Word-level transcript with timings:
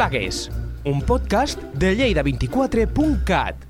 Plagues, 0.00 0.48
un 0.86 1.02
podcast 1.02 1.60
de 1.76 1.90
lleida24.cat. 1.92 3.66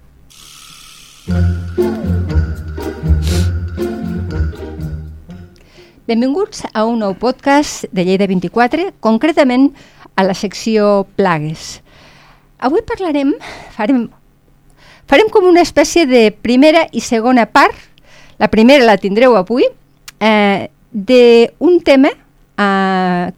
Benvinguts 6.07 6.63
a 6.71 6.85
un 6.87 7.03
nou 7.03 7.17
podcast 7.19 7.89
de 7.91 8.05
Lleida 8.07 8.31
24, 8.31 8.93
concretament 9.03 9.73
a 10.15 10.23
la 10.23 10.39
secció 10.39 11.03
Plagues. 11.19 11.81
Avui 12.63 12.87
parlarem, 12.87 13.35
farem, 13.75 14.07
farem 15.11 15.35
com 15.35 15.51
una 15.51 15.67
espècie 15.67 16.07
de 16.07 16.29
primera 16.31 16.87
i 16.95 17.03
segona 17.03 17.51
part, 17.51 17.75
la 18.39 18.53
primera 18.55 18.87
la 18.87 19.01
tindreu 19.03 19.35
avui, 19.35 19.67
eh, 20.23 20.71
d'un 20.95 21.81
tema 21.83 22.15
eh, 22.15 23.33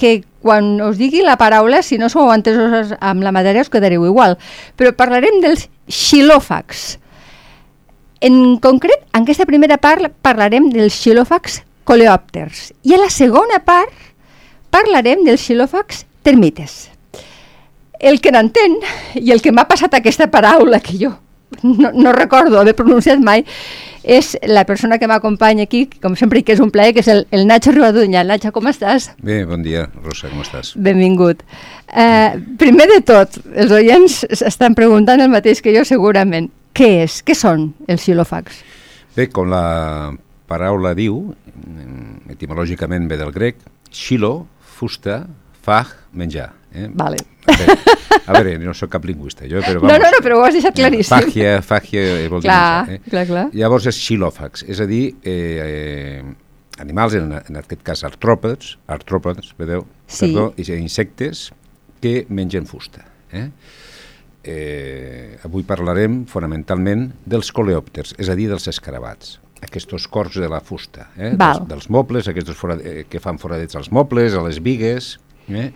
que 0.00 0.22
quan 0.42 0.74
us 0.82 0.98
digui 0.98 1.22
la 1.24 1.38
paraula, 1.40 1.82
si 1.82 1.98
no 1.98 2.10
sou 2.12 2.32
entesos 2.34 2.92
amb 3.00 3.24
la 3.24 3.32
matèria, 3.34 3.64
us 3.64 3.70
quedareu 3.72 4.04
igual. 4.08 4.36
Però 4.76 4.92
parlarem 4.98 5.40
dels 5.42 5.68
xilòfags. 5.86 6.98
En 8.22 8.58
concret, 8.62 9.06
en 9.14 9.24
aquesta 9.24 9.46
primera 9.48 9.78
part 9.82 10.12
parlarem 10.22 10.68
dels 10.74 10.98
xilòfags 11.02 11.62
coleòpters. 11.88 12.70
I 12.86 12.94
a 12.94 13.02
la 13.02 13.10
segona 13.10 13.62
part 13.64 13.94
parlarem 14.74 15.24
dels 15.26 15.42
xilòfags 15.48 16.04
termites. 16.22 16.88
El 18.02 18.18
que 18.22 18.32
n'entén, 18.34 18.80
i 19.14 19.30
el 19.30 19.42
que 19.42 19.54
m'ha 19.54 19.68
passat 19.70 19.94
aquesta 19.94 20.26
paraula 20.30 20.82
que 20.82 20.98
jo 20.98 21.12
no, 21.62 21.92
no 21.92 22.12
recordo 22.16 22.60
haver 22.60 22.74
pronunciat 22.78 23.20
mai, 23.22 23.44
és 24.02 24.32
la 24.50 24.64
persona 24.66 24.98
que 24.98 25.06
m'acompanya 25.06 25.66
aquí, 25.68 25.84
com 26.02 26.16
sempre 26.18 26.42
que 26.42 26.56
és 26.56 26.62
un 26.62 26.72
plaer, 26.74 26.92
que 26.96 27.02
és 27.04 27.10
el, 27.12 27.24
el 27.30 27.46
Nacho 27.46 27.74
Ribadunya. 27.74 28.24
Nacho, 28.26 28.50
com 28.54 28.66
estàs? 28.70 29.12
Bé, 29.22 29.42
bon 29.48 29.62
dia, 29.62 29.86
Rosa, 30.02 30.30
com 30.32 30.42
estàs? 30.42 30.72
Benvingut. 30.74 31.44
Uh, 31.92 32.40
primer 32.58 32.88
de 32.90 32.98
tot, 33.06 33.38
els 33.54 33.74
oients 33.74 34.22
estan 34.42 34.74
preguntant 34.78 35.22
el 35.22 35.30
mateix 35.32 35.62
que 35.62 35.74
jo 35.76 35.86
segurament. 35.88 36.50
Què 36.74 36.88
és? 37.04 37.20
Què 37.22 37.36
són 37.36 37.70
els 37.86 38.02
xilòfags? 38.06 38.62
Bé, 39.14 39.28
com 39.28 39.50
la 39.52 40.12
paraula 40.48 40.94
diu, 40.96 41.34
etimològicament 42.32 43.06
ve 43.10 43.18
del 43.20 43.32
grec, 43.32 43.60
xilo, 43.92 44.48
fusta, 44.78 45.22
fag, 45.62 45.92
menjar. 46.12 46.52
Eh? 46.72 46.88
Vale. 46.94 47.18
A 47.46 47.56
veure, 47.58 47.76
a 48.22 48.32
veure, 48.38 48.54
no 48.62 48.72
sóc 48.76 48.92
cap 48.92 49.04
lingüista, 49.04 49.44
jo, 49.50 49.60
però 49.64 49.82
vamos. 49.82 49.92
No, 49.92 49.98
no, 50.00 50.12
no, 50.14 50.20
però 50.24 50.38
ho 50.38 50.44
has 50.46 50.56
deixat 50.56 50.76
claríssim. 50.78 51.12
Fàgia, 51.12 51.56
fàgia 51.66 52.04
vol 52.32 52.44
dir 52.44 52.48
clar, 52.48 52.62
menjar. 52.86 52.94
Eh? 52.94 53.10
Clar, 53.12 53.24
clar. 53.28 53.44
Llavors 53.60 53.88
és 53.90 54.00
xilòfags, 54.00 54.64
és 54.72 54.80
a 54.80 54.86
dir, 54.88 55.02
eh, 55.28 55.66
eh, 55.66 56.80
animals, 56.82 57.18
en, 57.18 57.36
en 57.40 57.60
aquest 57.60 57.84
cas 57.86 58.04
artròpodes, 58.08 58.76
artròpodes, 58.96 59.52
vedeu? 59.60 59.86
Sí. 60.06 60.30
Perdó, 60.30 60.48
i 60.56 60.66
insectes 60.78 61.50
que 62.02 62.22
mengen 62.32 62.66
fusta. 62.70 63.04
Eh? 63.32 63.46
Eh, 64.42 65.38
avui 65.46 65.62
parlarem 65.66 66.24
fonamentalment 66.30 67.10
dels 67.28 67.52
coleòpters, 67.54 68.16
és 68.18 68.32
a 68.32 68.38
dir, 68.38 68.48
dels 68.50 68.66
escarabats 68.72 69.38
aquests 69.62 70.08
corcs 70.10 70.40
de 70.42 70.48
la 70.50 70.58
fusta, 70.58 71.12
eh? 71.14 71.36
Val. 71.38 71.60
dels, 71.62 71.68
dels 71.70 71.90
mobles, 71.94 72.26
aquests 72.28 72.56
forad, 72.58 72.80
eh, 72.82 73.04
que 73.08 73.20
fan 73.22 73.38
foradets 73.38 73.78
als 73.78 73.92
mobles, 73.94 74.34
a 74.34 74.42
les 74.42 74.58
vigues, 74.58 75.14
eh? 75.48 75.70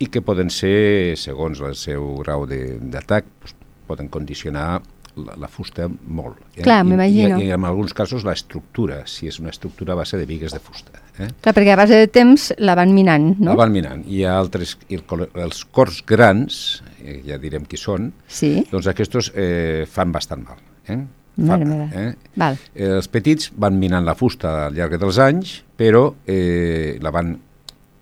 i 0.00 0.06
que 0.08 0.22
poden 0.24 0.48
ser, 0.50 1.16
segons 1.20 1.60
el 1.60 1.74
seu 1.76 2.14
grau 2.22 2.46
d'atac, 2.48 3.26
doncs, 3.40 3.56
poden 3.90 4.08
condicionar 4.08 4.80
la, 5.18 5.34
la 5.36 5.48
fusta 5.50 5.88
molt. 5.90 6.38
Eh? 6.54 6.62
Clar, 6.62 6.80
I, 6.84 6.88
m'imagino. 6.88 7.40
I, 7.40 7.48
I 7.48 7.54
en 7.56 7.64
alguns 7.68 7.92
casos 7.96 8.24
l'estructura, 8.24 9.02
si 9.10 9.28
és 9.28 9.40
una 9.42 9.50
estructura 9.50 9.92
a 9.92 9.98
base 9.98 10.16
de 10.16 10.24
vigues 10.28 10.54
de 10.54 10.60
fusta. 10.62 11.02
Eh? 11.18 11.28
Clar, 11.42 11.52
perquè 11.56 11.74
a 11.74 11.78
base 11.80 11.98
de 11.98 12.08
temps 12.08 12.50
la 12.62 12.76
van 12.78 12.94
minant, 12.96 13.32
no? 13.40 13.50
La 13.52 13.58
van 13.64 13.74
minant. 13.74 14.04
Hi 14.08 14.22
ha 14.24 14.38
altres, 14.38 14.76
i 14.88 14.96
el, 15.00 15.26
els 15.42 15.64
corcs 15.74 16.00
grans, 16.06 16.82
eh, 17.02 17.20
ja 17.26 17.36
direm 17.42 17.66
qui 17.68 17.76
són, 17.80 18.12
Sí, 18.30 18.60
doncs 18.70 18.88
aquests 18.88 19.32
eh, 19.34 19.84
fan 19.90 20.14
bastant 20.14 20.46
mal. 20.46 20.62
Eh? 20.88 21.00
Mare 21.40 21.64
meva. 21.64 21.86
eh? 21.96 22.14
val. 22.36 22.56
Eh, 22.74 22.88
els 23.00 23.08
petits 23.08 23.50
van 23.58 23.76
minant 23.80 24.04
la 24.06 24.14
fusta 24.14 24.66
al 24.66 24.74
llarg 24.76 24.96
dels 25.00 25.18
anys, 25.22 25.58
però 25.76 26.06
eh, 26.28 26.96
la 27.02 27.12
van 27.14 27.34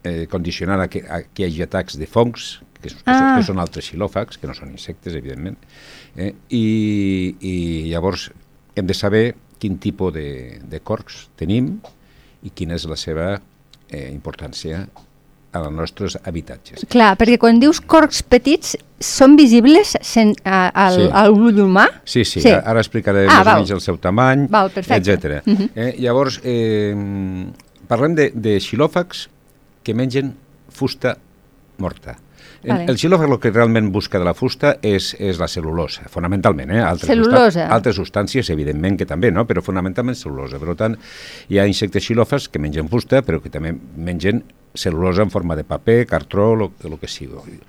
eh, 0.05 0.27
condicionant 0.31 0.81
a 0.81 0.89
que, 0.89 1.03
a 1.09 1.23
que 1.23 1.43
hi 1.43 1.47
hagi 1.49 1.63
atacs 1.67 1.99
de 1.99 2.07
fongs, 2.07 2.61
que, 2.81 2.89
que, 2.89 2.95
Ah. 3.07 3.37
que 3.39 3.45
són 3.47 3.59
altres 3.59 3.91
xilòfags, 3.91 4.39
que 4.39 4.47
no 4.47 4.55
són 4.55 4.71
insectes, 4.71 5.15
evidentment, 5.19 5.57
eh, 6.17 6.35
i, 6.51 7.35
i 7.41 7.55
llavors 7.91 8.31
hem 8.77 8.87
de 8.87 8.95
saber 8.95 9.35
quin 9.59 9.79
tipus 9.83 10.13
de, 10.15 10.61
de 10.63 10.79
corcs 10.81 11.29
tenim 11.37 11.81
i 12.47 12.51
quina 12.55 12.77
és 12.79 12.85
la 12.87 12.95
seva 12.97 13.41
eh, 13.91 14.09
importància 14.13 14.85
als 15.59 15.71
nostres 15.73 16.15
habitatges. 16.29 16.85
Clar, 16.93 17.15
perquè 17.19 17.39
quan 17.41 17.59
dius 17.59 17.81
corcs 17.81 18.21
petits, 18.23 18.77
són 19.01 19.35
visibles 19.39 19.95
sen, 20.05 20.35
a, 20.45 20.69
al, 20.87 20.99
Sí. 21.01 21.07
a 21.11 21.23
l'ull 21.27 21.59
humà? 21.65 21.87
Sí, 22.05 22.23
sí, 22.25 22.41
Sí. 22.45 22.51
ara 22.53 22.79
explicaré 22.85 23.25
Ah, 23.27 23.39
més 23.39 23.45
val. 23.47 23.55
o 23.55 23.59
menys 23.63 23.71
el 23.73 23.81
seu 23.81 23.97
tamany, 23.99 24.47
etc. 24.47 25.41
Mhm. 25.47 25.71
eh, 25.75 25.95
llavors, 25.99 26.39
eh, 26.45 26.95
parlem 27.89 28.15
de, 28.15 28.31
de 28.35 28.59
xilòfags 28.61 29.29
que 29.89 29.97
mengen 29.97 30.35
fusta 30.69 31.17
morta. 31.81 32.19
El, 32.63 32.73
Vale. 32.73 32.85
el 32.91 32.99
xilòfag 32.99 33.31
el 33.31 33.39
que 33.41 33.53
realment 33.55 33.89
busca 33.95 34.19
de 34.21 34.27
la 34.27 34.35
fusta 34.35 34.75
és, 34.85 35.13
és 35.23 35.39
la 35.41 35.47
cel·lulosa, 35.49 36.09
fonamentalment. 36.13 36.73
Eh? 36.75 36.81
Altres 36.83 37.09
Cel·lulosa. 37.09 37.69
altres 37.73 37.97
substàncies, 37.97 38.51
evidentment, 38.53 38.99
que 38.99 39.07
també, 39.09 39.31
no? 39.33 39.47
però 39.49 39.63
fonamentalment 39.65 40.19
cel·lulosa. 40.19 40.59
Per 40.61 40.75
tant, 40.77 40.99
hi 41.49 41.61
ha 41.61 41.67
insectes 41.71 42.05
xilòfags 42.05 42.51
que 42.53 42.61
mengen 42.61 42.91
fusta, 42.93 43.23
però 43.25 43.41
que 43.41 43.53
també 43.55 43.73
mengen 43.97 44.43
cel·lulosa 44.75 45.25
en 45.25 45.33
forma 45.33 45.57
de 45.57 45.65
paper, 45.65 46.03
cartró, 46.11 46.51
el 46.59 46.99
que 46.99 47.09
sigui. 47.09 47.61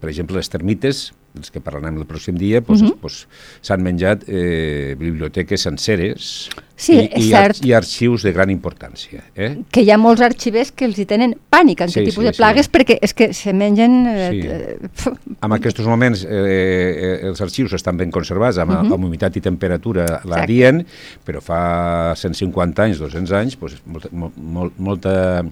Per 0.00 0.08
exemple, 0.08 0.38
les 0.38 0.48
termites, 0.52 1.10
dels 1.34 1.50
que 1.50 1.60
parlarem 1.60 1.96
el 1.98 2.06
pròxim 2.06 2.36
dia, 2.38 2.60
doncs, 2.62 2.82
Mhm. 2.82 2.92
doncs, 3.02 3.26
s'han 3.60 3.82
menjat 3.82 4.22
eh, 4.28 4.94
biblioteques 4.98 5.60
senceres 5.66 6.48
Sí, 6.76 6.94
i, 6.94 7.10
i, 7.20 7.30
cert. 7.30 7.58
i 7.64 7.72
arxius 7.72 8.22
de 8.22 8.32
gran 8.32 8.50
importància. 8.50 9.22
Eh? 9.34 9.58
Que 9.70 9.82
hi 9.82 9.90
ha 9.90 9.98
molts 9.98 10.20
arxivers 10.22 10.70
que 10.74 10.84
els 10.86 10.98
hi 10.98 11.04
tenen 11.06 11.34
pànic 11.50 11.82
en 11.82 11.88
Sí, 11.90 12.00
aquest 12.00 12.10
tipus 12.12 12.22
sí, 12.22 12.26
de 12.28 12.32
sí. 12.34 12.38
plagues 12.38 12.70
perquè 12.70 12.98
és 13.02 13.14
que 13.14 13.32
se 13.34 13.52
mengen... 13.52 14.06
Eh, 14.06 14.30
Sí. 14.30 14.40
eh, 14.46 14.78
pf, 14.94 15.12
En 15.44 15.52
aquests 15.52 15.84
moments 15.86 16.24
eh, 16.24 16.30
eh, 16.30 17.26
els 17.28 17.40
arxius 17.40 17.72
estan 17.74 17.96
ben 17.96 18.10
conservats, 18.10 18.58
amb, 18.58 18.70
uh 18.70 18.74
Mhm. 18.82 18.88
-huh. 18.90 18.94
amb 18.94 19.04
humitat 19.04 19.36
i 19.36 19.40
temperatura 19.40 20.20
la 20.24 20.46
dient, 20.46 20.86
però 21.26 21.40
fa 21.40 22.14
150 22.16 22.82
anys, 22.82 22.98
200 22.98 23.32
anys, 23.32 23.58
doncs, 23.58 23.82
molta, 23.86 24.08
mol, 24.12 24.32
mol, 24.36 24.72
molta, 24.78 25.44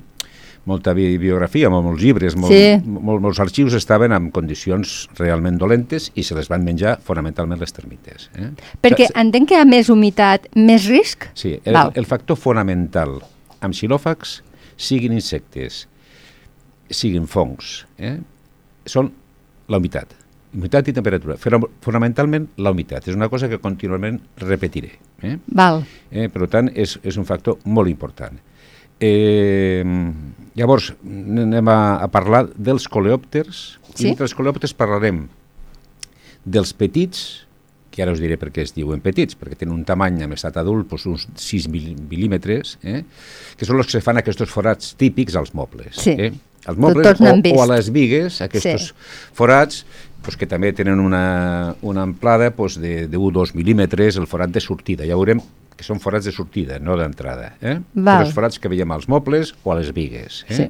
molta 0.65 0.93
bi- 0.95 1.17
biografia, 1.19 1.69
mol- 1.71 1.83
molts 1.83 2.03
llibres, 2.03 2.37
molt, 2.37 2.53
Sí. 2.53 2.81
mol, 2.87 3.21
molts 3.21 3.41
arxius 3.41 3.75
estaven 3.75 4.13
en 4.13 4.31
condicions 4.31 5.09
realment 5.19 5.59
dolentes 5.59 6.11
i 6.15 6.23
se 6.23 6.35
les 6.35 6.49
van 6.49 6.63
menjar 6.65 7.01
fonamentalment 7.03 7.59
les 7.61 7.73
termites. 7.73 8.31
Eh? 8.37 8.51
perquè 8.81 9.09
entenc 9.15 9.49
que 9.49 9.55
hi 9.55 9.59
ha 9.61 9.65
més 9.65 9.89
humitat, 9.91 10.47
més 10.55 10.87
risc? 10.87 11.27
Sí, 11.35 11.59
el, 11.65 11.75
Val. 11.75 11.91
el 11.95 12.07
factor 12.07 12.37
fonamental 12.37 13.21
amb 13.61 13.75
xilòfags, 13.75 14.43
siguin 14.77 15.13
insectes, 15.13 15.89
siguin 16.91 17.27
fongs, 17.27 17.87
eh? 17.99 18.19
són 18.87 19.13
la 19.69 19.79
humitat. 19.79 20.15
Humitat 20.53 20.89
i 20.89 20.93
temperatura, 20.93 21.39
fonamentalment 21.81 22.51
la 22.59 22.71
humitat. 22.75 23.07
És 23.09 23.15
una 23.17 23.31
cosa 23.33 23.49
que 23.49 23.57
contínuament 23.59 24.19
repetiré. 24.37 24.91
Eh? 25.23 25.39
Val. 25.47 25.83
Eh? 26.11 26.29
Per 26.29 26.47
tant, 26.53 26.69
és, 26.75 26.99
és 27.03 27.17
un 27.17 27.25
factor 27.25 27.57
molt 27.65 27.89
important. 27.89 28.37
Eh, 29.03 29.83
llavors, 30.55 30.93
anem 31.03 31.69
a, 31.73 31.79
a 32.05 32.09
parlar 32.13 32.47
dels 32.57 32.87
coleòpters. 32.89 33.63
Sí. 33.95 34.07
I 34.07 34.13
entre 34.15 34.29
els 34.29 34.35
coleòpters 34.39 34.75
parlarem 34.79 35.25
dels 36.45 36.73
petits, 36.75 37.43
que 37.93 38.01
ara 38.03 38.15
us 38.15 38.23
diré 38.23 38.39
per 38.41 38.49
què 38.55 38.63
es 38.65 38.73
diuen 38.73 39.03
petits, 39.05 39.37
perquè 39.37 39.59
tenen 39.61 39.75
un 39.77 39.83
tamany 39.85 40.23
en 40.25 40.33
estat 40.33 40.57
adult, 40.63 40.87
doncs 40.89 41.05
uns 41.11 41.27
6 41.37 41.67
mil- 41.69 41.99
mil·límetres, 42.09 42.79
eh? 42.89 43.03
que 43.59 43.69
són 43.69 43.83
els 43.83 43.91
que 43.93 44.01
fan 44.01 44.17
aquests 44.23 44.49
forats 44.49 44.95
típics 44.97 45.37
als 45.37 45.53
mobles. 45.55 45.99
Sí. 46.01 46.15
Eh? 46.17 46.33
Als 46.65 46.79
mobles 46.79 47.21
o, 47.21 47.35
o 47.53 47.61
a 47.63 47.67
les 47.75 47.91
vigues, 47.93 48.41
aquests 48.41 48.89
Sí. 48.89 48.95
forats 49.35 49.83
doncs, 50.23 50.37
que 50.39 50.47
també 50.47 50.71
tenen 50.73 51.01
una, 51.03 51.75
una 51.83 52.05
amplada 52.07 52.53
doncs, 52.55 52.79
de, 52.81 53.09
de 53.11 53.19
1-2 53.19 53.53
mil·límetres, 53.59 54.17
el 54.17 54.29
forat 54.31 54.55
de 54.55 54.63
sortida. 54.63 55.05
Ja 55.05 55.19
veurem 55.19 55.43
que 55.83 55.89
són 55.89 56.01
forats 56.03 56.29
de 56.29 56.35
sortida, 56.35 56.79
no 56.79 56.95
d'entrada. 56.99 57.57
Eh? 57.61 57.81
Val. 57.99 58.23
Els 58.23 58.37
forats 58.37 58.63
que 58.63 58.71
veiem 58.71 58.95
als 58.95 59.09
mobles 59.11 59.53
o 59.65 59.75
a 59.75 59.81
les 59.81 59.91
vigues. 59.95 60.45
Eh? 60.49 60.61
Sí. 60.61 60.69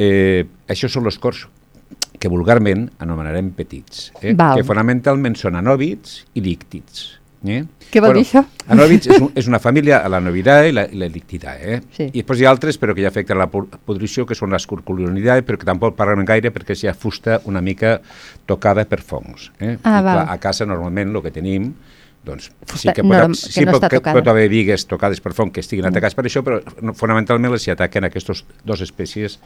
Eh, 0.00 0.44
això 0.70 0.90
són 0.92 1.08
els 1.08 1.18
cors 1.20 1.46
que 2.20 2.28
vulgarment 2.28 2.84
anomenarem 3.00 3.48
petits, 3.56 4.10
eh? 4.20 4.34
Val. 4.36 4.60
que 4.60 4.66
fonamentalment 4.68 5.38
són 5.40 5.56
anòbits 5.56 6.20
i 6.36 6.44
líctids. 6.44 7.16
Eh? 7.40 7.62
Què 7.88 8.02
vol 8.04 8.18
dir 8.18 8.26
això? 8.26 8.42
Anòbits 8.74 9.08
és, 9.08 9.22
un, 9.24 9.30
és 9.40 9.46
una 9.48 9.60
família, 9.64 10.02
la 10.12 10.20
novidae 10.20 10.68
i 10.68 10.74
la, 10.76 10.84
i 10.84 11.00
la 11.00 11.08
lictidae. 11.08 11.76
Eh? 11.76 11.78
Sí. 11.96 12.08
I 12.10 12.20
després 12.20 12.42
hi 12.42 12.48
ha 12.48 12.52
altres, 12.52 12.76
però 12.80 12.92
que 12.92 13.00
ja 13.00 13.08
afecten 13.08 13.40
la 13.40 13.48
pudrició, 13.48 14.26
que 14.28 14.36
són 14.36 14.52
les 14.52 14.68
curculonidae, 14.68 15.46
però 15.48 15.56
que 15.60 15.68
tampoc 15.68 15.96
parlem 15.96 16.26
gaire 16.28 16.52
perquè 16.52 16.76
és 16.76 16.84
ja 16.84 16.92
fusta 16.92 17.40
una 17.48 17.64
mica 17.64 17.96
tocada 18.44 18.84
per 18.84 19.00
fongs. 19.00 19.48
Eh? 19.56 19.78
Ah, 19.80 19.96
I, 20.02 20.04
clar, 20.04 20.26
a 20.28 20.36
casa 20.42 20.68
normalment 20.68 21.16
el 21.16 21.24
que 21.24 21.32
tenim 21.32 21.72
doncs, 22.24 22.50
sí 22.76 22.92
que, 22.92 23.02
pot, 23.02 23.32
que 23.32 23.38
sí 23.38 23.64
no 23.64 23.72
pot, 23.72 23.84
està 23.84 23.90
que 23.94 24.14
pot 24.18 24.26
haver 24.28 24.48
vigues 24.52 24.84
tocades 24.88 25.22
per 25.24 25.32
fong 25.36 25.52
que 25.54 25.62
estiguin 25.64 25.88
atacats 25.88 26.16
per 26.18 26.26
això, 26.28 26.42
però 26.44 26.58
no, 26.84 26.92
fonamentalment 26.96 27.54
les 27.54 27.64
hi 27.66 27.72
ataquen 27.72 28.04
aquestes 28.08 28.44
dues 28.66 28.84
espècies 28.84 29.38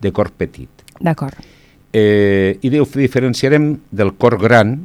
de 0.00 0.12
corp 0.14 0.36
petit. 0.38 0.84
D'acord. 1.00 1.40
Eh, 1.90 2.58
I 2.62 2.70
ho 2.78 2.86
diferenciarem 2.86 3.72
del 3.90 4.14
cor 4.14 4.38
gran, 4.38 4.76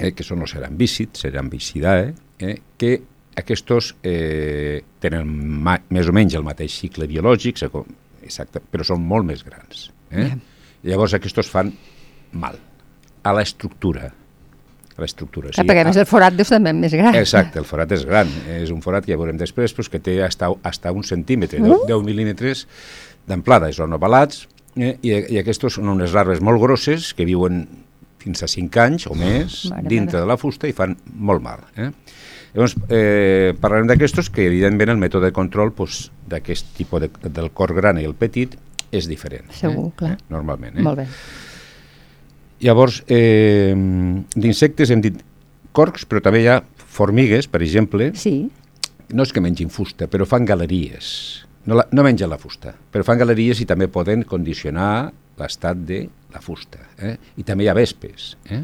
eh, 0.00 0.10
que 0.16 0.26
són 0.26 0.42
els 0.42 0.56
cerambícids, 0.56 1.22
cerambicidae, 1.22 2.10
eh, 2.42 2.56
que 2.78 2.96
aquests 3.38 3.92
eh, 4.02 4.82
tenen 5.00 5.28
ma, 5.62 5.78
més 5.94 6.08
o 6.10 6.14
menys 6.16 6.34
el 6.36 6.46
mateix 6.46 6.74
cicle 6.82 7.06
biològic, 7.08 7.62
exacte, 8.22 8.60
però 8.60 8.84
són 8.86 9.06
molt 9.06 9.28
més 9.28 9.44
grans. 9.46 9.86
Eh? 10.10 10.26
Yeah. 10.26 10.40
Llavors 10.90 11.14
aquests 11.14 11.48
fan 11.48 11.70
mal 12.34 12.58
a 13.22 13.34
l'estructura. 13.36 14.10
A 14.96 15.04
l'estructura. 15.04 15.52
Sí, 15.56 15.64
perquè 15.64 15.84
a 15.84 15.88
més 15.88 15.98
el 16.00 16.08
forat 16.08 16.36
deu 16.36 16.44
ser 16.44 16.58
també 16.58 16.74
més 16.76 16.92
gran. 16.92 17.14
Exacte, 17.16 17.60
el 17.62 17.68
forat 17.68 17.92
és 17.96 18.04
gran. 18.08 18.30
És 18.58 18.72
un 18.74 18.82
forat 18.84 19.06
que 19.06 19.14
ja 19.14 19.20
veurem 19.20 19.38
després 19.40 19.72
pues, 19.76 19.88
que 19.92 20.00
té 20.02 20.18
hasta, 20.24 20.50
hasta 20.68 20.92
un 20.92 21.06
centímetre, 21.06 21.62
uh. 21.62 21.78
10, 21.84 21.86
10 21.88 22.04
mil·límetres 22.08 22.66
d'amplada. 23.28 23.70
Són 23.72 23.96
ovalats 23.96 24.46
eh? 24.76 24.96
I, 25.00 25.14
i 25.36 25.40
aquests 25.40 25.78
són 25.78 25.92
unes 25.94 26.12
larves 26.16 26.42
molt 26.44 26.60
grosses 26.62 27.12
que 27.16 27.26
viuen 27.28 27.64
fins 28.22 28.44
a 28.44 28.50
5 28.50 28.82
anys 28.82 29.08
o 29.10 29.16
més 29.18 29.64
mare 29.70 29.88
dintre 29.88 30.18
mare. 30.18 30.26
de 30.26 30.30
la 30.30 30.38
fusta 30.38 30.68
i 30.70 30.76
fan 30.76 30.94
molt 31.14 31.42
mal. 31.44 31.64
Eh? 31.76 31.90
Llavors, 32.52 32.76
eh, 32.92 33.54
parlarem 33.60 33.88
d'aquestos 33.88 34.28
que, 34.30 34.44
evidentment, 34.44 34.92
el 34.92 35.00
mètode 35.00 35.30
de 35.30 35.36
control 35.36 35.72
pues, 35.72 36.10
d'aquest 36.28 36.74
tipus 36.76 37.06
de, 37.06 37.08
del 37.32 37.48
cor 37.56 37.72
gran 37.74 37.98
i 38.00 38.04
el 38.04 38.14
petit 38.14 38.58
és 38.92 39.08
diferent. 39.08 39.48
Segur, 39.56 39.88
eh? 39.88 39.94
clar. 39.96 40.12
Eh? 40.18 40.26
Normalment. 40.34 40.76
Eh? 40.76 40.84
Molt 40.84 41.00
bé. 41.00 41.08
Llavors, 42.62 43.02
eh, 43.10 43.74
d'insectes 44.36 44.90
hem 44.94 45.02
dit 45.02 45.16
corcs, 45.74 46.06
però 46.06 46.22
també 46.22 46.44
hi 46.44 46.50
ha 46.52 46.60
formigues, 46.92 47.48
per 47.50 47.62
exemple. 47.64 48.12
Sí. 48.18 48.36
No 49.12 49.26
és 49.26 49.32
que 49.32 49.42
mengin 49.44 49.72
fusta, 49.72 50.08
però 50.08 50.26
fan 50.28 50.46
galeries. 50.48 51.08
No, 51.66 51.76
la, 51.78 51.86
no 51.94 52.04
mengen 52.06 52.30
la 52.30 52.38
fusta, 52.42 52.72
però 52.74 53.04
fan 53.06 53.20
galeries 53.20 53.60
i 53.62 53.66
també 53.68 53.88
poden 53.92 54.24
condicionar 54.28 55.10
l'estat 55.38 55.82
de 55.88 56.04
la 56.32 56.40
fusta. 56.42 56.80
Eh? 56.98 57.16
I 57.38 57.44
també 57.46 57.66
hi 57.66 57.70
ha 57.70 57.76
vespes. 57.76 58.32
Eh? 58.50 58.62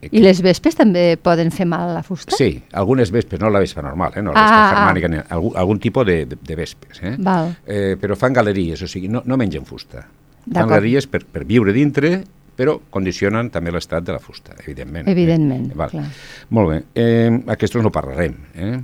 I 0.00 0.22
les 0.22 0.38
vespes 0.40 0.78
també 0.78 1.18
poden 1.20 1.50
fer 1.52 1.66
mal 1.68 1.90
a 1.90 1.96
la 1.98 2.02
fusta? 2.04 2.32
Sí, 2.32 2.54
algunes 2.80 3.10
vespes, 3.12 3.40
no 3.42 3.50
la 3.52 3.60
vespa 3.60 3.84
normal, 3.84 4.14
eh? 4.16 4.22
no 4.24 4.32
la 4.32 4.46
vespa 4.46 4.60
ah, 4.62 4.70
germànica, 4.72 5.10
ah. 5.18 5.26
algun, 5.36 5.56
algun 5.60 5.82
tipus 5.82 6.06
de, 6.08 6.16
de, 6.30 6.38
de 6.40 6.56
vespes. 6.56 7.02
Eh? 7.04 7.14
Val. 7.20 7.52
Eh, 7.66 7.96
però 8.00 8.16
fan 8.16 8.38
galeries, 8.38 8.86
o 8.86 8.88
sigui, 8.88 9.10
no, 9.12 9.20
no 9.28 9.36
mengen 9.40 9.68
fusta. 9.68 10.06
Fan 10.46 10.70
galeries 10.70 11.04
per, 11.10 11.20
per 11.28 11.44
viure 11.44 11.74
dintre, 11.76 12.22
però 12.60 12.76
condicionen 12.92 13.48
també 13.52 13.72
l'estat 13.72 14.04
de 14.04 14.12
la 14.12 14.20
fusta, 14.20 14.52
evidentment. 14.60 15.08
Evidentment, 15.08 15.70
eh? 15.70 15.78
Val. 15.80 15.94
clar. 15.94 16.08
Molt 16.56 16.74
bé, 16.74 16.82
eh, 17.00 17.30
aquests 17.56 17.80
no 17.80 17.92
parlarem. 17.94 18.36
Eh? 18.52 18.74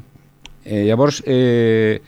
Eh, 0.64 0.86
llavors, 0.88 1.20
eh, 1.26 2.00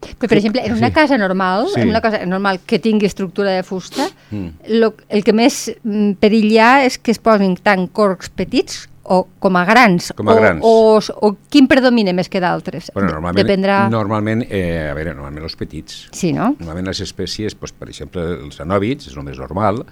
però, 0.00 0.28
per 0.28 0.38
exemple, 0.38 0.64
en 0.64 0.74
una 0.74 0.88
sí. 0.88 0.94
casa 0.94 1.18
normal, 1.18 1.68
sí. 1.72 1.80
en 1.80 1.88
una 1.88 2.00
casa 2.00 2.24
normal 2.26 2.60
que 2.66 2.78
tingui 2.82 3.06
estructura 3.06 3.52
de 3.52 3.62
fusta, 3.62 4.08
mm. 4.30 4.74
lo, 4.80 4.94
el 5.08 5.22
que 5.24 5.32
més 5.36 5.62
mm, 5.70 6.18
perill 6.20 6.50
hi 6.50 6.58
ha 6.58 6.72
és 6.88 6.98
que 6.98 7.14
es 7.14 7.20
posin 7.22 7.54
tant 7.62 7.86
corcs 7.94 8.32
petits 8.32 8.88
o 9.10 9.24
com 9.42 9.56
a 9.58 9.64
grans, 9.66 10.12
com 10.16 10.28
a 10.30 10.36
grans. 10.38 10.62
O, 10.62 10.98
o, 10.98 11.00
o 11.26 11.30
quin 11.50 11.66
predomina 11.70 12.14
més 12.16 12.30
que 12.30 12.40
d'altres? 12.42 12.92
Bueno, 12.94 13.10
normalment, 13.16 13.42
Dependrà... 13.42 13.80
normalment 13.90 14.44
eh, 14.46 14.90
a 14.90 14.94
veure, 14.94 15.14
normalment 15.16 15.48
els 15.48 15.58
petits. 15.58 16.04
Sí, 16.16 16.30
no? 16.36 16.52
Normalment 16.60 16.92
les 16.92 17.02
espècies, 17.02 17.56
doncs, 17.58 17.74
per 17.76 17.90
exemple, 17.90 18.26
els 18.46 18.62
anòbits, 18.62 19.10
és 19.10 19.16
el 19.16 19.26
més 19.26 19.40
normal, 19.42 19.82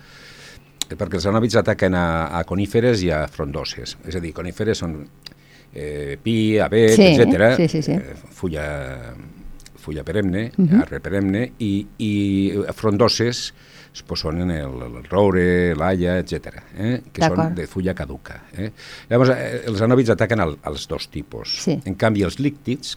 eh, 0.87 0.95
perquè 0.95 1.19
els 1.19 1.27
anòbits 1.33 1.59
ataquen 1.59 1.99
a, 1.99 2.07
a 2.39 2.45
coníferes 2.47 3.03
i 3.07 3.11
a 3.15 3.25
frondoses. 3.33 3.97
És 4.07 4.19
a 4.19 4.23
dir, 4.23 4.31
coníferes 4.37 4.85
són 4.85 5.01
eh, 5.03 6.15
pi, 6.23 6.39
abet, 6.63 6.95
sí, 6.95 7.11
etc. 7.17 7.51
Sí, 7.59 7.69
sí, 7.75 7.83
sí. 7.91 7.99
Eh, 7.99 8.15
fulla 8.39 8.69
fulla 9.79 10.03
perenne, 10.05 10.51
uh 10.53 10.65
-huh. 10.65 10.81
arbre 10.83 11.01
perenne, 11.01 11.53
i, 11.59 11.87
i 11.99 12.13
frondoses 12.75 13.55
pues, 14.07 14.23
són 14.23 14.43
el, 14.45 14.83
el 14.87 14.99
roure, 15.09 15.75
l'alla, 15.79 16.19
etc, 16.23 16.61
eh? 16.77 16.93
que 17.13 17.29
són 17.29 17.55
de 17.57 17.67
fulla 17.71 17.95
caduca. 17.99 18.43
Eh? 18.55 18.71
Llavors, 19.11 19.33
eh, 19.35 19.63
els 19.71 19.83
anòbits 19.85 20.15
ataquen 20.15 20.45
al, 20.45 20.57
als 20.69 20.87
dos 20.91 21.09
tipus. 21.13 21.59
Sí. 21.65 21.79
En 21.89 21.97
canvi, 21.99 22.25
els 22.29 22.39
líctids 22.43 22.97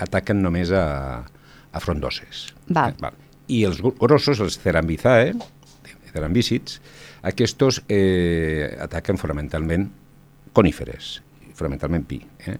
ataquen 0.00 0.42
només 0.42 0.72
a, 0.72 0.84
a 1.70 1.82
frondoses. 1.82 2.48
Val. 2.68 2.96
Eh? 2.96 3.02
Val. 3.04 3.18
I 3.50 3.64
els 3.66 3.80
grossos, 3.82 4.40
els 4.42 4.58
cerambizae, 4.62 5.32
cerambícids, 6.10 6.80
aquests 7.26 7.82
eh, 7.90 8.76
ataquen 8.82 9.18
fonamentalment 9.20 9.88
coníferes, 10.56 11.18
fonamentalment 11.58 12.06
pi. 12.08 12.20
Eh? 12.46 12.56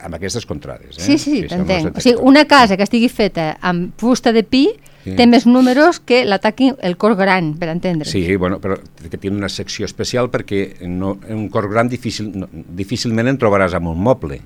Amb 0.00 0.14
aquestes 0.18 0.46
contrades. 0.46 0.98
Eh? 0.98 1.02
Sí, 1.02 1.18
sí, 1.18 1.40
t'entenc. 1.48 1.96
O 1.96 2.04
sigui, 2.04 2.18
una 2.22 2.44
casa 2.50 2.76
que 2.76 2.86
estigui 2.86 3.08
feta 3.12 3.54
amb 3.64 3.94
fusta 4.00 4.32
de 4.36 4.44
pi 4.44 4.66
sí. 5.04 5.14
té 5.18 5.26
més 5.30 5.46
números 5.48 6.00
que 6.04 6.24
l'ataqui 6.28 6.72
el 6.84 6.98
cor 7.00 7.16
gran, 7.18 7.54
per 7.58 7.70
entendre. 7.72 8.08
Sí, 8.10 8.24
bueno, 8.36 8.60
però 8.62 8.78
que 8.78 9.16
té 9.16 9.32
una 9.32 9.50
secció 9.52 9.88
especial 9.88 10.30
perquè 10.32 10.86
no, 10.86 11.16
un 11.28 11.48
cor 11.52 11.70
gran 11.70 11.88
difícil, 11.88 12.30
no, 12.34 12.48
difícilment 12.52 13.30
en 13.32 13.40
trobaràs 13.40 13.76
amb 13.78 13.92
un 13.92 14.00
moble. 14.02 14.40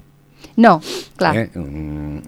No, 0.56 0.74
clar. 1.16 1.32
Eh? 1.38 1.46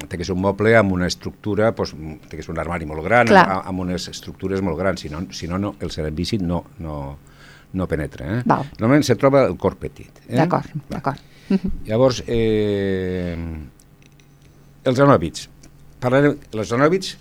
Té 0.08 0.16
que 0.16 0.24
ser 0.24 0.32
un 0.32 0.40
moble 0.40 0.72
amb 0.78 0.94
una 0.96 1.08
estructura, 1.10 1.72
doncs, 1.76 1.92
té 2.30 2.38
que 2.38 2.46
ser 2.46 2.54
un 2.54 2.60
armari 2.62 2.88
molt 2.88 3.04
gran, 3.04 3.28
amb, 3.28 3.68
amb 3.68 3.84
unes 3.84 4.08
estructures 4.12 4.62
molt 4.64 4.80
grans, 4.80 5.04
si 5.04 5.12
no, 5.12 5.26
si 5.34 5.50
no, 5.50 5.60
no 5.60 5.74
el 5.84 5.92
cerebícid 5.92 6.42
no, 6.42 6.62
no, 6.80 6.96
no 7.74 7.88
penetra. 7.90 8.38
Eh? 8.38 8.42
Val. 8.48 8.64
Normalment 8.78 9.04
se 9.04 9.18
troba 9.20 9.44
el 9.44 9.58
cor 9.60 9.76
petit. 9.80 10.24
Eh? 10.28 10.38
D'acord, 10.38 10.72
d'acord. 10.88 11.33
Llavors, 11.88 12.22
eh, 12.26 13.36
els 14.84 15.04
anòbits. 15.04 15.48
Parlarem, 16.02 16.36
els 16.52 16.74
anòbits 16.76 17.14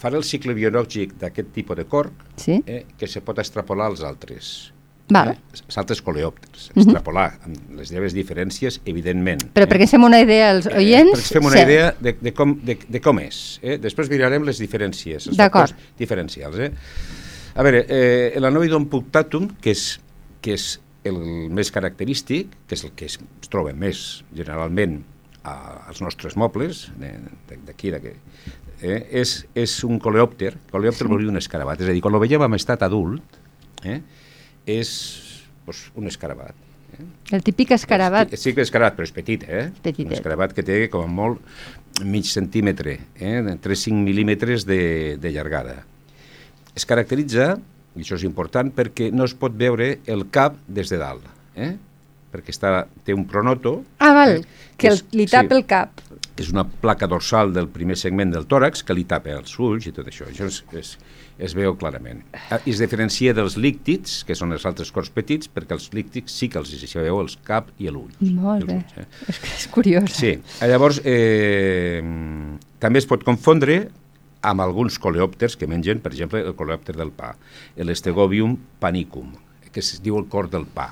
fan 0.00 0.14
el 0.14 0.26
cicle 0.26 0.54
biològic 0.54 1.16
d'aquest 1.20 1.54
tipus 1.54 1.78
de 1.78 1.86
corc 1.90 2.26
sí? 2.38 2.60
eh, 2.66 2.84
que 2.98 3.08
se 3.10 3.22
pot 3.24 3.40
extrapolar 3.42 3.90
als 3.90 4.04
altres. 4.06 4.70
Vale. 5.10 5.34
Eh? 5.34 5.62
Els 5.66 5.78
altres 5.80 6.00
coleòpters. 6.06 6.68
Extrapolar, 6.76 7.26
amb 7.46 7.78
les 7.80 7.90
lleves 7.90 8.14
diferències, 8.14 8.78
evidentment. 8.90 9.42
Però 9.56 9.66
eh? 9.66 9.70
perquè 9.72 9.88
fem 9.90 10.06
una 10.06 10.20
idea 10.22 10.52
als 10.54 10.68
oients... 10.70 11.16
Eh, 11.16 11.16
perquè 11.16 11.40
fem 11.40 11.48
una 11.50 11.56
sí. 11.58 11.64
idea 11.66 11.88
de, 11.98 12.14
de, 12.20 12.34
com, 12.36 12.54
de, 12.66 12.76
de 12.86 13.00
com 13.02 13.18
és. 13.22 13.40
Eh? 13.62 13.80
Després 13.82 14.12
mirarem 14.12 14.46
les 14.46 14.60
diferències, 14.62 15.26
els 15.32 15.40
factors 15.40 15.74
diferencials. 15.98 16.60
Eh? 16.62 16.70
A 17.58 17.66
veure, 17.66 17.82
eh, 17.90 18.38
l'anoidon 18.38 18.86
punctatum, 18.92 19.50
que 19.60 19.74
és, 19.74 19.88
que 20.44 20.54
és 20.54 20.70
el 21.04 21.18
més 21.54 21.70
característic, 21.72 22.52
que 22.68 22.76
és 22.76 22.84
el 22.84 22.92
que 22.96 23.08
es, 23.08 23.18
troba 23.48 23.72
més 23.76 24.22
generalment 24.36 25.00
a, 25.42 25.54
als 25.88 26.02
nostres 26.04 26.36
mobles, 26.36 26.88
d'aquí, 27.00 27.92
d'aquí, 27.94 28.14
eh, 28.82 28.98
és, 29.22 29.36
és 29.56 29.76
un 29.88 30.00
coleòpter, 30.02 30.54
coleòpter 30.72 31.06
sí. 31.06 31.12
vol 31.12 31.24
dir 31.24 31.30
un 31.32 31.40
escarabat, 31.40 31.80
és 31.80 31.90
a 31.90 31.96
dir, 31.96 32.02
quan 32.04 32.16
el 32.16 32.24
veiem 32.24 32.44
en 32.44 32.58
estat 32.58 32.84
adult, 32.86 33.40
eh, 33.84 34.00
és 34.68 34.90
pues, 35.64 35.86
un 35.96 36.10
escarabat. 36.10 36.68
Eh? 36.98 37.06
El 37.36 37.44
típic 37.46 37.72
escarabat. 37.76 38.34
Sí, 38.36 38.52
que 38.54 38.64
escarabat, 38.66 38.98
però 38.98 39.08
és 39.08 39.14
petit, 39.14 39.46
eh? 39.48 39.68
Petit. 39.84 40.06
Un 40.08 40.16
escarabat 40.18 40.52
que 40.56 40.64
té 40.66 40.82
com 40.92 41.06
a 41.06 41.10
molt 41.10 42.04
mig 42.04 42.28
centímetre, 42.28 42.98
eh? 43.16 43.38
3-5 43.40 43.96
mil·límetres 44.04 44.66
de, 44.68 45.16
de 45.20 45.32
llargada. 45.32 45.80
Es 46.76 46.86
caracteritza 46.86 47.54
i 47.96 48.04
això 48.04 48.18
és 48.18 48.24
important 48.26 48.70
perquè 48.74 49.10
no 49.12 49.26
es 49.26 49.34
pot 49.34 49.54
veure 49.58 49.96
el 50.10 50.28
cap 50.30 50.58
des 50.68 50.92
de 50.92 50.98
dalt, 51.00 51.26
eh? 51.56 51.74
perquè 52.30 52.54
està, 52.54 52.84
té 53.04 53.14
un 53.16 53.24
pronoto... 53.26 53.80
Ah, 53.98 54.12
val, 54.14 54.36
eh? 54.38 54.68
que 54.78 54.92
el, 54.92 55.00
li 55.16 55.26
tapa 55.28 55.56
sí, 55.56 55.58
el 55.58 55.66
cap. 55.68 56.02
És 56.40 56.52
una 56.54 56.62
placa 56.64 57.08
dorsal 57.10 57.50
del 57.52 57.66
primer 57.68 57.96
segment 58.00 58.30
del 58.32 58.46
tòrax 58.48 58.84
que 58.86 58.94
li 58.96 59.04
tapa 59.08 59.34
els 59.34 59.56
ulls 59.60 59.88
i 59.90 59.92
tot 59.96 60.08
això. 60.08 60.28
Això 60.30 60.46
es, 60.48 60.60
es, 60.78 60.92
es 61.42 61.56
veu 61.58 61.74
clarament. 61.80 62.22
Ah, 62.38 62.60
I 62.62 62.72
es 62.72 62.80
diferencia 62.80 63.34
dels 63.36 63.58
líctids, 63.60 64.20
que 64.28 64.38
són 64.38 64.54
els 64.56 64.64
altres 64.70 64.92
cors 64.94 65.10
petits, 65.12 65.50
perquè 65.52 65.76
els 65.76 65.90
líctids 65.96 66.38
sí 66.38 66.48
que 66.48 66.62
els 66.62 66.72
hi 66.72 66.90
veu 67.02 67.20
els 67.24 67.36
cap 67.46 67.74
i 67.82 67.90
l'ull. 67.90 68.14
Molt 68.30 68.68
bé, 68.70 68.78
ulls, 68.78 68.98
eh? 69.02 69.08
és, 69.26 69.42
és 69.56 69.68
curiós. 69.74 70.14
Sí, 70.14 70.36
llavors 70.70 71.02
eh, 71.04 72.00
també 72.80 73.02
es 73.02 73.10
pot 73.10 73.26
confondre 73.26 73.82
amb 74.42 74.64
alguns 74.64 74.98
coleòpters 75.02 75.56
que 75.60 75.68
mengen, 75.68 76.00
per 76.00 76.12
exemple, 76.14 76.40
el 76.40 76.56
coleòpter 76.56 76.96
del 76.96 77.12
pa, 77.12 77.34
l'estegobium 77.76 78.56
panicum, 78.80 79.34
que 79.70 79.82
es 79.82 80.00
diu 80.04 80.18
el 80.18 80.28
cor 80.32 80.48
del 80.52 80.66
pa. 80.66 80.90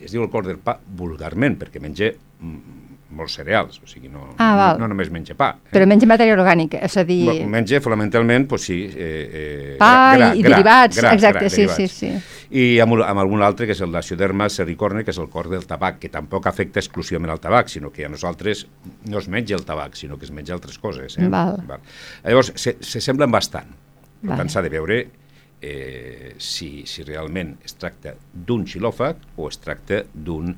Es 0.00 0.14
diu 0.14 0.22
el 0.24 0.30
cor 0.30 0.46
del 0.46 0.60
pa 0.62 0.78
vulgarment, 0.98 1.58
perquè 1.60 1.82
menja 1.82 2.12
mm, 2.14 2.85
molts 3.14 3.36
cereals, 3.38 3.78
o 3.78 3.86
sigui, 3.86 4.08
no, 4.10 4.24
ah, 4.42 4.74
no, 4.74 4.82
no 4.82 4.88
només 4.90 5.10
menja 5.14 5.36
pa. 5.38 5.52
Eh? 5.54 5.72
Però 5.76 5.86
menja 5.86 6.08
matèria 6.10 6.34
orgànica, 6.34 6.80
és 6.82 6.96
a 6.98 7.04
dir... 7.06 7.20
Menja 7.50 7.78
fonamentalment, 7.84 8.48
doncs 8.50 8.66
sí... 8.66 8.78
Eh, 8.90 9.10
eh, 9.40 9.74
pa 9.78 9.90
gra, 10.16 10.30
i, 10.34 10.40
i 10.40 10.46
gra, 10.46 10.56
derivats, 10.56 10.98
gra, 10.98 11.12
exacte, 11.14 11.44
gra, 11.44 11.52
sí, 11.52 11.66
derivats. 11.66 11.98
sí, 12.00 12.10
sí. 12.10 12.56
I 12.56 12.64
amb, 12.82 12.96
amb 13.06 13.22
algun 13.22 13.44
altre, 13.46 13.68
que 13.68 13.76
és 13.76 13.82
el 13.86 13.94
dacioderma 13.94 14.48
sericorne, 14.52 15.04
que 15.06 15.14
és 15.14 15.20
el 15.22 15.30
cor 15.30 15.50
del 15.52 15.68
tabac, 15.70 16.00
que 16.02 16.10
tampoc 16.12 16.48
afecta 16.50 16.82
exclusivament 16.82 17.34
al 17.34 17.42
tabac, 17.42 17.70
sinó 17.70 17.92
que 17.94 18.06
a 18.06 18.10
nosaltres 18.10 18.66
no 19.06 19.22
es 19.22 19.30
menja 19.30 19.54
el 19.58 19.66
tabac, 19.68 19.94
sinó 19.98 20.18
que 20.18 20.26
es 20.26 20.34
menja 20.34 20.56
altres 20.58 20.80
coses. 20.82 21.18
Eh? 21.18 21.28
Val. 21.30 21.60
Val. 21.68 21.86
Llavors, 22.24 22.52
se, 22.58 22.76
se 22.80 23.02
semblen 23.04 23.30
bastant. 23.30 23.70
Per 24.26 24.34
tant, 24.34 24.50
s'ha 24.50 24.64
de 24.64 24.72
veure 24.72 24.98
eh, 25.62 26.34
si, 26.38 26.84
si 26.86 27.02
realment 27.02 27.56
es 27.64 27.74
tracta 27.80 28.14
d'un 28.32 28.66
xilòfag 28.68 29.16
o 29.36 29.48
es 29.48 29.58
tracta 29.58 30.02
d'un 30.12 30.50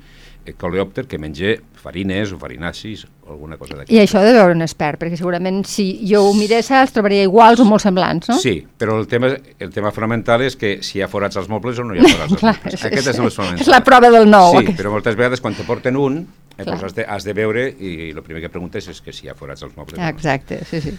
eh, 0.44 0.52
coleòpter 0.58 1.06
que 1.06 1.18
menja 1.22 1.54
farines 1.78 2.32
o 2.34 2.38
farinacis 2.40 3.04
o 3.24 3.30
alguna 3.32 3.56
cosa 3.60 3.76
d'aquesta. 3.76 3.94
I 3.94 4.00
això 4.02 4.22
de 4.24 4.32
veure 4.34 4.56
un 4.56 4.64
expert, 4.64 4.98
perquè 5.00 5.16
segurament 5.20 5.60
si 5.68 5.84
jo 6.10 6.24
ho 6.26 6.32
mirés 6.34 6.70
els 6.74 6.92
trobaria 6.96 7.22
iguals 7.28 7.60
o 7.62 7.66
molt 7.68 7.84
semblants, 7.84 8.28
no? 8.32 8.38
Sí, 8.42 8.56
però 8.78 8.96
el 8.98 9.06
tema, 9.06 9.30
el 9.58 9.70
tema 9.70 9.92
fonamental 9.94 10.42
és 10.42 10.56
que 10.58 10.78
si 10.82 10.98
hi 10.98 11.02
ha 11.04 11.08
forats 11.08 11.36
als 11.38 11.48
mobles 11.48 11.78
o 11.78 11.84
no 11.86 11.94
hi 11.94 12.02
ha 12.02 12.08
forats 12.08 12.32
als 12.32 12.40
Clar, 12.42 12.56
mobles. 12.58 12.84
Aquest 12.90 13.06
és, 13.06 13.14
és- 13.14 13.20
el 13.22 13.30
fonamental. 13.30 13.62
és 13.62 13.72
la 13.76 13.82
prova 13.86 14.10
del 14.10 14.26
nou, 14.28 14.50
Sí, 14.56 14.64
aquest. 14.64 14.80
però 14.82 14.90
moltes 14.96 15.14
vegades 15.16 15.40
quan 15.44 15.54
te 15.54 15.62
porten 15.68 15.96
un, 15.96 16.18
eh, 16.56 16.64
doncs 16.64 16.82
has, 16.88 16.94
de, 16.98 17.06
has 17.06 17.24
de 17.28 17.36
veure 17.38 17.68
i 17.78 18.10
el 18.10 18.22
primer 18.26 18.42
que 18.42 18.50
preguntes 18.50 18.88
és 18.90 19.00
que 19.00 19.12
si 19.14 19.26
hi 19.28 19.30
ha 19.30 19.38
forats 19.38 19.62
als 19.62 19.76
mobles. 19.76 19.98
o 19.98 20.02
no. 20.02 20.08
Exacte, 20.08 20.64
sí, 20.66 20.80
sí. 20.80 20.96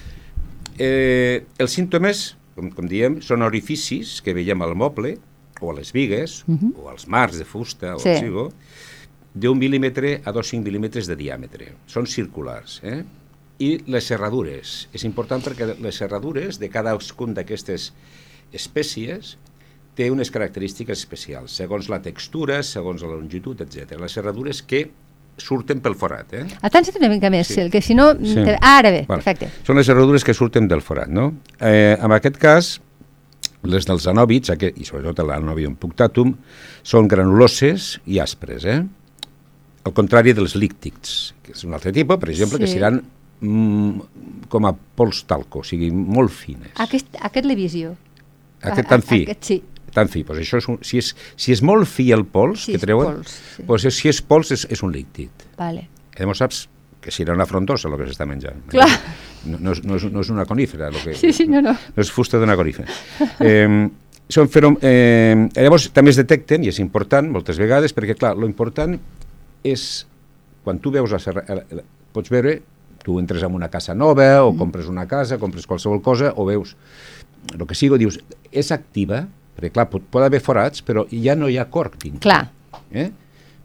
Eh, 0.79 1.43
els 1.59 1.71
símptomes, 1.75 2.37
com, 2.55 2.69
com 2.71 2.87
diem, 2.87 3.19
són 3.21 3.41
orificis 3.45 4.21
que 4.21 4.33
veiem 4.33 4.61
al 4.61 4.75
moble 4.75 5.17
o 5.61 5.71
a 5.71 5.75
les 5.75 5.91
vigues 5.91 6.43
o 6.75 6.89
als 6.89 7.07
marcs 7.07 7.37
de 7.37 7.45
fusta 7.45 7.95
o 7.95 7.99
Mhm. 7.99 8.03
Sí. 8.03 8.09
al 8.09 8.19
cigo 8.19 8.51
d'un 9.33 9.59
mil·límetre 9.59 10.21
a 10.25 10.31
2,5 10.31 10.63
mil·límetres 10.63 11.05
de 11.07 11.15
diàmetre. 11.15 11.73
Són 11.87 12.07
circulars. 12.07 12.79
Eh? 12.83 13.03
I 13.59 13.83
les 13.87 14.03
serradures. 14.05 14.87
És 14.93 15.03
important 15.03 15.43
perquè 15.43 15.77
les 15.79 15.95
serradures 15.95 16.57
de 16.59 16.69
cadascun 16.69 17.33
d'aquestes 17.33 17.91
espècies 18.53 19.35
té 19.95 20.09
unes 20.11 20.31
característiques 20.31 20.97
especials, 20.99 21.51
segons 21.51 21.89
la 21.91 22.01
textura, 22.01 22.61
segons 22.63 23.01
la 23.03 23.09
longitud, 23.09 23.59
etc. 23.61 23.97
Les 23.99 24.11
serradures 24.15 24.61
que 24.63 24.89
surten 25.39 25.79
pel 25.81 25.95
forat. 25.95 26.33
Eh? 26.33 26.45
Atenció 26.61 26.93
una 26.99 27.09
mica 27.09 27.29
més, 27.29 27.47
Sí. 27.47 27.55
sí. 27.63 27.69
que 27.69 27.81
si 27.81 27.95
no... 27.95 28.11
Sí. 28.13 28.35
te- 28.35 28.57
Ah, 28.61 28.77
ara 28.79 28.91
bé, 28.91 29.05
Vale. 29.07 29.23
perfecte. 29.23 29.49
Són 29.65 29.75
les 29.79 29.85
serradures 29.89 30.23
que 30.23 30.33
surten 30.33 30.67
del 30.67 30.81
forat, 30.81 31.07
no? 31.09 31.33
Eh, 31.59 31.97
en 31.99 32.11
aquest 32.11 32.37
cas, 32.37 32.81
les 33.63 33.85
dels 33.85 34.05
anòbits, 34.07 34.49
aquest, 34.53 34.77
i 34.79 34.85
sobretot 34.85 35.25
l'anòbium 35.27 35.75
punctatum, 35.75 36.35
són 36.83 37.07
granuloses 37.07 37.99
i 38.05 38.19
aspres, 38.19 38.65
eh? 38.65 38.83
Al 39.85 39.93
contrari 39.95 40.33
dels 40.35 40.55
líctics, 40.59 41.33
que 41.41 41.53
és 41.55 41.63
un 41.63 41.73
altre 41.73 41.91
tipus, 41.95 42.19
per 42.19 42.29
exemple, 42.29 42.59
que 42.59 42.67
Sí. 42.67 42.73
seran 42.73 43.01
mm, 43.41 44.47
com 44.49 44.65
a 44.67 44.73
pols 44.73 45.23
talco, 45.25 45.59
o 45.59 45.63
sigui, 45.63 45.89
molt 45.91 46.29
fines. 46.31 46.71
Aquest, 46.75 47.15
aquest 47.21 47.45
l'he 47.45 47.55
vist 47.55 47.75
jo. 47.79 47.95
Aquest 48.61 48.85
A- 48.87 48.89
tan 48.89 49.01
fi. 49.01 49.21
Aquest 49.23 49.43
sí. 49.47 49.63
Tan 49.95 50.09
fi, 50.11 50.23
doncs 50.27 50.41
això 50.43 50.59
és 50.61 50.67
un, 50.71 50.79
si, 50.85 50.99
és, 51.01 51.13
si 51.39 51.53
és 51.55 51.61
molt 51.65 51.87
fi 51.89 52.09
el 52.15 52.25
pols 52.29 52.67
Sí, 52.67 52.75
que 52.75 52.81
treuen, 52.83 53.19
pols, 53.19 53.37
sí. 53.55 53.65
doncs 53.67 53.87
si 53.95 54.11
és 54.11 54.19
pols 54.25 54.51
és, 54.55 54.65
és 54.69 54.83
un 54.85 54.93
líctit. 54.95 55.47
Vale. 55.59 55.87
Llavors 56.19 56.41
saps 56.43 56.65
que 56.99 57.13
serà 57.15 57.33
una 57.33 57.47
frondosa 57.47 57.87
el 57.87 57.95
que 57.99 58.09
s'està 58.09 58.27
menjant. 58.27 58.59
Clar. 58.73 58.89
No, 59.47 59.57
no, 59.57 59.71
és, 59.71 59.81
no, 59.87 59.95
és, 59.95 60.05
no 60.11 60.19
és 60.25 60.29
una 60.33 60.43
conífera. 60.45 60.89
Lo 60.91 60.99
que, 60.99 61.15
Sí, 61.15 61.31
sí, 61.33 61.47
no, 61.47 61.61
no. 61.63 61.73
No 61.95 62.03
és 62.03 62.11
fusta 62.11 62.41
d'una 62.41 62.57
conífera. 62.59 62.91
Eh, 63.39 63.87
són 64.29 64.49
ferom, 64.51 64.75
eh, 64.85 65.47
llavors 65.57 65.87
també 65.95 66.11
es 66.13 66.19
detecten, 66.19 66.61
i 66.61 66.69
és 66.69 66.77
important 66.83 67.31
moltes 67.33 67.57
vegades, 67.57 67.95
perquè 67.97 68.13
clar, 68.19 68.35
lo 68.37 68.45
important 68.45 68.93
és 69.65 69.85
quan 70.63 70.77
tu 70.83 70.91
veus 70.93 71.09
la 71.15 71.17
serra, 71.23 71.41
pots 72.13 72.29
veure, 72.29 72.59
tu 73.01 73.15
entres 73.17 73.41
en 73.47 73.55
una 73.55 73.71
casa 73.73 73.95
nova 73.95 74.43
o 74.43 74.51
compres 74.59 74.89
una 74.91 75.07
casa, 75.09 75.39
compres 75.41 75.65
qualsevol 75.65 76.03
cosa 76.05 76.33
o 76.35 76.45
veus 76.45 76.75
el 77.55 77.65
que 77.65 77.73
sigui, 77.77 77.97
dius, 77.97 78.19
és 78.51 78.69
activa, 78.75 79.23
perquè 79.59 79.73
clar, 79.75 79.89
pot, 79.91 80.05
pot 80.07 80.23
haver 80.23 80.39
forats, 80.39 80.81
però 80.87 81.03
ja 81.11 81.35
no 81.35 81.49
hi 81.51 81.57
ha 81.59 81.67
corc 81.69 81.99
dintre. 82.01 82.23
Clar. 82.23 82.47
Eh? 82.95 83.09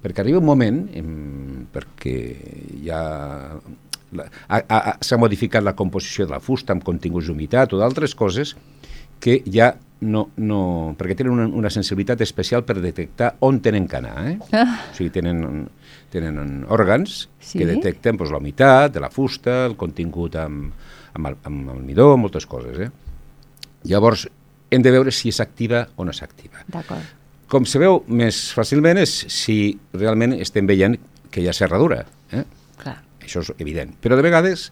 Perquè 0.03 0.21
arriba 0.21 0.43
un 0.43 0.45
moment, 0.51 0.83
em, 0.99 1.65
perquè 1.73 2.19
ja 2.85 2.99
s'ha 5.01 5.17
modificat 5.19 5.65
la 5.65 5.73
composició 5.75 6.27
de 6.27 6.35
la 6.37 6.41
fusta 6.43 6.75
amb 6.75 6.85
continguts 6.87 7.27
d'humitat 7.31 7.73
o 7.75 7.81
d'altres 7.81 8.15
coses 8.15 8.53
que 9.23 9.41
ja 9.51 9.73
no, 10.05 10.27
no... 10.37 10.95
perquè 10.99 11.17
tenen 11.17 11.33
una, 11.33 11.47
una 11.49 11.71
sensibilitat 11.73 12.21
especial 12.21 12.65
per 12.67 12.77
detectar 12.83 13.33
on 13.47 13.61
tenen 13.65 13.87
que 13.89 13.97
anar. 13.97 14.17
Eh? 14.29 14.35
Ah. 14.53 14.67
O 14.91 14.97
sigui, 14.99 15.11
tenen, 15.15 15.65
tenen 16.13 16.65
òrgans 16.69 17.25
Sí. 17.45 17.59
que 17.61 17.67
detecten 17.69 18.17
doncs, 18.19 18.31
la 18.35 18.39
humitat 18.43 18.93
de 18.95 19.01
la 19.01 19.11
fusta, 19.13 19.65
el 19.69 19.77
contingut 19.81 20.37
amb, 20.41 20.71
amb, 21.15 21.27
el- 21.31 21.39
amb 21.49 21.71
almidó, 21.79 22.13
moltes 22.21 22.47
coses. 22.47 22.79
Eh? 22.87 22.91
Llavors, 23.89 24.27
hem 24.75 24.83
de 24.85 24.93
veure 24.95 25.13
si 25.15 25.31
és 25.33 25.41
activa 25.41 25.85
o 25.97 26.05
no 26.05 26.11
és 26.15 26.23
activa. 26.25 26.63
D'acord. 26.69 27.05
Com 27.51 27.67
se 27.69 27.79
veu 27.79 28.03
més 28.09 28.39
fàcilment 28.57 28.99
és 29.03 29.13
si 29.33 29.57
realment 29.95 30.35
estem 30.41 30.67
veient 30.67 30.97
que 31.31 31.43
hi 31.43 31.49
ha 31.49 31.55
serradura. 31.57 32.03
Eh? 32.33 32.43
Clar. 32.81 32.97
Això 33.23 33.43
és 33.45 33.53
evident. 33.59 33.95
Però 34.03 34.17
de 34.19 34.25
vegades 34.27 34.71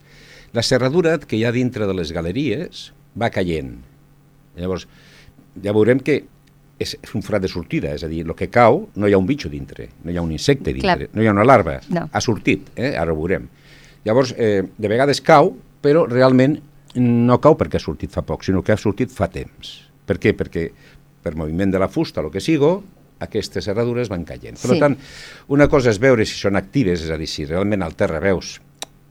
la 0.53 0.61
serradura 0.65 1.17
que 1.19 1.37
hi 1.37 1.45
ha 1.45 1.51
dintre 1.55 1.87
de 1.89 1.93
les 1.97 2.11
galeries 2.13 2.91
va 3.19 3.29
caient. 3.33 3.75
Llavors, 4.57 4.87
ja 5.63 5.73
veurem 5.73 5.99
que 6.03 6.19
és, 6.81 6.95
és 6.97 7.13
un 7.15 7.23
forat 7.25 7.41
de 7.45 7.49
sortida, 7.49 7.93
és 7.95 8.03
a 8.03 8.09
dir, 8.09 8.23
el 8.25 8.35
que 8.37 8.49
cau 8.53 8.87
no 8.99 9.07
hi 9.07 9.13
ha 9.13 9.19
un 9.21 9.27
bitxo 9.29 9.49
dintre, 9.49 9.87
no 10.03 10.11
hi 10.11 10.17
ha 10.17 10.25
un 10.25 10.31
insecte 10.33 10.73
dintre, 10.73 11.07
Clar. 11.07 11.09
no 11.13 11.23
hi 11.23 11.29
ha 11.29 11.33
una 11.33 11.45
larva, 11.45 11.79
No. 11.93 12.07
ha 12.11 12.21
sortit, 12.21 12.71
eh? 12.75 12.93
ara 12.97 13.13
ho 13.13 13.17
veurem. 13.17 13.47
Llavors, 14.05 14.33
eh, 14.37 14.63
de 14.77 14.87
vegades 14.91 15.21
cau, 15.21 15.53
però 15.81 16.05
realment 16.09 16.57
no 16.99 17.39
cau 17.41 17.55
perquè 17.57 17.79
ha 17.79 17.83
sortit 17.83 18.11
fa 18.11 18.21
poc, 18.25 18.43
sinó 18.43 18.61
que 18.61 18.73
ha 18.73 18.77
sortit 18.77 19.09
fa 19.13 19.29
temps. 19.31 19.71
Per 20.05 20.17
què? 20.19 20.33
Perquè 20.35 20.67
per 21.23 21.35
moviment 21.39 21.71
de 21.71 21.79
la 21.79 21.87
fusta, 21.87 22.21
el 22.21 22.29
que 22.31 22.41
sigo, 22.43 22.83
aquestes 23.23 23.63
serradures 23.63 24.09
van 24.11 24.25
caient. 24.27 24.57
Per 24.59 24.73
Sí. 24.73 24.79
tant, 24.79 24.97
una 25.47 25.69
cosa 25.71 25.89
és 25.89 25.99
veure 25.99 26.25
si 26.25 26.35
són 26.35 26.55
actives, 26.59 27.01
és 27.05 27.09
a 27.09 27.17
dir, 27.17 27.27
si 27.27 27.45
realment 27.45 27.81
al 27.83 27.95
terra 27.95 28.19
veus 28.19 28.59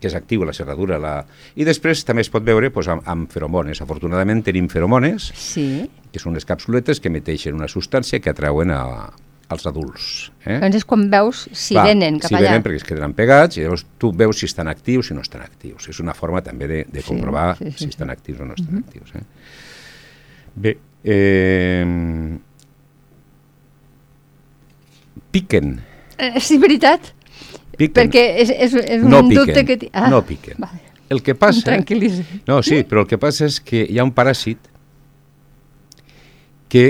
que 0.03 0.09
és 0.09 0.15
actiu 0.19 0.43
la 0.45 0.53
serradura. 0.53 0.99
La... 0.99 1.25
I 1.55 1.63
després 1.65 2.05
també 2.05 2.23
es 2.23 2.29
pot 2.29 2.43
veure 2.43 2.69
doncs, 2.75 2.89
amb, 2.89 3.03
amb 3.07 3.31
feromones. 3.31 3.81
Afortunadament 3.81 4.43
tenim 4.43 4.67
feromones, 4.69 5.31
Sí. 5.37 5.89
que 6.11 6.19
són 6.19 6.33
unes 6.33 6.45
capsuletes 6.45 6.99
que 7.01 7.07
emeteixen 7.09 7.55
una 7.55 7.69
substància 7.69 8.19
que 8.21 8.29
atrauen 8.31 8.73
a, 8.75 9.13
als 9.49 9.65
adults. 9.65 10.33
Eh? 10.45 10.59
Doncs 10.59 10.75
és 10.81 10.85
quan 10.85 11.09
veus 11.09 11.49
si 11.53 11.75
Clar, 11.77 11.87
venen 11.87 12.19
cap 12.19 12.29
si 12.31 12.35
allà. 12.35 12.49
venen 12.51 12.65
perquè 12.65 12.81
es 12.83 12.85
quedaran 12.85 13.15
pegats 13.15 13.57
i 13.57 13.63
llavors 13.63 13.87
tu 13.97 14.11
veus 14.13 14.39
si 14.43 14.47
estan 14.47 14.67
actius 14.67 15.07
si 15.07 15.15
no 15.15 15.21
estan 15.23 15.43
actius. 15.43 15.87
És 15.89 16.01
una 16.01 16.15
forma 16.15 16.43
també 16.43 16.67
de, 16.67 16.85
de 16.91 17.03
comprovar 17.07 17.57
sí, 17.59 17.67
sí, 17.67 17.71
si 17.71 17.85
sí. 17.85 17.89
estan 17.91 18.11
actius 18.11 18.41
o 18.41 18.45
no 18.45 18.55
estan 18.59 18.79
actius. 18.83 19.15
Eh? 19.15 19.23
Bé, 20.55 20.77
eh, 21.05 22.39
piquen. 25.33 25.81
Eh, 26.19 26.41
sí, 26.41 26.59
veritat. 26.59 27.13
piquen. 27.77 27.95
Perquè 27.97 28.25
és, 28.43 28.51
és, 28.51 28.75
és 28.75 29.03
no 29.03 29.23
un 29.23 29.31
piquen, 29.31 29.47
dubte 29.47 29.65
que... 29.67 29.91
Ah, 29.93 30.11
no 30.13 30.23
piquen. 30.27 30.61
Vale. 30.61 30.83
El 31.13 31.23
que 31.25 31.35
passa... 31.35 31.65
Tranquil·litza. 31.67 32.25
No, 32.49 32.63
sí, 32.65 32.83
però 32.89 33.03
el 33.05 33.09
que 33.11 33.19
passa 33.21 33.49
és 33.49 33.59
que 33.61 33.83
hi 33.85 33.99
ha 33.99 34.05
un 34.07 34.13
paràsit 34.17 34.71
que 36.73 36.85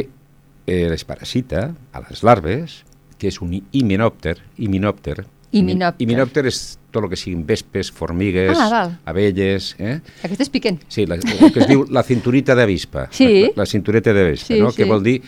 eh, 0.67 0.87
les 0.91 1.03
parasita 1.07 1.73
a 1.91 2.03
les 2.05 2.23
larves, 2.23 2.83
que 3.19 3.31
és 3.31 3.41
un 3.43 3.57
himenòpter, 3.75 4.37
himenòpter, 4.59 5.25
Himenòpter. 5.53 6.03
himenòpter 6.07 6.47
és 6.49 6.79
tot 6.91 7.05
el 7.05 7.11
que 7.11 7.17
siguin 7.17 7.45
vespes, 7.47 7.91
formigues, 7.93 8.57
Ah, 8.59 8.69
val. 8.71 8.99
abelles, 9.05 9.75
eh? 9.79 10.01
Aquestes 10.25 10.49
piquen. 10.51 10.79
Sí, 10.89 11.07
la, 11.07 11.17
el 11.17 11.53
que 11.53 11.61
es 11.61 11.69
diu 11.69 11.87
la 11.91 12.03
cinturita 12.03 12.55
d'avispa. 12.55 13.09
Sí. 13.13 13.51
La, 13.55 13.63
la 13.63 13.67
cintureta 13.67 14.13
d'avispa, 14.13 14.47
Sí, 14.55 14.61
no? 14.61 14.71
sí. 14.71 14.77
Que 14.83 14.85
vol 14.89 15.03
dir 15.03 15.23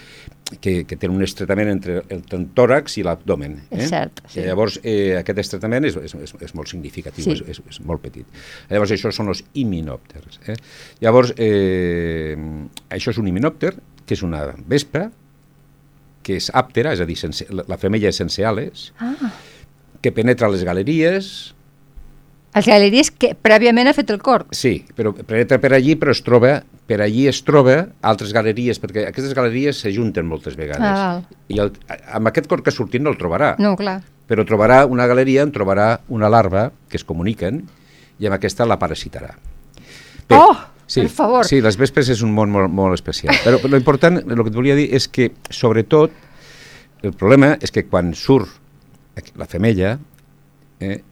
que, 0.61 0.85
que 0.85 0.97
té 1.01 1.09
un 1.09 1.23
estretament 1.25 1.69
entre 1.73 2.03
el, 2.09 2.23
tòrax 2.55 2.99
i 3.01 3.03
l'abdomen. 3.03 3.57
Eh? 3.71 3.79
És 3.85 3.89
cert, 3.91 4.21
sí. 4.29 4.41
I 4.41 4.45
llavors, 4.47 4.79
eh, 4.85 5.17
aquest 5.19 5.39
estretament 5.41 5.85
és, 5.89 5.97
és, 5.97 6.15
és, 6.15 6.35
és 6.41 6.55
molt 6.55 6.69
significatiu, 6.69 7.25
Sí. 7.25 7.33
és, 7.33 7.43
és, 7.49 7.61
és 7.71 7.81
molt 7.85 8.01
petit. 8.05 8.27
Llavors, 8.71 8.93
això 8.93 9.11
són 9.13 9.29
els 9.33 9.43
himenòpters. 9.55 10.41
Eh? 10.49 10.57
Llavors, 11.01 11.33
eh, 11.37 12.37
això 12.91 13.11
és 13.11 13.19
un 13.19 13.29
himenòpter, 13.29 13.75
que 14.07 14.15
és 14.15 14.23
una 14.23 14.55
vespa, 14.69 15.11
que 16.25 16.37
és 16.37 16.51
àptera, 16.57 16.93
és 16.97 17.01
a 17.01 17.05
dir, 17.09 17.17
sense, 17.21 17.45
la, 17.53 17.65
la 17.69 17.77
femella 17.81 18.09
és 18.09 18.17
sense 18.17 18.45
ales, 18.45 18.93
Ah. 19.01 19.33
Que 20.05 20.13
penetra 20.13 20.51
les 20.53 20.65
galeries, 20.69 21.35
Els 22.55 22.69
galeries 22.71 23.09
que 23.11 23.33
prèviament 23.35 23.89
ha 23.91 23.93
fet 23.97 24.13
el 24.15 24.21
corc. 24.23 24.53
Sí, 24.55 24.85
però 24.95 25.11
penetra 25.27 25.57
per 25.59 25.73
allí, 25.75 25.97
però 25.99 26.13
es 26.15 26.21
troba, 26.23 26.53
per 26.87 27.01
allí 27.03 27.25
es 27.27 27.41
troba 27.43 27.81
altres 28.07 28.31
galeries, 28.37 28.79
perquè 28.79 29.09
aquestes 29.09 29.35
galeries 29.35 29.81
s'ajunten 29.83 30.29
moltes 30.31 30.55
vegades. 30.55 30.87
Ah. 30.87 31.19
I 31.51 31.59
el, 31.65 31.73
amb 32.15 32.31
aquest 32.31 32.47
cor 32.47 32.63
que 32.63 32.71
ha 32.71 32.77
sortit 32.77 33.03
no 33.03 33.11
el 33.11 33.19
trobarà, 33.19 33.57
No, 33.59 33.73
clar. 33.75 33.97
però 34.31 34.47
trobarà 34.47 34.85
una 34.87 35.09
galeria 35.11 35.43
on 35.43 35.51
trobarà 35.51 35.89
una 36.15 36.31
larva 36.31 36.69
que 36.89 37.01
es 37.01 37.03
comuniquen 37.03 37.65
i 38.23 38.31
amb 38.31 38.39
aquesta 38.39 38.69
la 38.71 38.79
parasitarà. 38.79 39.35
Oh, 40.31 40.55
per 40.95 41.09
favor. 41.11 41.43
Sí, 41.51 41.59
les 41.61 41.75
vespes 41.77 42.09
és 42.15 42.23
un 42.23 42.31
món 42.39 42.55
molt, 42.55 42.71
molt 42.71 42.95
especial. 42.95 43.35
Però 43.43 43.59
lo 43.67 43.77
important, 43.83 44.23
el 44.23 44.45
que 44.45 44.53
et 44.53 44.55
volia 44.63 44.79
dir 44.79 44.93
és 44.95 45.09
que, 45.11 45.33
sobretot, 45.51 46.15
el 47.03 47.19
problema 47.19 47.57
és 47.61 47.75
que 47.75 47.83
quan 47.91 48.15
surt 48.15 48.63
la 49.37 49.47
femella, 49.47 49.99
eh, 50.81 51.03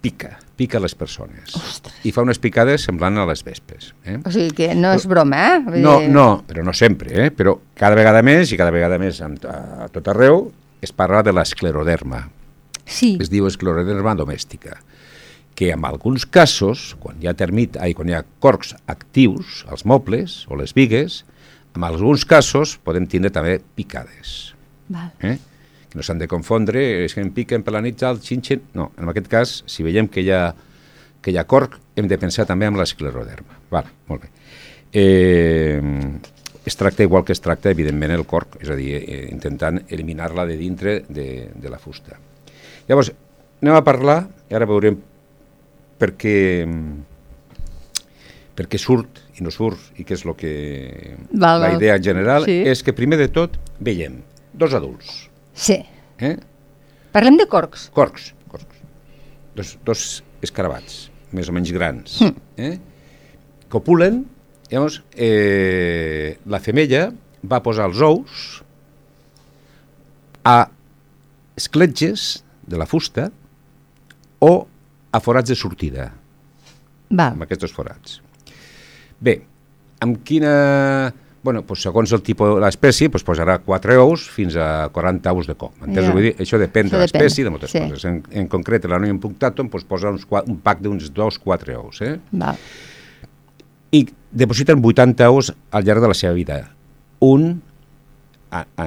pica, 0.00 0.38
pica 0.56 0.80
les 0.80 0.94
persones. 0.94 1.54
Ostres. 1.56 1.94
I 2.04 2.12
fa 2.12 2.22
unes 2.24 2.38
picades 2.40 2.84
semblant 2.88 3.18
a 3.20 3.26
les 3.28 3.42
vespes. 3.44 3.92
Eh? 4.04 4.18
O 4.24 4.32
sigui 4.32 4.50
que 4.56 4.70
no 4.74 4.92
és 4.96 5.06
broma, 5.08 5.40
eh? 5.54 5.58
Vull 5.66 5.80
No, 5.84 5.98
dir- 6.00 6.10
no, 6.12 6.26
però 6.48 6.64
no 6.64 6.72
sempre, 6.76 7.26
eh? 7.26 7.30
però 7.30 7.58
cada 7.74 7.96
vegada 7.96 8.22
més 8.22 8.52
i 8.52 8.58
cada 8.60 8.70
vegada 8.74 8.98
més 8.98 9.20
a, 9.20 9.28
a 9.84 9.88
tot 9.92 10.08
arreu 10.08 10.50
es 10.80 10.92
parla 10.92 11.22
de 11.22 11.32
l'escleroderma. 11.36 12.28
Sí, 12.90 13.16
Es 13.20 13.28
diu 13.30 13.46
escleroderma 13.46 14.14
domèstica, 14.18 14.80
que 15.54 15.68
en 15.70 15.84
alguns 15.84 16.24
casos, 16.26 16.96
quan 16.98 17.20
hi 17.22 17.28
ha 17.28 17.34
termit, 17.38 17.76
ai, 17.78 17.92
quan 17.94 18.08
hi 18.08 18.14
ha 18.16 18.24
corcs 18.40 18.72
actius 18.90 19.64
als 19.68 19.84
mobles 19.84 20.46
o 20.48 20.56
les 20.56 20.74
vigues, 20.74 21.24
En 21.70 21.84
alguns 21.86 22.24
casos 22.26 22.72
podem 22.82 23.04
tindre 23.06 23.30
també 23.30 23.60
picades. 23.76 24.56
Val. 24.88 25.12
Eh? 25.22 25.36
Que 25.90 25.98
no 25.98 26.04
s'han 26.06 26.20
de 26.22 26.28
confondre, 26.30 26.82
és 27.04 27.14
que 27.16 27.22
em 27.24 27.30
piquen 27.34 27.64
per 27.66 27.74
la 27.74 27.80
nit 27.82 28.02
al 28.06 28.20
xinxin... 28.22 28.60
No, 28.78 28.92
en 28.98 29.08
aquest 29.10 29.26
cas, 29.30 29.54
si 29.66 29.82
veiem 29.82 30.06
que 30.08 30.22
hi 30.22 30.30
ha, 30.30 30.52
que 31.20 31.32
hi 31.34 31.38
ha 31.40 31.46
corc, 31.50 31.78
hem 31.98 32.06
de 32.10 32.18
pensar 32.18 32.46
també 32.46 32.68
en 32.70 32.78
l'escleroderma. 32.78 33.58
Vale, 33.74 33.90
molt 34.06 34.22
bé. 34.22 34.30
Eh, 34.92 35.80
es 36.64 36.76
tracta 36.76 37.02
igual 37.02 37.24
que 37.24 37.32
es 37.34 37.40
tracta, 37.42 37.70
evidentment, 37.74 38.12
el 38.14 38.26
corc, 38.28 38.58
és 38.62 38.70
a 38.70 38.76
dir, 38.78 38.92
eh, 39.00 39.26
intentant 39.32 39.80
eliminar-la 39.88 40.46
de 40.46 40.56
dintre 40.60 41.00
de, 41.08 41.48
de 41.54 41.70
la 41.72 41.78
fusta. 41.82 42.18
Llavors, 42.88 43.10
anem 43.62 43.74
a 43.74 43.82
parlar, 43.86 44.18
i 44.50 44.54
ara 44.58 44.68
veurem 44.70 44.98
per 46.00 46.12
què, 46.18 46.36
per 48.56 48.66
què 48.70 48.78
surt 48.80 49.20
i 49.40 49.44
no 49.44 49.50
surt, 49.54 49.90
i 50.00 50.04
què 50.04 50.14
és 50.18 50.24
el 50.26 50.34
que... 50.38 50.52
Val, 51.32 51.62
la 51.64 51.72
idea 51.76 51.96
en 51.98 52.04
general 52.04 52.46
Sí. 52.48 52.60
és 52.68 52.82
que 52.84 52.92
primer 52.96 53.18
de 53.20 53.28
tot 53.32 53.56
veiem 53.80 54.20
dos 54.52 54.74
adults, 54.76 55.29
Sí. 55.60 55.76
eh? 56.24 56.36
Parlem 57.12 57.36
de 57.36 57.46
corcs. 57.50 57.88
corcs, 57.92 58.30
corcs. 58.48 58.76
Dos, 59.56 59.74
dos 59.84 60.04
escarabats, 60.46 61.08
més 61.36 61.48
o 61.50 61.52
menys 61.56 61.72
grans, 61.74 62.18
Hm. 62.22 62.36
eh? 62.56 62.78
copulen, 63.70 64.22
llavors 64.70 65.00
eh, 65.14 66.38
la 66.46 66.60
femella 66.62 67.10
va 67.44 67.60
posar 67.62 67.88
els 67.90 68.00
ous 68.02 68.62
a 70.46 70.56
escletges 71.60 72.42
de 72.66 72.78
la 72.80 72.86
fusta 72.88 73.28
o 74.40 74.52
a 75.12 75.20
forats 75.20 75.50
de 75.50 75.56
sortida, 75.58 76.08
Val. 77.10 77.34
amb 77.34 77.42
aquests 77.44 77.74
forats. 77.74 78.20
Bé, 79.20 79.40
amb 80.00 80.22
quina... 80.24 80.54
Bueno, 81.42 81.62
doncs 81.64 81.80
segons 81.86 82.10
el 82.12 82.20
tipus 82.20 82.50
de 82.58 82.60
l'espècie, 82.60 83.08
doncs 83.08 83.24
posarà 83.24 83.54
4 83.64 83.94
ous 84.02 84.26
fins 84.28 84.56
a 84.60 84.88
40 84.92 85.32
ous 85.32 85.46
de 85.48 85.54
coc. 85.56 85.72
M'entens? 85.80 86.06
Ja. 86.10 86.12
Vull 86.12 86.26
dir, 86.28 86.32
això 86.36 86.58
depèn 86.60 86.90
Això 86.90 86.98
de 86.98 87.00
l'espècie 87.06 87.44
de 87.46 87.52
moltes 87.54 87.70
sí. 87.72 87.80
coses. 87.80 88.04
En, 88.10 88.18
en 88.42 88.48
concret, 88.52 88.84
l'Anoium 88.84 89.18
punctatum 89.22 89.70
doncs, 89.72 89.86
posa 89.88 90.10
uns, 90.12 90.26
un 90.44 90.58
pack 90.60 90.82
d'uns 90.84 91.08
2-4 91.16 91.78
ous. 91.80 92.02
Eh? 92.04 92.18
Val. 92.32 92.58
I 93.96 94.02
depositen 94.30 94.82
80 94.84 95.30
ous 95.32 95.48
al 95.72 95.84
llarg 95.88 96.04
de 96.04 96.10
la 96.12 96.18
seva 96.18 96.34
vida. 96.36 96.58
Un, 97.24 97.48
a, 98.52 98.60
a, 98.76 98.86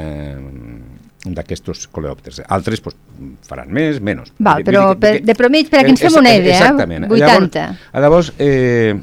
un 1.26 1.34
d'aquests 1.34 1.88
coleòpters. 1.96 2.44
Altres 2.54 2.84
doncs, 2.86 3.50
faran 3.50 3.74
més, 3.74 3.98
menys. 4.04 4.30
Val, 4.38 4.62
però 4.68 4.92
que- 4.94 5.00
per, 5.02 5.14
que- 5.18 5.26
de 5.26 5.36
promig, 5.42 5.74
perquè 5.74 5.90
ens 5.90 6.02
Eh, 6.06 6.10
fem 6.10 6.20
una 6.22 6.36
idea, 6.38 6.60
Exactament. 6.60 7.06
eh? 7.06 7.12
80. 7.18 7.66
Llavors, 7.98 8.00
llavors 8.06 8.32
eh, 8.38 8.94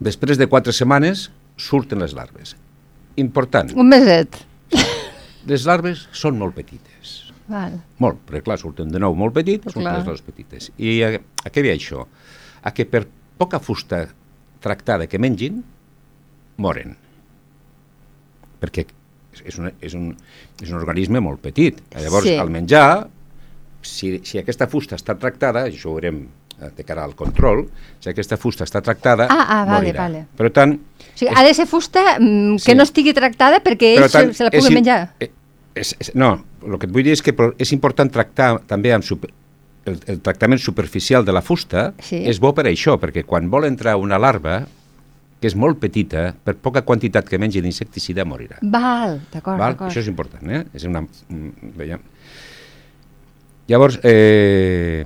després 0.00 0.38
de 0.42 0.46
4 0.50 0.72
setmanes, 0.72 1.30
surten 1.56 2.00
les 2.02 2.12
larves. 2.18 2.56
Important, 3.16 3.70
Un 3.76 3.88
meset. 3.88 4.36
les 5.46 5.64
larves 5.68 6.08
són 6.12 6.38
molt 6.40 6.54
petites. 6.56 7.32
Val. 7.46 7.74
Molt, 8.00 8.22
perquè 8.26 8.40
clar, 8.42 8.56
surten 8.58 8.88
de 8.90 8.98
nou 8.98 9.14
molt 9.14 9.34
Però 9.66 9.74
surten 9.74 9.82
clar. 9.90 9.98
les 9.98 10.06
larves 10.06 10.22
petites. 10.24 10.70
I 10.80 11.02
a, 11.04 11.10
a 11.44 11.50
què 11.52 11.62
ve 11.62 11.74
això? 11.76 12.06
A 12.64 12.72
que 12.72 12.86
per 12.88 13.04
poca 13.36 13.60
fusta 13.60 14.06
tractada 14.64 15.06
que 15.06 15.18
mengin, 15.20 15.62
moren. 16.56 16.96
Perquè 18.62 18.86
és 19.44 19.58
un, 19.60 19.68
és 19.82 19.92
un, 19.98 20.08
és 20.62 20.70
un 20.70 20.78
organisme 20.78 21.20
molt 21.20 21.42
petit. 21.44 21.82
Llavors, 22.00 22.24
Sí. 22.24 22.36
al 22.40 22.48
menjar, 22.50 23.08
si, 23.82 24.20
si 24.24 24.38
aquesta 24.40 24.66
fusta 24.72 24.96
està 24.96 25.18
tractada, 25.20 25.66
això 25.68 25.90
ho 25.90 25.98
veurem 25.98 26.22
eh, 26.60 26.70
de 26.76 26.84
cara 26.86 27.04
al 27.04 27.14
control, 27.18 27.66
si 28.00 28.08
aquesta 28.08 28.38
fusta 28.40 28.64
està 28.64 28.80
tractada, 28.80 29.26
Ah, 29.28 29.44
ah, 29.60 29.64
vale, 29.66 29.90
morirà. 29.90 30.00
vale. 30.08 30.26
Per 30.38 30.50
tant, 30.50 30.78
O 31.14 31.18
sigui, 31.18 31.32
ha 31.34 31.42
de 31.46 31.54
ser 31.54 31.66
fusta 31.66 32.18
mm, 32.18 32.56
que 32.56 32.72
Sí. 32.72 32.74
no 32.74 32.82
estigui 32.82 33.12
tractada 33.14 33.60
perquè 33.62 33.94
Per 33.96 34.02
ells 34.04 34.12
tant, 34.12 34.32
se, 34.34 34.44
la 34.44 34.50
im- 34.50 34.74
menjar. 34.74 35.14
eh, 35.20 35.30
És, 35.74 35.96
és, 35.98 36.12
no, 36.14 36.44
el 36.64 36.78
que 36.78 36.86
et 36.86 36.92
vull 36.92 37.02
dir 37.02 37.12
és 37.12 37.22
que 37.22 37.34
és 37.58 37.72
important 37.72 38.10
tractar 38.10 38.60
també 38.66 38.92
amb 38.94 39.02
super, 39.02 39.30
el, 39.86 39.98
el 40.06 40.20
tractament 40.20 40.60
superficial 40.62 41.24
de 41.24 41.32
la 41.32 41.42
fusta 41.42 41.92
Sí. 41.98 42.16
és 42.24 42.38
bo 42.38 42.52
per 42.54 42.64
això, 42.66 42.94
perquè 42.98 43.24
quan 43.24 43.50
vol 43.50 43.64
entrar 43.66 43.96
una 43.96 44.18
larva, 44.18 44.66
que 45.40 45.48
és 45.48 45.56
molt 45.56 45.78
petita, 45.78 46.32
per 46.44 46.54
poca 46.56 46.82
quantitat 46.82 47.28
que 47.28 47.38
mengi 47.38 47.60
d'insecticida 47.60 48.24
morirà. 48.24 48.58
Val, 48.62 49.20
d'acord, 49.32 49.58
d'acord. 49.58 49.90
Això 49.90 49.98
és 50.00 50.06
important, 50.08 50.48
eh? 50.50 50.64
És 50.72 50.84
una, 50.84 51.02
mm, 51.02 51.50
veiem. 51.76 52.00
Llavors, 53.68 53.98
eh, 54.04 55.04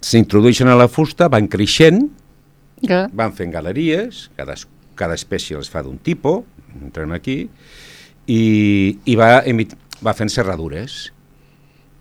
s'introdueixen 0.00 0.68
a 0.68 0.76
la 0.78 0.88
fusta, 0.88 1.28
van 1.28 1.48
creixent, 1.48 2.08
Clar. 2.84 3.08
van 3.12 3.32
fent 3.34 3.52
galeries, 3.52 4.30
cada, 4.36 4.54
es- 4.54 4.66
cada 4.98 5.16
espècie 5.18 5.56
les 5.58 5.70
fa 5.70 5.82
d'un 5.84 5.98
tipus, 6.02 6.44
entrem 6.82 7.12
aquí, 7.16 7.44
i, 8.26 8.40
i 9.06 9.14
va, 9.18 9.42
emit, 9.46 9.74
va 10.04 10.14
fent 10.16 10.32
serradures. 10.32 11.12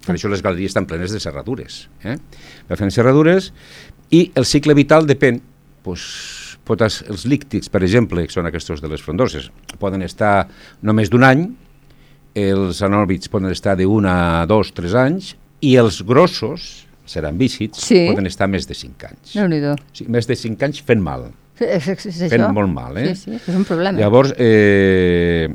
Per 0.05 0.13
això 0.15 0.29
les 0.29 0.43
galeries 0.45 0.73
estan 0.73 0.85
plenes 0.89 1.13
de 1.13 1.19
serradures. 1.21 1.85
Eh? 2.05 2.17
Va 2.69 2.77
fent 2.79 2.91
serradures 2.93 3.51
i 4.13 4.27
el 4.37 4.45
cicle 4.45 4.75
vital 4.77 5.07
depèn, 5.09 5.39
doncs, 5.85 6.07
pot 6.65 6.81
es, 6.81 7.03
els 7.09 7.27
líctics, 7.29 7.69
per 7.69 7.83
exemple, 7.85 8.23
que 8.25 8.33
són 8.33 8.47
aquests 8.49 8.81
de 8.81 8.89
les 8.89 9.03
frondoses, 9.05 9.51
poden 9.81 10.01
estar 10.05 10.47
només 10.81 11.11
d'un 11.13 11.25
any, 11.27 11.43
els 12.35 12.81
anòrbits 12.83 13.29
poden 13.31 13.53
estar 13.53 13.75
d'un 13.79 14.07
a 14.09 14.17
dos, 14.49 14.73
tres 14.75 14.95
anys, 14.97 15.35
i 15.61 15.75
els 15.79 16.01
grossos, 16.05 16.85
seran 17.05 17.37
vícids, 17.37 17.79
Sí. 17.85 18.07
poden 18.09 18.25
estar 18.25 18.47
més 18.49 18.65
de 18.67 18.73
cinc 18.73 19.05
anys. 19.05 19.35
Déu-n'hi-do. 19.37 19.75
Sí, 19.93 20.07
més 20.09 20.25
de 20.27 20.35
5 20.35 20.65
anys 20.65 20.81
fent 20.81 21.01
mal. 21.05 21.29
És, 21.59 21.87
és, 21.87 22.05
és 22.11 22.17
Fent 22.31 22.41
això. 22.43 22.51
molt 22.53 22.71
mal, 22.73 22.97
eh? 22.97 23.13
Sí, 23.15 23.29
sí, 23.29 23.35
és 23.39 23.55
un 23.55 23.63
problema. 23.67 23.97
Llavors, 23.99 24.33
eh, 24.37 25.47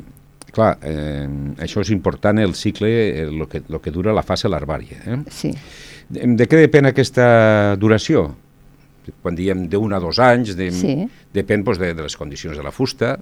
clar, 0.51 0.77
eh, 0.81 1.27
això 1.61 1.81
és 1.83 1.91
important, 1.93 2.39
el 2.39 2.55
cicle, 2.55 2.89
el 3.21 3.35
lo 3.37 3.47
que, 3.47 3.61
lo 3.69 3.81
que 3.81 3.91
dura 3.91 4.13
la 4.13 4.23
fase 4.23 4.49
larvària. 4.49 4.97
Eh? 5.05 5.19
Sí. 5.29 5.51
De, 6.09 6.25
de 6.35 6.47
què 6.49 6.57
depèn 6.65 6.89
aquesta 6.89 7.75
duració? 7.79 8.25
Quan 9.21 9.35
diem 9.35 9.67
d'un 9.69 9.93
a 9.93 9.99
dos 9.99 10.19
anys, 10.21 10.55
de, 10.57 10.71
Sí. 10.71 10.95
depèn 11.33 11.63
doncs, 11.63 11.79
de, 11.81 11.93
de 11.93 12.01
les 12.05 12.17
condicions 12.17 12.57
de 12.57 12.63
la 12.63 12.71
fusta, 12.71 13.17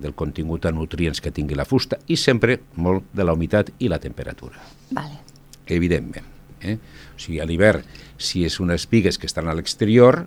del 0.00 0.14
contingut 0.16 0.62
de 0.64 0.72
nutrients 0.72 1.20
que 1.20 1.30
tingui 1.30 1.54
la 1.58 1.66
fusta 1.68 1.98
i 2.08 2.16
sempre 2.16 2.58
molt 2.80 3.04
de 3.12 3.24
la 3.24 3.34
humitat 3.36 3.68
i 3.84 3.88
la 3.92 3.98
temperatura 4.00 4.56
Vale. 4.96 5.18
evidentment. 5.66 6.24
Eh? 6.62 6.78
O 7.14 7.18
sigui, 7.20 7.38
a 7.40 7.44
l'hivern, 7.44 7.82
si 8.16 8.44
és 8.46 8.56
unes 8.60 8.86
pigues 8.88 9.18
que 9.18 9.26
estan 9.28 9.48
a 9.48 9.54
l'exterior 9.54 10.24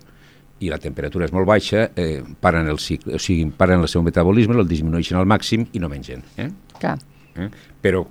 i 0.60 0.70
la 0.70 0.78
temperatura 0.78 1.26
és 1.26 1.32
molt 1.34 1.48
baixa, 1.48 1.88
eh, 1.96 2.22
paren 2.40 2.68
el 2.70 2.78
cicle, 2.78 3.16
o 3.16 3.18
sigui, 3.18 3.46
paren 3.56 3.82
el 3.82 3.88
seu 3.90 4.02
metabolisme, 4.06 4.54
el 4.54 4.68
disminueixen 4.68 5.18
al 5.18 5.26
màxim 5.26 5.66
i 5.72 5.82
no 5.82 5.90
mengen. 5.90 6.22
Eh? 6.38 6.50
Clar. 6.78 6.98
Eh? 7.34 7.48
Però 7.82 8.04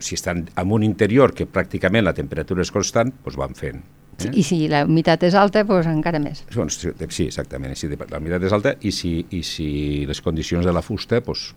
si 0.00 0.14
estan 0.14 0.46
en 0.56 0.72
un 0.72 0.84
interior 0.86 1.34
que 1.36 1.46
pràcticament 1.50 2.06
la 2.06 2.14
temperatura 2.16 2.62
és 2.64 2.70
constant, 2.72 3.12
doncs 3.24 3.36
van 3.40 3.56
fent. 3.58 3.82
Sí, 4.20 4.28
I 4.36 4.42
si 4.44 4.58
la 4.68 4.84
humitat 4.84 5.22
és 5.28 5.34
alta, 5.38 5.62
doncs 5.64 5.88
encara 5.88 6.20
més. 6.20 6.42
Doncs, 6.52 6.78
sí, 7.08 7.26
exactament. 7.26 7.74
Si 7.76 7.88
la 7.88 8.18
humitat 8.18 8.44
és 8.44 8.52
alta 8.52 8.74
i 8.80 8.92
si, 8.92 9.14
i 9.32 9.42
si 9.46 9.70
les 10.08 10.20
condicions 10.20 10.66
de 10.66 10.74
la 10.76 10.82
fusta, 10.84 11.22
doncs, 11.24 11.50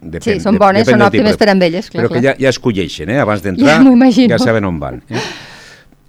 depèn, 0.00 0.38
Sí, 0.38 0.44
són 0.44 0.58
bones, 0.60 0.84
depèn 0.86 1.00
són 1.00 1.08
òptimes 1.08 1.38
per 1.40 1.50
amb 1.50 1.66
elles, 1.66 1.90
clar, 1.90 2.04
Però 2.04 2.12
que 2.12 2.20
clar. 2.20 2.34
ja, 2.34 2.36
ja 2.38 2.52
es 2.52 2.60
colleixen, 2.62 3.10
eh? 3.10 3.18
abans 3.22 3.42
d'entrar 3.42 3.80
Ja 3.80 4.28
ja 4.34 4.38
saben 4.38 4.64
on 4.68 4.78
van. 4.78 5.02
Eh? 5.08 5.22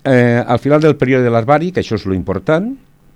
Eh, 0.06 0.44
al 0.46 0.60
final 0.60 0.82
del 0.82 0.96
període 0.98 1.24
de 1.26 1.32
larvari, 1.34 1.72
que 1.72 1.82
això 1.82 1.98
és 1.98 2.06
lo 2.06 2.14
important, 2.14 2.76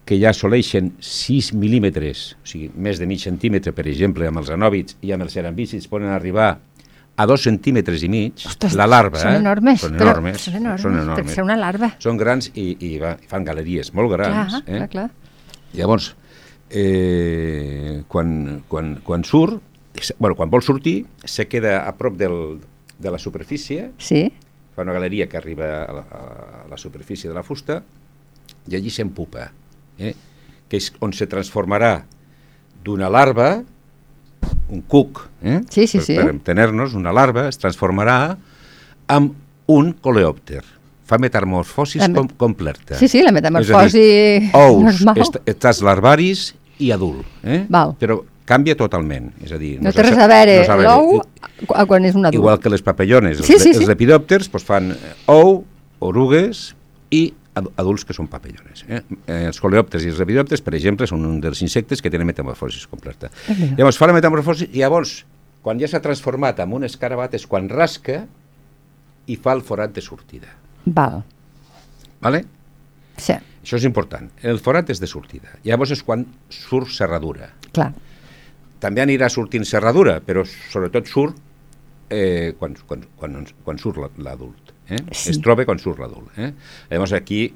que 0.09 0.17
ja 0.17 0.31
assoleixen 0.33 0.95
6 1.05 1.51
mil·límetres, 1.53 2.31
o 2.41 2.47
sigui, 2.49 2.71
més 2.81 2.97
de 2.97 3.05
mig 3.05 3.21
centímetre, 3.21 3.75
per 3.77 3.85
exemple, 3.91 4.25
amb 4.25 4.41
els 4.41 4.49
anòbits 4.55 4.97
i 5.05 5.11
amb 5.13 5.27
els 5.27 5.35
cerambícids, 5.37 5.85
poden 5.91 6.09
arribar 6.09 6.47
a 7.19 7.27
2 7.29 7.43
centímetres 7.45 8.01
i 8.01 8.09
mig, 8.09 8.41
Ostres, 8.49 8.73
la 8.79 8.87
larva. 8.89 9.19
Són 9.21 9.35
eh? 9.35 9.41
enormes. 9.43 9.83
Són 9.83 9.99
però 9.99 10.15
enormes. 10.15 10.39
Són 10.41 10.57
enormes, 10.57 10.81
Són 10.81 10.95
per 10.97 11.03
enormes. 11.03 11.35
ser 11.35 11.45
una 11.45 11.59
larva. 11.59 11.91
Són 12.01 12.17
grans 12.17 12.49
i, 12.55 12.65
i 12.87 12.91
va, 12.97 13.13
fan 13.29 13.45
galeries 13.45 13.93
molt 13.93 14.15
grans. 14.15 14.55
Clar, 14.55 14.63
eh? 14.65 14.79
clar, 14.79 14.89
clar. 14.95 15.05
Llavors, 15.77 16.09
eh, 16.73 18.01
quan, 18.09 18.33
quan, 18.71 18.95
quan 19.05 19.27
surt, 19.29 19.61
bueno, 20.17 20.33
quan 20.39 20.49
vol 20.49 20.65
sortir, 20.65 21.03
se 21.21 21.45
queda 21.51 21.83
a 21.83 21.93
prop 22.01 22.17
del, 22.17 22.57
de 22.97 23.13
la 23.13 23.21
superfície, 23.21 23.91
Sí, 24.01 24.25
fa 24.73 24.87
una 24.87 24.97
galeria 24.97 25.29
que 25.29 25.37
arriba 25.37 25.71
a 25.83 26.01
la, 26.01 26.05
a 26.09 26.67
la 26.71 26.81
superfície 26.81 27.29
de 27.29 27.37
la 27.37 27.45
fusta, 27.45 27.83
i 28.69 28.77
allí 28.79 28.89
s'empupa, 28.89 29.51
eh? 29.99 30.15
que 30.69 30.77
és 30.77 30.91
on 31.01 31.11
se 31.13 31.25
transformarà 31.27 32.03
d'una 32.85 33.09
larva, 33.09 33.63
un 34.69 34.81
cuc, 34.87 35.23
eh? 35.43 35.59
Sí, 35.69 35.87
sí, 35.87 35.97
per, 35.97 36.05
sí. 36.05 36.15
per 36.19 36.29
entener-nos, 36.29 36.93
una 36.95 37.11
larva 37.13 37.47
es 37.49 37.57
transformarà 37.59 38.37
en 39.09 39.31
un 39.69 39.91
coleòpter. 40.01 40.61
Fa 41.09 41.17
metamorfosis 41.17 42.03
La 42.03 42.07
me- 42.11 42.19
com, 42.21 42.27
completa. 42.37 42.95
Sí, 42.99 43.07
sí, 43.09 43.23
la 43.25 43.31
metamorfosi 43.33 43.85
És 43.87 43.93
dir, 43.97 44.49
ous, 44.53 45.01
normal. 45.01 45.23
est 45.25 45.39
estàs 45.55 45.81
larvaris 45.81 46.51
i 46.79 46.91
adult. 46.93 47.25
Eh? 47.43 47.63
Val. 47.67 47.95
Però 47.99 48.19
canvia 48.49 48.75
totalment. 48.77 49.31
És 49.43 49.51
a 49.51 49.57
dir, 49.61 49.79
No 49.81 49.91
té 49.93 50.05
res 50.05 50.17
a 50.17 50.27
veure 50.29 50.59
no 50.69 50.77
l'ou 50.85 51.19
a 51.75 51.85
quan 51.89 52.05
és 52.05 52.13
un 52.15 52.25
adult. 52.29 52.37
Igual 52.39 52.59
que 52.61 52.69
les 52.69 52.81
papallones, 52.85 53.39
els, 53.41 53.47
Sí, 53.49 53.57
sí, 53.59 53.73
els 53.73 53.81
sí. 53.81 53.89
lepidòpters 53.89 54.49
doncs 54.53 54.65
fan 54.65 54.93
ou, 55.25 55.63
orugues 55.99 56.75
i 57.11 57.33
adults 57.77 58.05
que 58.05 58.13
són 58.15 58.27
papallones. 58.31 58.85
Eh? 58.87 59.01
Eh, 59.27 59.45
els 59.49 59.59
coleòpters 59.59 60.03
i 60.05 60.09
els 60.13 60.19
lepidòpters, 60.21 60.61
per 60.65 60.73
exemple, 60.77 61.07
són 61.07 61.25
un 61.25 61.39
dels 61.43 61.61
insectes 61.65 62.01
que 62.01 62.09
tenen 62.09 62.27
metamorfosis 62.27 62.87
completa. 62.87 63.29
mira. 63.49 63.75
Llavors 63.77 63.97
fa 63.97 64.07
la 64.07 64.13
metamorfosi 64.17 64.69
i 64.73 64.79
llavors, 64.83 65.25
quan 65.61 65.79
ja 65.79 65.87
s'ha 65.91 65.99
transformat 66.01 66.59
en 66.63 66.73
un 66.73 66.83
escarabat, 66.87 67.33
és 67.35 67.45
quan 67.47 67.67
rasca 67.69 68.25
i 69.27 69.35
fa 69.35 69.53
el 69.53 69.61
forat 69.61 69.91
de 69.93 70.01
sortida. 70.01 70.47
Val. 70.85 71.21
Vale? 72.21 72.45
Sí, 73.19 73.33
Això 73.59 73.75
és 73.75 73.83
important. 73.85 74.29
El 74.41 74.57
forat 74.63 74.89
és 74.89 74.99
de 75.03 75.05
sortida. 75.07 75.51
Llavors 75.67 75.91
és 75.91 76.01
quan 76.03 76.23
surt 76.49 76.89
serradura. 76.95 77.51
clar. 77.75 77.91
També 78.79 79.01
anirà 79.03 79.27
sortint 79.29 79.65
serradura, 79.67 80.21
però 80.23 80.45
sobretot 80.47 81.05
surt 81.11 81.35
eh, 82.09 82.53
quan, 82.57 82.77
quan, 82.87 83.03
quan, 83.19 83.45
quan 83.65 83.77
surt 83.77 83.97
la- 83.99 84.09
l'adult. 84.23 84.71
Eh? 84.89 84.99
Sí. 85.11 85.33
Es 85.33 85.39
troba 85.43 85.65
quan 85.67 85.79
surt 85.81 86.01
l'adult. 86.01 86.31
Eh? 86.37 86.51
Llavors 86.89 87.13
aquí 87.17 87.47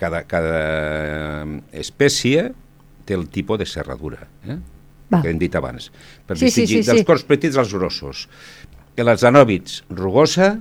cada, 0.00 0.24
cada 0.28 1.44
espècie 1.72 2.50
té 3.04 3.16
el 3.16 3.28
tipus 3.32 3.60
de 3.60 3.66
serradura. 3.68 4.28
Eh? 4.46 4.58
Val. 5.10 5.20
que 5.22 5.28
hem 5.30 5.38
dit 5.38 5.54
abans, 5.54 5.90
per 6.26 6.36
Sí, 6.38 6.48
sí, 6.48 6.62
distingir 6.62 6.82
sí, 6.82 6.90
dels 6.90 7.02
sí. 7.02 7.06
corts 7.08 7.24
petits 7.28 7.58
als 7.60 7.74
grossos. 7.76 8.24
Els 8.96 9.24
anòbits, 9.26 9.82
rugosa 9.90 10.54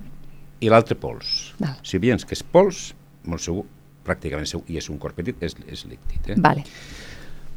i 0.60 0.70
l'altre 0.72 0.98
pols. 1.00 1.54
Val. 1.62 1.78
Si 1.86 2.00
veiem 2.02 2.20
que 2.20 2.36
és 2.36 2.44
pols, 2.44 2.90
molt 3.30 3.44
segur, 3.44 3.64
pràcticament 4.04 4.50
segur, 4.50 4.66
i 4.68 4.78
és 4.82 4.90
un 4.92 5.00
cor 5.00 5.16
petit, 5.16 5.38
és, 5.44 5.56
és 5.68 5.86
líquid. 5.88 6.34
Eh? 6.34 6.38
Vale. 6.44 6.66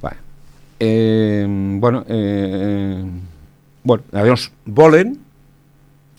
Va. 0.03 0.13
Eh, 0.79 1.45
bueno, 1.83 2.05
eh, 2.07 3.03
bueno, 3.83 4.05
llavors 4.13 4.51
volen, 4.67 5.17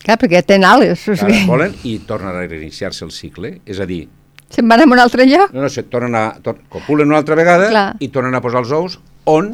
Clar, 0.04 0.16
perquè 0.20 0.44
tenen 0.46 0.68
ales. 0.68 1.02
O 1.10 1.16
sigui, 1.18 1.42
volen 1.48 1.74
i 1.88 1.98
tornen 2.06 2.30
a 2.30 2.46
reiniciar-se 2.46 3.04
el 3.06 3.12
cicle, 3.12 3.56
és 3.66 3.80
a 3.82 3.86
dir, 3.88 4.04
se'n 4.48 4.68
van 4.70 4.80
a 4.80 4.86
un 4.88 4.98
altre 5.02 5.26
lloc? 5.28 5.52
no, 5.52 5.62
no, 5.66 5.68
se 5.68 5.84
tornen 5.90 6.14
a, 6.16 6.24
tor 6.42 6.56
copulen 6.72 7.10
una 7.10 7.18
altra 7.20 7.36
vegada 7.36 7.68
Clar. 7.68 7.86
i 8.00 8.08
tornen 8.08 8.34
a 8.34 8.40
posar 8.40 8.62
els 8.64 8.72
ous 8.72 8.98
on 9.28 9.52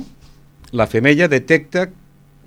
la 0.70 0.86
femella 0.86 1.28
detecta 1.28 1.88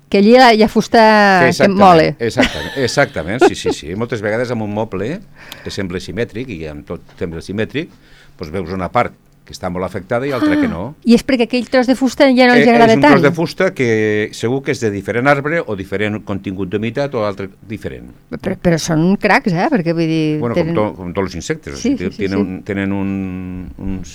Que 0.08 0.22
allí 0.22 0.32
hi 0.32 0.62
ha, 0.64 0.68
fusta 0.72 1.00
que 1.42 1.50
Exactament, 1.50 1.80
mole. 1.82 2.04
Exactament, 2.18 2.72
exactament, 2.80 3.42
sí, 3.44 3.54
sí, 3.54 3.74
sí. 3.76 3.94
Moltes 4.00 4.22
vegades 4.24 4.48
amb 4.54 4.64
un 4.64 4.72
moble 4.72 5.18
que 5.60 5.72
sembla 5.74 6.00
simètric 6.00 6.48
i 6.48 6.62
amb 6.70 6.86
tot 6.88 7.04
sembla 7.20 7.42
simètric, 7.44 7.92
doncs 8.38 8.54
veus 8.54 8.72
una 8.72 8.88
part 8.88 9.12
que 9.48 9.54
està 9.56 9.70
molt 9.72 9.86
afectada 9.86 10.28
i 10.28 10.32
altra 10.36 10.58
que 10.60 10.68
no. 10.68 10.82
I 11.08 11.14
és 11.16 11.24
perquè 11.24 11.46
aquell 11.48 11.66
tros 11.72 11.88
de 11.88 11.94
fusta 11.96 12.26
ja 12.36 12.46
no 12.50 12.54
els 12.58 12.66
Eh, 12.66 12.70
agrada 12.74 12.92
és 12.92 12.98
un 13.00 13.02
tant. 13.06 13.14
tros 13.16 13.24
de 13.24 13.32
fusta 13.32 13.70
que 13.74 13.88
segur 14.36 14.60
que 14.66 14.74
és 14.76 14.80
de 14.84 14.90
diferent 14.92 15.26
arbre 15.32 15.62
o 15.64 15.76
diferent 15.78 16.20
contingut 16.28 16.68
d'humitat 16.68 17.14
o 17.16 17.24
altre 17.24 17.48
diferent. 17.68 18.10
Però, 18.36 18.58
però 18.60 18.78
són 18.78 19.16
cracs, 19.16 19.54
eh? 19.56 19.68
Perquè 19.72 19.94
vull 19.96 20.06
dir... 20.10 20.38
Bueno, 20.42 20.54
tenen... 20.58 20.74
com, 20.76 20.90
to, 20.92 20.96
com 21.00 21.14
tots 21.16 21.30
els 21.32 21.38
insectes, 21.40 21.78
Sí, 21.80 21.94
o 21.94 21.96
sigui, 21.96 22.10
sí, 22.12 22.16
sí, 22.18 22.22
tenen, 22.28 22.36
sí. 22.38 22.44
Un, 22.44 22.62
tenen 22.68 22.92
un, 22.92 23.72
uns, 23.88 24.14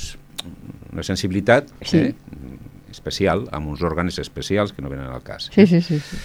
una 0.93 1.03
sensibilitat 1.03 1.73
Sí. 1.81 1.97
eh, 1.97 2.13
especial, 2.93 3.47
amb 3.51 3.71
uns 3.73 3.81
òrgans 3.81 4.19
especials 4.21 4.71
que 4.71 4.83
no 4.85 4.89
venen 4.93 5.09
al 5.09 5.23
cas. 5.25 5.49
Sí, 5.53 5.65
sí, 5.65 5.81
sí. 5.81 5.97
sí. 5.99 6.17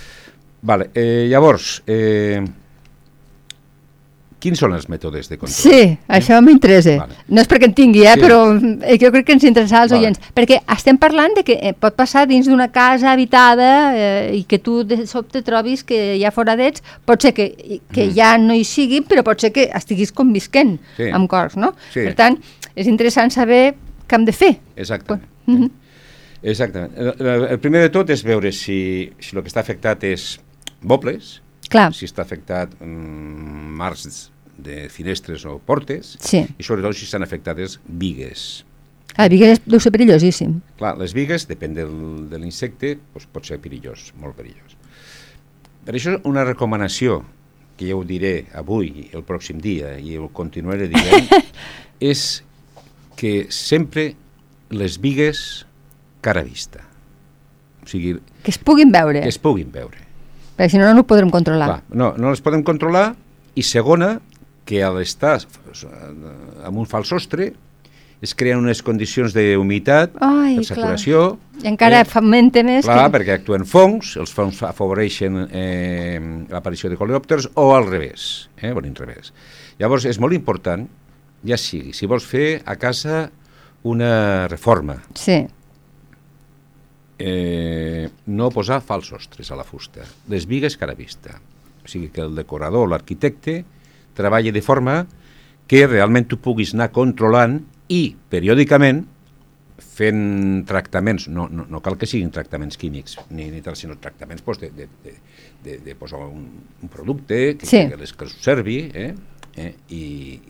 Vale, 0.60 0.90
eh, 0.94 1.26
llavors, 1.30 1.82
eh, 1.86 2.42
quins 4.38 4.58
són 4.60 4.72
els 4.72 4.86
mètodes 4.88 5.28
de 5.28 5.36
control? 5.36 5.54
Sí, 5.54 5.98
això 6.08 6.38
m'interessa. 6.44 6.96
Vale. 7.00 7.16
No 7.28 7.40
és 7.42 7.48
perquè 7.50 7.64
en 7.66 7.74
tingui, 7.74 8.04
eh, 8.06 8.12
Sí. 8.14 8.20
però 8.22 8.38
eh, 8.84 8.98
jo 9.02 9.10
crec 9.10 9.26
que 9.26 9.32
ens 9.32 9.44
interessarà 9.44 9.82
als 9.82 9.92
Vale. 9.92 10.04
oients. 10.04 10.20
Perquè 10.34 10.60
estem 10.76 10.96
parlant 10.98 11.34
de 11.34 11.42
que 11.44 11.58
eh, 11.60 11.72
pot 11.74 11.96
passar 11.96 12.26
dins 12.28 12.46
d'una 12.46 12.68
casa 12.70 13.10
habitada 13.12 13.70
eh, 13.96 14.36
i 14.36 14.44
que 14.44 14.58
tu 14.58 14.84
de 14.84 15.06
sobte 15.06 15.42
trobis 15.42 15.82
que 15.84 16.16
hi 16.16 16.24
ha 16.24 16.30
foradets, 16.30 16.82
pot 17.04 17.20
ser 17.22 17.32
que, 17.34 17.80
que 17.92 18.06
Mm. 18.08 18.14
ja 18.14 18.38
no 18.38 18.54
hi 18.54 18.64
siguin, 18.64 19.04
però 19.04 19.24
pot 19.24 19.40
ser 19.40 19.50
que 19.52 19.70
estiguis 19.74 20.12
convisquent 20.12 20.78
Sí. 20.96 21.10
amb 21.10 21.28
cors, 21.28 21.56
no? 21.56 21.74
Sí. 21.92 22.04
Per 22.04 22.14
tant, 22.14 22.38
és 22.76 22.86
interessant 22.86 23.30
saber 23.30 23.74
què 24.08 24.14
hem 24.16 24.24
de 24.24 24.32
fer. 24.32 24.58
Exactament. 24.76 25.24
Mhm. 25.46 25.70
Exactament. 26.42 26.92
El, 26.96 27.14
el, 27.26 27.44
el 27.50 27.58
primer 27.58 27.80
de 27.82 27.88
tot 27.90 28.08
és 28.10 28.22
veure 28.22 28.52
si, 28.52 29.10
si 29.18 29.34
el 29.36 29.42
que 29.42 29.48
està 29.50 29.58
afectat 29.60 30.04
és 30.04 30.38
mobles, 30.82 31.40
Clar, 31.72 31.90
si 31.96 32.08
està 32.08 32.24
afectat 32.24 32.72
mm, 32.80 33.76
marcs 33.78 34.28
de 34.58 34.88
finestres 34.90 35.44
o 35.46 35.58
portes, 35.62 36.16
sí. 36.20 36.42
i 36.42 36.66
sobretot 36.66 36.96
si 36.98 37.06
estan 37.06 37.22
afectades 37.22 37.78
vigues. 37.86 38.64
A 39.18 39.26
Vigues 39.30 39.58
deu 39.66 39.80
ser 39.82 39.90
perillosíssim. 39.94 40.58
Clar, 40.78 40.92
les 41.00 41.14
vigues, 41.16 41.48
depèn 41.50 41.74
del, 41.74 41.94
de 42.30 42.38
l'insecte, 42.38 42.92
doncs 43.14 43.26
pot 43.34 43.46
ser 43.48 43.58
perillós, 43.62 44.12
molt 44.20 44.36
perillós. 44.38 44.76
Per 45.86 45.94
això 45.96 46.18
una 46.28 46.44
recomanació, 46.46 47.22
que 47.78 47.88
ja 47.88 47.96
ho 47.96 48.04
diré 48.06 48.48
avui 48.58 49.08
el 49.14 49.24
pròxim 49.26 49.62
dia, 49.62 49.96
i 49.98 50.18
ho 50.18 50.28
continuaré 50.34 50.90
dient, 50.92 51.30
és 52.12 52.26
que 53.18 53.48
sempre 53.54 54.12
les 54.70 54.98
vigues 55.02 55.64
cara 56.22 56.44
vista. 56.46 56.84
O 57.82 57.88
sigui, 57.90 58.18
Que 58.44 58.52
es 58.54 58.58
puguin 58.58 58.92
veure, 58.94 59.22
que 59.24 59.32
es 59.32 59.40
puguin 59.42 59.72
veure. 59.74 60.07
Perquè 60.58 60.72
si 60.74 60.82
no, 60.82 60.90
no 60.90 61.04
ho 61.04 61.08
podrem 61.08 61.30
controlar. 61.30 61.70
Clar, 61.70 61.80
no, 61.94 62.10
no 62.18 62.34
les 62.34 62.42
podem 62.42 62.66
controlar 62.66 63.12
i 63.54 63.62
segona, 63.62 64.16
que 64.68 64.82
a 64.84 64.90
l'estar 64.92 65.38
amb 66.66 66.76
un 66.76 66.84
fals 66.90 67.08
sostre 67.08 67.52
es 68.20 68.34
creen 68.34 68.58
unes 68.58 68.82
condicions 68.82 69.32
d'humitat, 69.32 70.16
de 70.18 70.18
clar. 70.18 70.64
saturació... 70.66 71.22
I 71.62 71.70
encara 71.70 72.02
eh, 72.02 72.06
fomenta 72.06 72.62
més 72.66 72.84
Clar, 72.86 73.06
que... 73.06 73.14
perquè 73.16 73.36
actuen 73.38 73.64
fongs, 73.66 74.12
els 74.20 74.34
fongs 74.34 74.60
afavoreixen 74.66 75.40
eh, 75.46 76.18
l'aparició 76.50 76.90
de 76.90 76.98
coleòpters 76.98 77.48
o 77.58 77.70
al 77.74 77.86
revés, 77.88 78.48
eh, 78.60 78.70
o 78.70 78.78
a 78.78 78.84
l'inrevés. 78.84 79.32
Llavors 79.78 80.06
és 80.10 80.18
molt 80.22 80.34
important, 80.36 80.84
ja 81.46 81.58
sigui, 81.58 81.94
si 81.94 82.10
vols 82.10 82.26
fer 82.26 82.60
a 82.66 82.74
casa 82.78 83.28
una 83.86 84.46
reforma, 84.50 84.98
Sí, 85.18 85.44
eh, 87.18 88.08
no 88.26 88.50
posar 88.54 88.80
fals 88.84 89.10
sostres 89.12 89.50
a 89.50 89.56
la 89.58 89.64
fusta, 89.64 90.04
les 90.28 90.46
vigues 90.46 90.76
cara 90.78 90.94
vista. 90.94 91.40
O 91.84 91.88
sigui, 91.88 92.10
que 92.12 92.20
el 92.22 92.34
decorador 92.36 92.88
l'arquitecte 92.90 93.62
treballi 94.18 94.50
de 94.52 94.62
forma 94.62 95.06
que 95.68 95.86
realment 95.86 96.26
tu 96.28 96.38
puguis 96.40 96.74
anar 96.74 96.90
controlant 96.92 97.60
i, 97.92 98.14
periòdicament, 98.30 99.04
fent 99.78 100.64
tractaments, 100.66 101.26
no, 101.28 101.48
no, 101.50 101.64
no 101.68 101.80
cal 101.82 101.96
que 101.98 102.06
siguin 102.06 102.30
tractaments 102.34 102.78
químics, 102.78 103.16
ni, 103.30 103.48
ni 103.50 103.60
tal, 103.62 103.76
sinó 103.76 103.96
tractaments 103.98 104.42
pues, 104.42 104.60
de, 104.62 104.70
de, 104.70 104.86
de, 105.04 105.14
de, 105.64 105.78
de 105.84 105.94
posar 105.98 106.20
un, 106.26 106.44
un 106.82 106.88
producte 106.88 107.56
que, 107.58 107.66
Sí. 107.66 107.84
que, 107.88 107.96
les, 107.96 108.12
que 108.12 108.24
els 108.26 108.36
servi, 108.42 108.78
eh? 108.94 109.14
Eh? 109.58 109.72
I, 109.90 110.02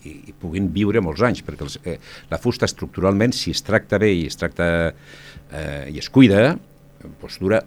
i, 0.05 0.12
i 0.29 0.35
puguin 0.37 0.68
viure 0.75 1.01
molts 1.05 1.23
anys, 1.25 1.40
perquè 1.47 1.64
els, 1.64 1.79
eh, 1.88 1.97
la 2.31 2.38
fusta 2.42 2.68
estructuralment, 2.68 3.33
si 3.33 3.55
es 3.57 3.62
tracta 3.64 3.99
bé 4.03 4.12
i 4.12 4.27
es 4.29 4.37
tracta 4.37 4.68
eh, 4.92 5.88
i 5.94 5.99
es 6.03 6.11
cuida, 6.12 6.53
doncs 7.01 7.38
dura 7.40 7.62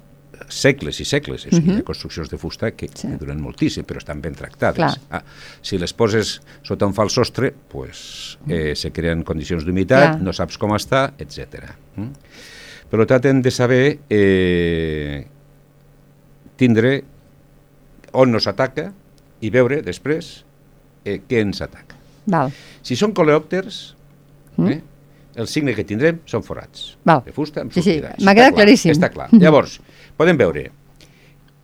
segles 0.51 0.99
i 1.01 1.05
segles. 1.05 1.45
O 1.45 1.51
sigui, 1.53 1.75
Hi 1.75 1.81
ha 1.81 1.87
construccions 1.87 2.29
de 2.31 2.37
fusta 2.41 2.71
que, 2.77 2.89
Sí. 2.97 3.09
duren 3.19 3.41
moltíssim, 3.41 3.85
però 3.85 4.01
estan 4.01 4.21
ben 4.21 4.35
tractades. 4.35 4.97
Clar. 4.97 5.21
Ah, 5.21 5.23
si 5.61 5.77
les 5.77 5.93
poses 5.93 6.39
sota 6.65 6.87
un 6.89 6.93
fals 6.97 7.13
sostre, 7.13 7.51
pues, 7.69 8.37
eh, 8.49 8.73
se 8.75 8.91
creen 8.91 9.23
condicions 9.23 9.65
d'humitat, 9.65 10.19
no 10.21 10.33
saps 10.33 10.57
com 10.57 10.73
està, 10.77 11.11
etc. 11.21 11.75
Mm? 11.95 12.09
Per 12.91 13.05
tant, 13.07 13.25
hem 13.25 13.41
de 13.41 13.51
saber 13.51 13.99
eh, 14.09 15.25
tindre 16.57 17.03
on 18.13 18.31
no 18.31 18.39
s'ataca 18.43 18.89
i 19.41 19.49
veure 19.49 19.81
després 19.81 20.43
eh, 21.05 21.21
què 21.27 21.41
ens 21.41 21.61
ataca. 21.61 21.95
val. 22.25 22.51
Si 22.83 22.95
són 22.95 23.13
coleòpters, 23.13 23.95
Mm. 24.57 24.67
eh, 24.67 24.81
el 25.35 25.47
signe 25.47 25.73
que 25.73 25.83
tindrem 25.87 26.19
són 26.25 26.43
forats 26.43 26.97
Val. 27.05 27.23
de 27.25 27.31
fusta 27.31 27.61
amb 27.61 27.71
Sí, 27.71 27.81
sí, 27.81 27.93
sortida. 27.99 28.15
m'ha 28.19 28.33
quedat 28.35 28.51
clar, 28.53 28.65
claríssim. 28.65 28.91
Està 28.91 29.09
clar. 29.09 29.29
Llavors, 29.31 29.79
podem 30.17 30.37
veure 30.37 30.71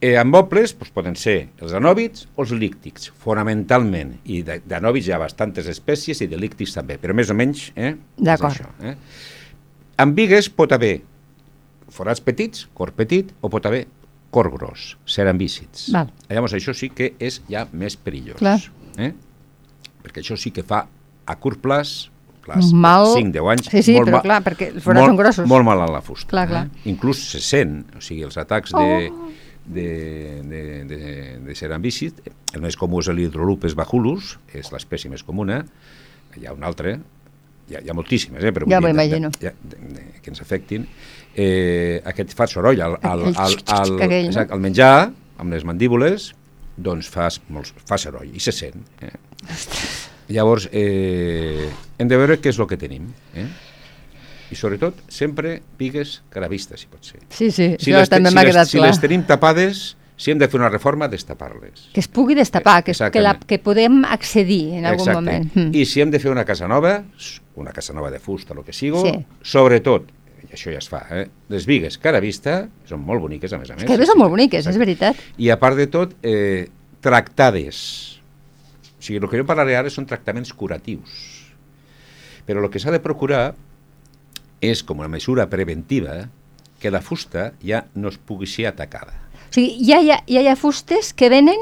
eh, 0.02 0.15
amb 0.17 0.32
mobles 0.32 0.73
doncs, 0.78 0.91
poden 0.93 1.15
ser 1.15 1.50
els 1.60 1.73
anòbits 1.73 2.28
o 2.36 2.43
els 2.43 2.52
líctics, 2.52 3.12
fonamentalment. 3.19 4.15
I 4.26 4.43
d'anòbits 4.43 5.08
hi 5.08 5.12
ha 5.12 5.17
bastantes 5.19 5.67
espècies 5.67 6.21
i 6.21 6.28
de 6.28 6.38
líctics 6.38 6.73
també, 6.73 6.97
però 6.97 7.13
més 7.13 7.30
o 7.30 7.34
menys 7.34 7.71
eh, 7.76 7.95
és 8.21 8.41
això. 8.41 8.67
Eh? 8.82 8.95
Amb 9.97 10.15
vigues 10.15 10.50
pot 10.50 10.71
haver 10.71 11.02
forats 11.89 12.21
petits, 12.21 12.67
cor 12.73 12.91
petit, 12.93 13.32
o 13.41 13.50
pot 13.50 13.65
haver 13.65 13.88
cor 14.32 14.50
gros, 14.52 14.97
cerambícids. 15.06 15.89
Val. 15.91 16.10
Llavors 16.30 16.54
això 16.54 16.73
sí 16.76 16.89
que 16.89 17.13
és 17.19 17.41
ja 17.50 17.67
més 17.71 17.95
perillós. 17.97 18.38
Clar. 18.38 18.60
Eh? 18.97 19.13
Perquè 20.07 20.23
això 20.23 20.37
sí 20.39 20.53
que 20.55 20.63
fa 20.63 20.85
a 21.27 21.35
curt 21.35 21.59
plaç, 21.59 22.07
Un 22.47 22.79
mal- 22.79 23.09
5-10 23.11 23.49
anys, 23.51 23.65
Sí, 23.67 23.81
sí, 23.83 23.93
molt 23.97 24.07
però 24.07 24.15
ma- 24.15 24.23
clar, 24.23 24.37
perquè 24.45 24.69
els 24.71 24.81
forats 24.85 25.01
molt, 25.03 25.09
són 25.11 25.17
grossos. 25.19 25.47
Molt 25.51 25.65
mal 25.67 25.81
a 25.83 25.87
la 25.91 25.99
fusta. 25.99 26.29
Clar, 26.31 26.45
clar. 26.47 26.61
Eh? 26.69 26.85
Inclús 26.93 27.19
se 27.33 27.41
sent, 27.43 27.81
o 27.97 27.99
sigui, 27.99 28.21
els 28.23 28.37
atacs 28.39 28.71
de, 28.71 29.11
Oh. 29.11 29.27
de, 29.65 29.87
de, 30.47 30.61
de, 30.87 30.99
de 31.43 31.55
cerambícid, 31.59 32.21
el 32.55 32.61
més 32.63 32.77
comú 32.79 33.01
és 33.03 33.09
l'hidrolupes 33.11 33.75
bajulus, 33.75 34.37
és 34.55 34.71
l'espècie 34.71 35.11
més 35.11 35.25
comuna, 35.27 35.65
hi 36.39 36.45
ha 36.47 36.53
un 36.55 36.63
altre, 36.63 36.93
hi 37.67 37.75
ha, 37.75 37.81
hi 37.83 37.89
ha 37.91 37.93
moltíssimes, 37.93 38.41
eh, 38.41 38.53
però 38.55 38.63
Ja 38.71 38.79
m'ho 38.79 38.87
dir, 38.87 38.95
de- 38.95 39.03
imagino. 39.03 39.29
de, 39.41 39.51
de, 39.67 39.75
de, 39.97 40.05
que 40.23 40.29
ens 40.31 40.39
afectin. 40.39 40.87
Eh, 41.35 42.01
aquest 42.05 42.31
fa 42.33 42.47
soroll 42.47 42.79
al, 42.81 42.95
al, 43.01 43.25
al, 43.35 43.57
al, 43.67 44.01
aquell, 44.07 44.31
no? 44.31 44.47
al 44.55 44.59
menjar, 44.63 45.11
amb 45.37 45.51
les 45.51 45.65
mandíbules, 45.67 46.31
doncs 46.77 47.09
fa, 47.11 47.27
molts, 47.49 47.73
fa 47.83 47.97
soroll 47.99 48.31
i 48.33 48.39
se 48.39 48.53
sent. 48.55 48.79
Eh? 49.01 49.11
Llavors, 50.29 50.67
eh, 50.71 51.69
hem 51.97 52.07
de 52.07 52.17
veure 52.19 52.39
què 52.41 52.49
és 52.51 52.59
el 52.59 52.67
que 52.67 52.77
tenim. 52.77 53.07
Eh? 53.35 53.45
I 54.51 54.55
sobretot, 54.55 55.01
sempre 55.11 55.61
pigues 55.77 56.21
cara 56.31 56.47
vista, 56.47 56.77
si 56.79 56.87
pot 56.87 57.03
ser. 57.03 57.19
Sí, 57.29 57.49
sí, 57.51 57.75
Si 57.79 57.91
això 57.91 57.99
les, 58.03 58.09
també 58.11 58.29
si 58.31 58.35
m'ha 58.35 58.43
les, 58.43 58.51
quedat 58.53 58.67
si 58.71 58.77
clar. 58.77 58.89
les 58.91 58.99
tenim 59.03 59.23
tapades, 59.27 59.81
si 60.17 60.31
hem 60.31 60.39
de 60.39 60.47
fer 60.49 60.59
una 60.59 60.69
reforma, 60.69 61.07
destapar-les. 61.11 61.89
Que 61.93 61.99
es 61.99 62.07
pugui 62.07 62.33
destapar, 62.35 62.81
que, 62.83 62.93
que, 62.93 63.21
la, 63.21 63.35
que 63.39 63.59
podem 63.59 64.03
accedir 64.05 64.77
en 64.79 64.85
algun 64.89 65.11
moment. 65.13 65.49
Mm. 65.53 65.75
I 65.75 65.85
si 65.85 66.01
hem 66.01 66.11
de 66.11 66.19
fer 66.19 66.31
una 66.31 66.45
casa 66.47 66.67
nova, 66.67 67.03
una 67.55 67.71
casa 67.75 67.93
nova 67.93 68.09
de 68.11 68.19
fusta, 68.19 68.53
el 68.55 68.63
que 68.63 68.73
sigo, 68.73 69.03
Sí. 69.05 69.13
sobretot, 69.43 70.09
i 70.47 70.53
això 70.55 70.71
ja 70.71 70.79
es 70.79 70.87
fa, 70.89 71.03
eh? 71.11 71.27
les 71.49 71.65
vigues 71.67 71.97
cara 71.99 72.19
vista 72.23 72.67
són 72.87 73.01
molt 73.03 73.21
boniques, 73.21 73.51
a 73.53 73.57
més 73.59 73.69
a 73.69 73.75
més. 73.75 73.83
És 73.83 73.87
que 73.89 73.95
a 73.95 73.97
més 73.99 74.07
són 74.07 74.17
molt 74.17 74.31
boniques, 74.31 74.59
és 74.63 74.67
Exacte. 74.67 74.79
veritat. 74.85 75.15
I 75.37 75.49
a 75.51 75.59
part 75.59 75.75
de 75.77 75.87
tot, 75.87 76.15
eh, 76.23 76.67
tractades. 77.01 78.16
O 78.97 79.03
sigui, 79.03 79.19
el 79.21 79.29
que 79.29 79.39
jo 79.39 79.45
parlaré 79.45 79.77
ara 79.77 79.91
són 79.93 80.07
tractaments 80.10 80.53
curatius. 80.57 81.13
Però 82.47 82.63
el 82.63 82.71
que 82.73 82.79
s'ha 82.81 82.93
de 82.93 83.01
procurar 83.03 83.51
és, 84.63 84.81
com 84.83 84.99
una 85.03 85.12
mesura 85.12 85.45
preventiva, 85.51 86.23
que 86.79 86.91
la 86.93 87.01
fusta 87.01 87.51
ja 87.62 87.83
no 87.95 88.10
es 88.10 88.17
pugui 88.17 88.47
ser 88.49 88.67
atacada. 88.71 89.13
O 89.49 89.53
sigui, 89.53 89.77
ja 89.86 89.99
hi 90.01 90.12
ha, 90.13 90.21
ja 90.27 90.43
hi 90.43 90.49
ha 90.49 90.55
fustes 90.60 91.13
que 91.17 91.29
venen 91.33 91.62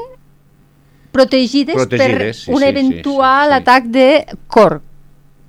protegides, 1.16 1.76
Protegides, 1.76 2.42
sí, 2.44 2.50
per 2.50 2.54
un 2.56 2.60
sí, 2.60 2.66
sí, 2.66 2.70
eventual 2.72 3.48
sí, 3.48 3.54
sí. 3.54 3.60
atac 3.60 3.84
de 3.92 4.08
corc. 4.46 4.82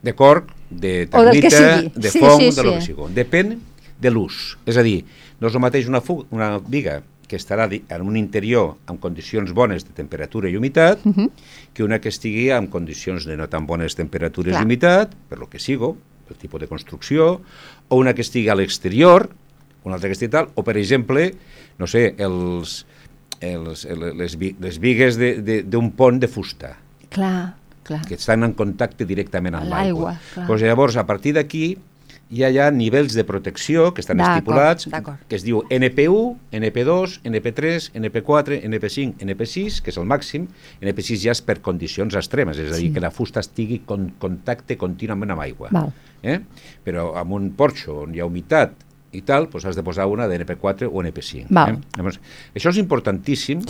de 0.02 0.14
corc, 0.16 0.52
de 0.70 1.08
termita, 1.08 1.50
de 1.96 2.12
Sí, 2.12 2.20
fong, 2.20 2.42
sí, 2.42 2.52
de 2.56 2.64
lo 2.64 2.72
sí. 2.72 2.76
que 2.78 2.86
sigui. 2.86 3.08
Depèn 3.16 3.58
de 4.00 4.12
l'ús. 4.12 4.58
És 4.66 4.78
a 4.78 4.84
dir, 4.86 5.02
no 5.40 5.50
és 5.50 5.56
el 5.56 5.64
mateix 5.64 5.88
una, 5.90 6.02
una 6.32 6.58
viga 6.60 7.02
que 7.28 7.36
estarà 7.36 7.68
en 7.70 8.02
un 8.02 8.16
interior 8.16 8.76
amb 8.88 9.00
condicions 9.00 9.52
bones 9.54 9.84
de 9.86 9.92
temperatura 9.94 10.50
i 10.50 10.56
humitat 10.56 11.06
Uh 11.06 11.14
-huh. 11.14 11.30
que 11.74 11.84
una 11.84 12.00
que 12.00 12.10
estigui 12.10 12.50
en 12.52 12.68
condicions 12.68 13.26
de 13.26 13.36
no 13.38 13.48
tan 13.50 13.66
bones 13.68 13.96
temperatures 13.96 14.54
Clar. 14.54 14.62
i 14.62 14.66
humitat, 14.66 15.14
per 15.30 15.38
lo 15.40 15.50
que 15.50 15.60
sigo, 15.60 15.98
el 16.30 16.36
tipus 16.36 16.60
de 16.62 16.68
construcció, 16.68 17.42
o 17.90 17.96
una 17.96 18.14
que 18.14 18.22
estigui 18.22 18.50
a 18.50 18.56
l'exterior, 18.56 19.30
una 19.84 19.96
altra 19.96 20.10
que 20.10 20.14
estigui 20.14 20.32
tal, 20.32 20.50
o 20.56 20.64
per 20.64 20.78
exemple, 20.78 21.34
no 21.78 21.88
sé, 21.88 22.16
els, 22.18 22.86
els, 23.42 23.86
el- 23.86 24.18
les, 24.18 24.38
les 24.60 24.80
vigues 24.80 25.16
de- 25.18 25.42
de- 25.42 25.64
d'un 25.64 25.92
pont 25.92 26.20
de 26.20 26.28
fusta 26.28 26.78
Clar, 27.10 27.56
clar. 27.84 28.06
que 28.08 28.16
estan 28.16 28.44
en 28.44 28.54
contacte 28.54 29.06
directament 29.06 29.56
amb 29.56 29.70
l'aigua. 29.70 30.20
Pues 30.48 30.62
llavors, 30.62 30.96
a 30.98 31.06
partir 31.06 31.34
d'aquí, 31.36 31.78
hi 32.30 32.44
ha 32.60 32.70
nivells 32.76 33.14
de 33.16 33.24
protecció 33.24 33.94
que 33.94 34.02
estan 34.02 34.20
estipulats, 34.36 34.88
que 35.30 35.36
es 35.38 35.44
diu 35.46 35.62
NP1, 35.72 36.36
NP2, 36.60 37.22
NP3, 37.24 37.92
NP4, 37.96 38.58
NP5, 38.68 39.14
NP6, 39.24 39.82
que 39.82 39.92
és 39.94 39.98
el 39.98 40.06
màxim. 40.10 40.48
NP6 40.82 41.22
ja 41.24 41.32
és 41.32 41.42
per 41.42 41.62
condicions 41.64 42.16
extremes, 42.20 42.58
és 42.60 42.72
a 42.72 42.76
dir, 42.76 42.88
Sí. 42.90 42.94
que 42.94 43.00
la 43.00 43.12
fusta 43.12 43.40
estigui 43.40 43.82
en 43.96 44.10
contacte 44.20 44.76
contínuament 44.78 45.32
amb 45.32 45.42
aigua. 45.42 45.70
Val. 45.72 45.94
Eh? 46.22 46.40
Però 46.84 47.16
amb 47.16 47.32
un 47.32 47.52
porxo 47.56 48.02
on 48.04 48.14
hi 48.16 48.20
ha 48.20 48.26
humitat 48.26 48.74
i 49.14 49.22
tal, 49.22 49.48
doncs 49.50 49.64
has 49.66 49.76
de 49.78 49.82
posar 49.84 50.06
una 50.12 50.28
de 50.28 50.36
NP4 50.38 50.90
o 50.92 51.02
NP5. 51.02 51.46
Val. 51.50 51.76
Eh? 51.76 51.78
Llavors, 51.96 52.20
això 52.54 52.70
és 52.70 52.78
importantíssim, 52.78 53.62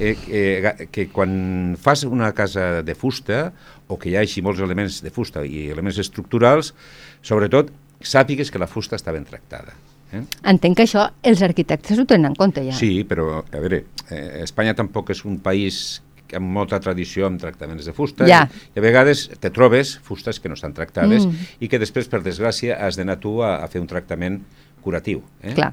eh, 0.00 0.16
eh, 0.30 0.60
ga- 0.62 0.86
que 0.90 1.08
quan 1.12 1.76
fas 1.78 2.04
una 2.04 2.32
casa 2.32 2.82
de 2.82 2.94
fusta, 2.94 3.52
o 3.88 3.98
que 3.98 4.08
hi 4.08 4.16
hagi 4.16 4.40
molts 4.42 4.58
elements 4.60 5.02
de 5.02 5.10
fusta 5.10 5.44
i 5.44 5.68
elements 5.68 5.98
estructurals, 5.98 6.72
sobretot 7.20 7.70
sàpigues 8.00 8.50
que 8.50 8.58
la 8.58 8.66
fusta 8.66 8.96
està 8.96 9.12
ben 9.12 9.24
tractada. 9.24 9.74
Eh? 10.12 10.22
Entenc 10.46 10.76
que 10.78 10.84
això 10.86 11.08
els 11.26 11.42
arquitectes 11.42 11.98
ho 11.98 12.04
tenen 12.06 12.30
en 12.30 12.34
compte 12.38 12.62
ja. 12.64 12.72
Sí, 12.78 13.04
però, 13.08 13.40
a 13.42 13.58
veure, 13.62 13.84
eh, 14.10 14.42
Espanya 14.44 14.74
tampoc 14.78 15.10
és 15.10 15.24
un 15.26 15.38
país 15.42 16.02
amb 16.34 16.46
molta 16.50 16.78
tradició 16.82 17.26
amb 17.26 17.38
tractaments 17.40 17.84
de 17.86 17.92
fusta 17.94 18.26
Ja. 18.26 18.48
i 18.74 18.78
a 18.78 18.82
vegades 18.82 19.28
te 19.38 19.50
trobes 19.50 19.96
fustes 20.02 20.40
que 20.40 20.48
no 20.48 20.54
estan 20.54 20.72
tractades 20.74 21.24
Mm. 21.26 21.34
i 21.60 21.68
que 21.68 21.78
després, 21.78 22.08
per 22.08 22.20
desgràcia, 22.22 22.78
has 22.80 22.96
d'anar 22.96 23.18
tu 23.20 23.42
a, 23.42 23.62
a 23.62 23.68
fer 23.68 23.80
un 23.80 23.86
tractament 23.86 24.40
curatiu. 24.82 25.22
Eh? 25.42 25.54
Clar. 25.54 25.72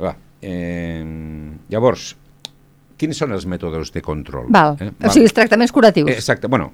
Va, 0.00 0.16
eh, 0.42 1.04
llavors, 1.70 2.16
quins 2.96 3.16
són 3.16 3.32
els 3.32 3.46
mètodes 3.46 3.92
de 3.92 4.02
control? 4.02 4.46
Val. 4.50 4.76
Eh? 4.80 4.90
O 5.04 5.10
sigui, 5.10 5.26
els 5.26 5.34
tractaments 5.34 5.72
curatius. 5.72 6.10
Exacte, 6.10 6.46
bueno, 6.48 6.72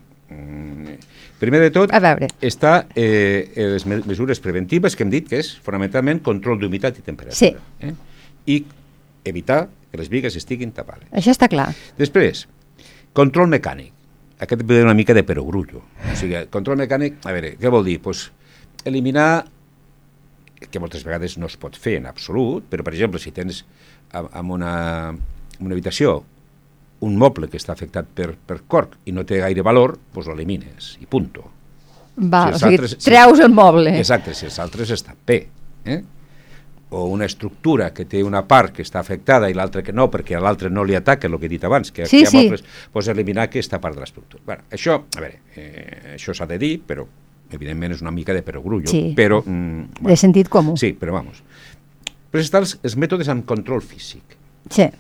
primer 1.41 1.61
de 1.65 1.71
tot 1.75 1.93
A 1.97 2.01
veure. 2.05 2.29
està 2.45 2.87
eh, 2.95 3.51
les 3.57 3.87
me- 3.89 4.03
mesures 4.07 4.41
preventives 4.45 4.95
que 4.97 5.03
hem 5.07 5.11
dit 5.13 5.27
que 5.29 5.41
és 5.41 5.51
fonamentalment 5.65 6.21
control 6.23 6.61
d'humitat 6.61 6.99
i 7.01 7.03
temperatura. 7.07 7.37
Sí. 7.41 7.55
Eh? 7.81 7.95
I 8.47 8.59
evitar 9.25 9.65
que 9.91 9.99
les 9.99 10.09
vigues 10.13 10.37
estiguin 10.39 10.71
tapades. 10.73 11.09
Això 11.11 11.33
està 11.35 11.49
clar. 11.51 11.71
Després, 11.99 12.45
control 13.17 13.49
mecànic. 13.51 13.93
Aquest 14.41 14.63
ve 14.65 14.83
una 14.85 14.95
mica 14.97 15.13
de 15.13 15.25
perogrullo. 15.27 15.83
O 16.13 16.17
sigui, 16.17 16.39
control 16.49 16.79
mecànic, 16.81 17.19
a 17.29 17.33
veure, 17.37 17.57
què 17.61 17.69
vol 17.73 17.85
dir? 17.85 17.99
Pues, 18.01 18.31
eliminar, 18.89 19.45
que 20.71 20.81
moltes 20.81 21.03
vegades 21.05 21.37
no 21.41 21.49
es 21.51 21.57
pot 21.61 21.77
fer 21.77 21.99
en 21.99 22.07
absolut, 22.09 22.65
però, 22.71 22.85
per 22.85 22.95
exemple, 22.95 23.21
si 23.21 23.33
tens 23.37 23.65
en 24.13 24.51
una, 24.51 24.73
en 25.11 25.67
una 25.67 25.73
habitació 25.77 26.23
un 27.01 27.17
moble 27.17 27.49
que 27.49 27.57
està 27.57 27.73
afectat 27.73 28.07
per, 28.15 28.35
per 28.37 28.61
corc 28.69 28.99
i 29.09 29.13
no 29.13 29.25
té 29.25 29.39
gaire 29.41 29.63
valor, 29.65 29.97
doncs 30.15 30.27
l'elimines 30.29 30.97
i 31.01 31.07
punto. 31.07 31.47
Va, 32.21 32.51
Si 32.51 32.55
o 32.55 32.59
sigui, 32.59 32.75
altres- 32.77 32.97
si- 32.99 33.05
treus 33.11 33.41
el 33.41 33.51
moble. 33.57 33.95
Exacte, 33.99 34.35
si 34.35 34.45
els 34.47 34.59
altres 34.59 34.91
estan 34.91 35.17
bé. 35.27 35.47
Eh? 35.87 36.03
O 36.91 37.05
una 37.07 37.25
estructura 37.25 37.93
que 37.95 38.05
té 38.05 38.21
una 38.27 38.43
part 38.47 38.75
que 38.75 38.83
està 38.83 38.99
afectada 39.01 39.49
i 39.49 39.55
l'altra 39.55 39.81
que 39.87 39.93
no, 39.95 40.09
perquè 40.11 40.35
a 40.37 40.41
l'altre 40.43 40.69
no 40.69 40.83
li 40.85 40.97
ataca, 40.99 41.29
el 41.31 41.39
que 41.39 41.47
he 41.47 41.49
dit 41.49 41.65
abans, 41.65 41.93
que, 41.95 42.05
Sí, 42.11 42.19
hi 42.21 42.27
ha 42.27 42.31
sí. 42.31 42.37
mobles, 42.43 42.65
doncs 42.93 43.09
eliminar 43.09 43.45
aquesta 43.47 43.79
part 43.81 43.95
de 43.95 44.01
l'estructura. 44.03 44.43
Bueno, 44.45 44.63
això, 44.71 44.99
a 45.17 45.21
veure, 45.21 45.39
eh, 45.57 46.17
això 46.19 46.35
s'ha 46.35 46.47
de 46.51 46.59
dir, 46.59 46.81
però 46.83 47.07
evidentment 47.51 47.93
és 47.95 48.03
una 48.03 48.11
mica 48.11 48.35
de 48.35 48.43
perogrullo. 48.43 48.89
Sí. 48.91 49.15
Però, 49.17 49.41
mm, 49.47 50.03
De 50.05 50.17
sentit 50.17 50.49
comú. 50.49 50.77
sí, 50.77 50.93
però 50.99 51.13
vamos. 51.13 51.43
Però 52.31 52.43
estan 52.43 52.63
els, 52.67 52.77
els 52.83 52.97
mètodes 52.97 53.29
amb 53.29 53.47
control 53.47 53.81
físic. 53.83 54.37
Sí. 54.69 54.91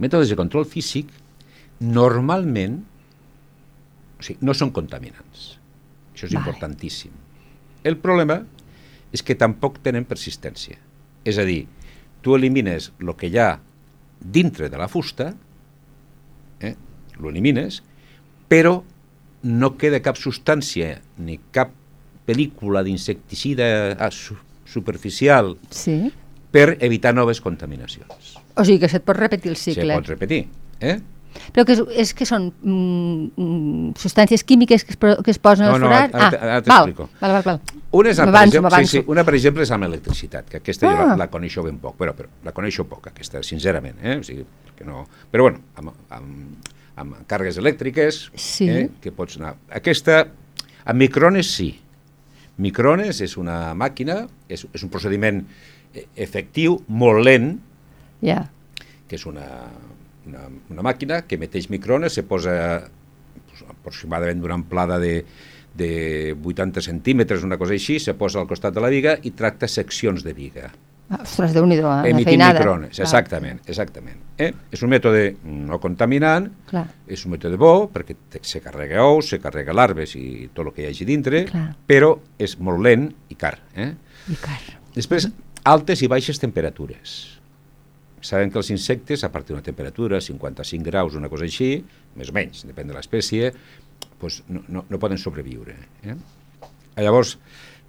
Mètodes 0.00 0.28
de 0.30 0.36
control 0.36 0.64
físic 0.66 1.06
normalment 1.80 2.78
o 4.20 4.22
sigui, 4.22 4.38
no 4.44 4.52
són 4.56 4.70
contaminants. 4.76 5.56
Això 6.12 6.26
és 6.28 6.34
Vale. 6.34 6.42
importantíssim. 6.44 7.12
El 7.84 7.96
problema 7.96 8.42
és 9.12 9.22
que 9.24 9.34
tampoc 9.34 9.78
tenen 9.82 10.04
persistència. 10.04 10.76
És 11.24 11.38
a 11.40 11.44
dir, 11.48 11.64
tu 12.20 12.34
elimines 12.36 12.90
el 13.00 13.14
que 13.16 13.30
hi 13.32 13.38
ha 13.40 13.54
dintre 14.20 14.68
de 14.68 14.76
la 14.76 14.88
fusta, 14.92 15.30
eh? 16.60 16.74
lo 17.18 17.30
elimines, 17.30 17.80
però 18.48 18.82
no 19.42 19.70
queda 19.80 20.02
cap 20.04 20.18
substància 20.20 20.98
ni 21.16 21.38
cap 21.50 21.72
pel·lícula 22.28 22.82
d'insecticida 22.84 23.96
ah, 23.98 24.10
su 24.12 24.36
superficial 24.68 25.56
Sí. 25.70 26.12
per 26.52 26.76
evitar 26.80 27.14
noves 27.14 27.40
contaminacions. 27.40 28.36
O 28.54 28.64
sigui 28.68 28.78
que 28.84 28.88
se't 28.92 29.04
pot 29.08 29.16
repetir 29.16 29.50
el 29.50 29.56
Se 29.56 29.72
cicle. 29.72 29.94
pot 29.96 30.06
repetir. 30.12 30.44
Eh? 30.80 30.98
Però 31.54 31.64
que 31.66 31.72
és, 31.76 31.80
és 32.04 32.10
que 32.14 32.26
són 32.26 32.48
mm, 32.62 33.30
mm, 33.36 33.92
substàncies 33.98 34.42
químiques 34.46 34.84
que 34.84 34.92
es, 34.94 34.98
que 35.24 35.30
es 35.30 35.38
posen 35.38 35.66
No, 35.66 35.74
al 35.74 35.80
no, 35.80 35.86
forat? 35.86 36.14
ara- 36.14 36.26
ara 36.26 36.32
ah, 36.32 36.40
val, 36.40 36.50
val, 36.50 36.62
t'explico. 36.64 37.08
val, 37.20 37.32
val, 37.32 37.42
val. 37.46 37.60
Una, 37.90 38.10
és, 38.10 38.20
per 38.20 38.42
exemple, 38.44 38.70
sí, 38.84 38.86
sí, 38.98 39.04
una, 39.06 39.24
per 39.24 39.34
exemple, 39.34 39.62
és 39.66 39.70
amb 39.74 39.84
electricitat, 39.88 40.48
que 40.50 40.58
aquesta 40.60 40.86
jo 40.90 40.96
Ah. 40.96 41.06
la, 41.12 41.16
la 41.24 41.28
coneixo 41.30 41.62
ben 41.66 41.78
poc, 41.78 41.96
però, 41.98 42.14
però 42.14 42.28
la 42.44 42.52
coneixo 42.52 42.84
poc, 42.86 43.06
aquesta, 43.12 43.42
sincerament, 43.42 43.96
eh? 44.02 44.18
o 44.18 44.22
sigui, 44.26 44.44
perquè 44.66 44.86
no... 44.86 45.06
Però 45.30 45.46
bueno, 45.48 45.60
amb, 45.76 45.90
amb, 46.10 46.70
amb 46.96 47.16
càrregues 47.26 47.58
elèctriques, 47.58 48.30
Sí. 48.34 48.68
eh? 48.68 48.88
que 49.00 49.10
pots 49.12 49.38
anar... 49.38 49.54
Aquesta, 49.70 50.26
amb 50.84 50.98
micrones 50.98 51.50
sí. 51.54 51.72
Micrones 52.60 53.20
és 53.24 53.36
una 53.40 53.72
màquina, 53.74 54.26
és, 54.48 54.66
és 54.74 54.82
un 54.84 54.90
procediment 54.92 55.38
eh, 55.94 56.06
efectiu, 56.16 56.82
molt 56.88 57.24
lent, 57.24 57.54
Ja. 58.20 58.50
que 59.08 59.16
és 59.16 59.24
una, 59.26 59.46
una, 60.30 60.46
una 60.70 60.82
màquina 60.86 61.22
que 61.26 61.36
emeteix 61.36 61.68
micrones, 61.70 62.14
se 62.16 62.22
posa 62.24 62.54
pues, 63.50 63.64
aproximadament 63.68 64.40
d'una 64.40 64.56
amplada 64.56 64.98
de, 65.02 65.24
de 65.76 66.36
80 66.42 66.80
centímetres, 66.82 67.42
una 67.46 67.58
cosa 67.58 67.74
així, 67.76 67.98
se 68.00 68.14
posa 68.14 68.40
al 68.40 68.48
costat 68.50 68.74
de 68.74 68.80
la 68.84 68.88
viga 68.92 69.18
i 69.26 69.34
tracta 69.36 69.68
seccions 69.68 70.24
de 70.26 70.32
viga. 70.36 70.70
Ah, 71.10 71.24
Ostres, 71.24 71.50
Déu-n'hi-do, 71.50 71.88
eh? 71.90 72.02
la 72.04 72.08
Emitint 72.12 72.28
feinada. 72.36 72.60
micrones, 72.60 72.92
Clar, 72.94 73.02
exactament, 73.08 73.58
exactament. 73.66 74.20
Eh? 74.38 74.52
És 74.70 74.84
un 74.86 74.92
mètode 74.92 75.24
no 75.42 75.80
contaminant, 75.82 76.46
Clar. 76.70 76.84
és 77.10 77.24
un 77.26 77.32
mètode 77.34 77.58
bo 77.58 77.88
perquè 77.90 78.14
te- 78.30 78.38
se 78.46 78.60
carrega 78.62 79.02
ous, 79.08 79.32
se 79.32 79.40
carrega 79.42 79.74
larves 79.74 80.14
i 80.14 80.46
tot 80.54 80.68
el 80.68 80.72
que 80.76 80.84
hi 80.84 80.86
hagi 80.92 81.08
dintre, 81.08 81.40
Clar. 81.50 81.64
però 81.90 82.12
és 82.38 82.54
molt 82.62 82.78
lent 82.86 83.08
i 83.28 83.34
car. 83.34 83.56
Eh? 83.74 83.88
I 84.30 84.38
car. 84.38 84.60
Després, 84.94 85.26
altes 85.66 86.06
i 86.06 86.06
baixes 86.14 86.38
temperatures. 86.38 87.39
Sabem 88.20 88.50
que 88.52 88.58
els 88.60 88.70
insectes, 88.70 89.24
a 89.24 89.30
partir 89.32 89.54
d'una 89.54 89.64
temperatura, 89.64 90.20
55 90.20 90.84
graus, 90.84 91.14
una 91.16 91.30
cosa 91.32 91.46
així, 91.48 91.78
més 92.16 92.28
o 92.28 92.36
menys, 92.36 92.66
depèn 92.68 92.90
de 92.90 92.96
l'espècie, 92.96 93.52
doncs 94.20 94.42
no, 94.52 94.62
no, 94.68 94.84
no 94.90 94.98
poden 95.00 95.18
sobreviure. 95.18 95.76
Eh? 96.04 96.16
Llavors, 97.00 97.38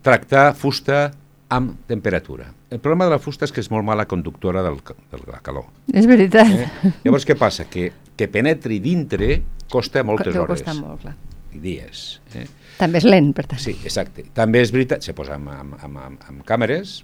tractar 0.06 0.54
fusta 0.56 1.10
amb 1.52 1.82
temperatura. 1.88 2.48
El 2.72 2.80
problema 2.80 3.10
de 3.10 3.12
la 3.18 3.20
fusta 3.20 3.44
és 3.44 3.52
que 3.52 3.60
és 3.60 3.68
molt 3.74 3.84
mala 3.84 4.06
conductora 4.08 4.64
del, 4.64 4.78
de 5.12 5.20
la 5.28 5.42
calor. 5.44 5.68
És 5.92 6.08
veritat. 6.08 6.48
Eh? 6.48 6.94
Llavors, 7.04 7.28
què 7.28 7.36
passa? 7.36 7.68
Que, 7.68 7.90
que 8.16 8.30
penetri 8.32 8.80
dintre 8.80 9.42
costa 9.72 10.06
moltes 10.08 10.32
Deu 10.32 10.46
hores. 10.46 10.62
costar 10.64 10.78
molt, 10.80 11.04
clar. 11.04 11.16
dies. 11.52 12.22
Eh? 12.40 12.46
També 12.80 13.02
és 13.02 13.08
lent, 13.08 13.34
per 13.36 13.50
tant. 13.52 13.60
Sí, 13.60 13.76
exacte. 13.84 14.24
També 14.34 14.64
és 14.64 14.72
veritat, 14.72 15.04
se 15.04 15.12
posa 15.18 15.36
amb, 15.36 15.52
amb, 15.52 15.76
amb, 15.84 16.24
amb 16.32 16.46
càmeres, 16.48 17.02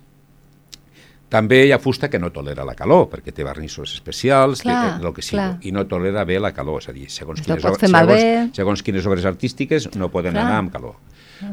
també 1.29 1.65
hi 1.67 1.71
ha 1.75 1.79
fusta 1.79 2.07
que 2.09 2.19
no 2.19 2.29
tolera 2.31 2.63
la 2.65 2.73
calor, 2.75 3.09
perquè 3.11 3.33
té 3.35 3.43
barnissos 3.43 3.93
especials, 3.97 4.61
Clar, 4.63 4.99
té, 4.99 5.05
el 5.07 5.13
que 5.13 5.21
sigui, 5.25 5.37
clar. 5.41 5.57
i 5.67 5.71
no 5.75 5.83
tolera 5.87 6.23
bé 6.25 6.39
la 6.39 6.53
calor, 6.55 6.81
és 6.81 6.89
a 6.89 6.93
dir, 6.95 7.09
segons, 7.11 7.41
quines, 7.43 7.61
pot 7.63 7.73
ob- 7.75 7.79
fer 7.81 7.89
segons, 7.91 8.55
segons 8.55 8.83
quines 8.83 9.05
obres 9.09 9.25
artístiques 9.25 9.89
no 9.95 10.07
poden 10.13 10.33
Clar. 10.33 10.45
anar 10.45 10.57
amb 10.63 10.71
calor. 10.71 10.95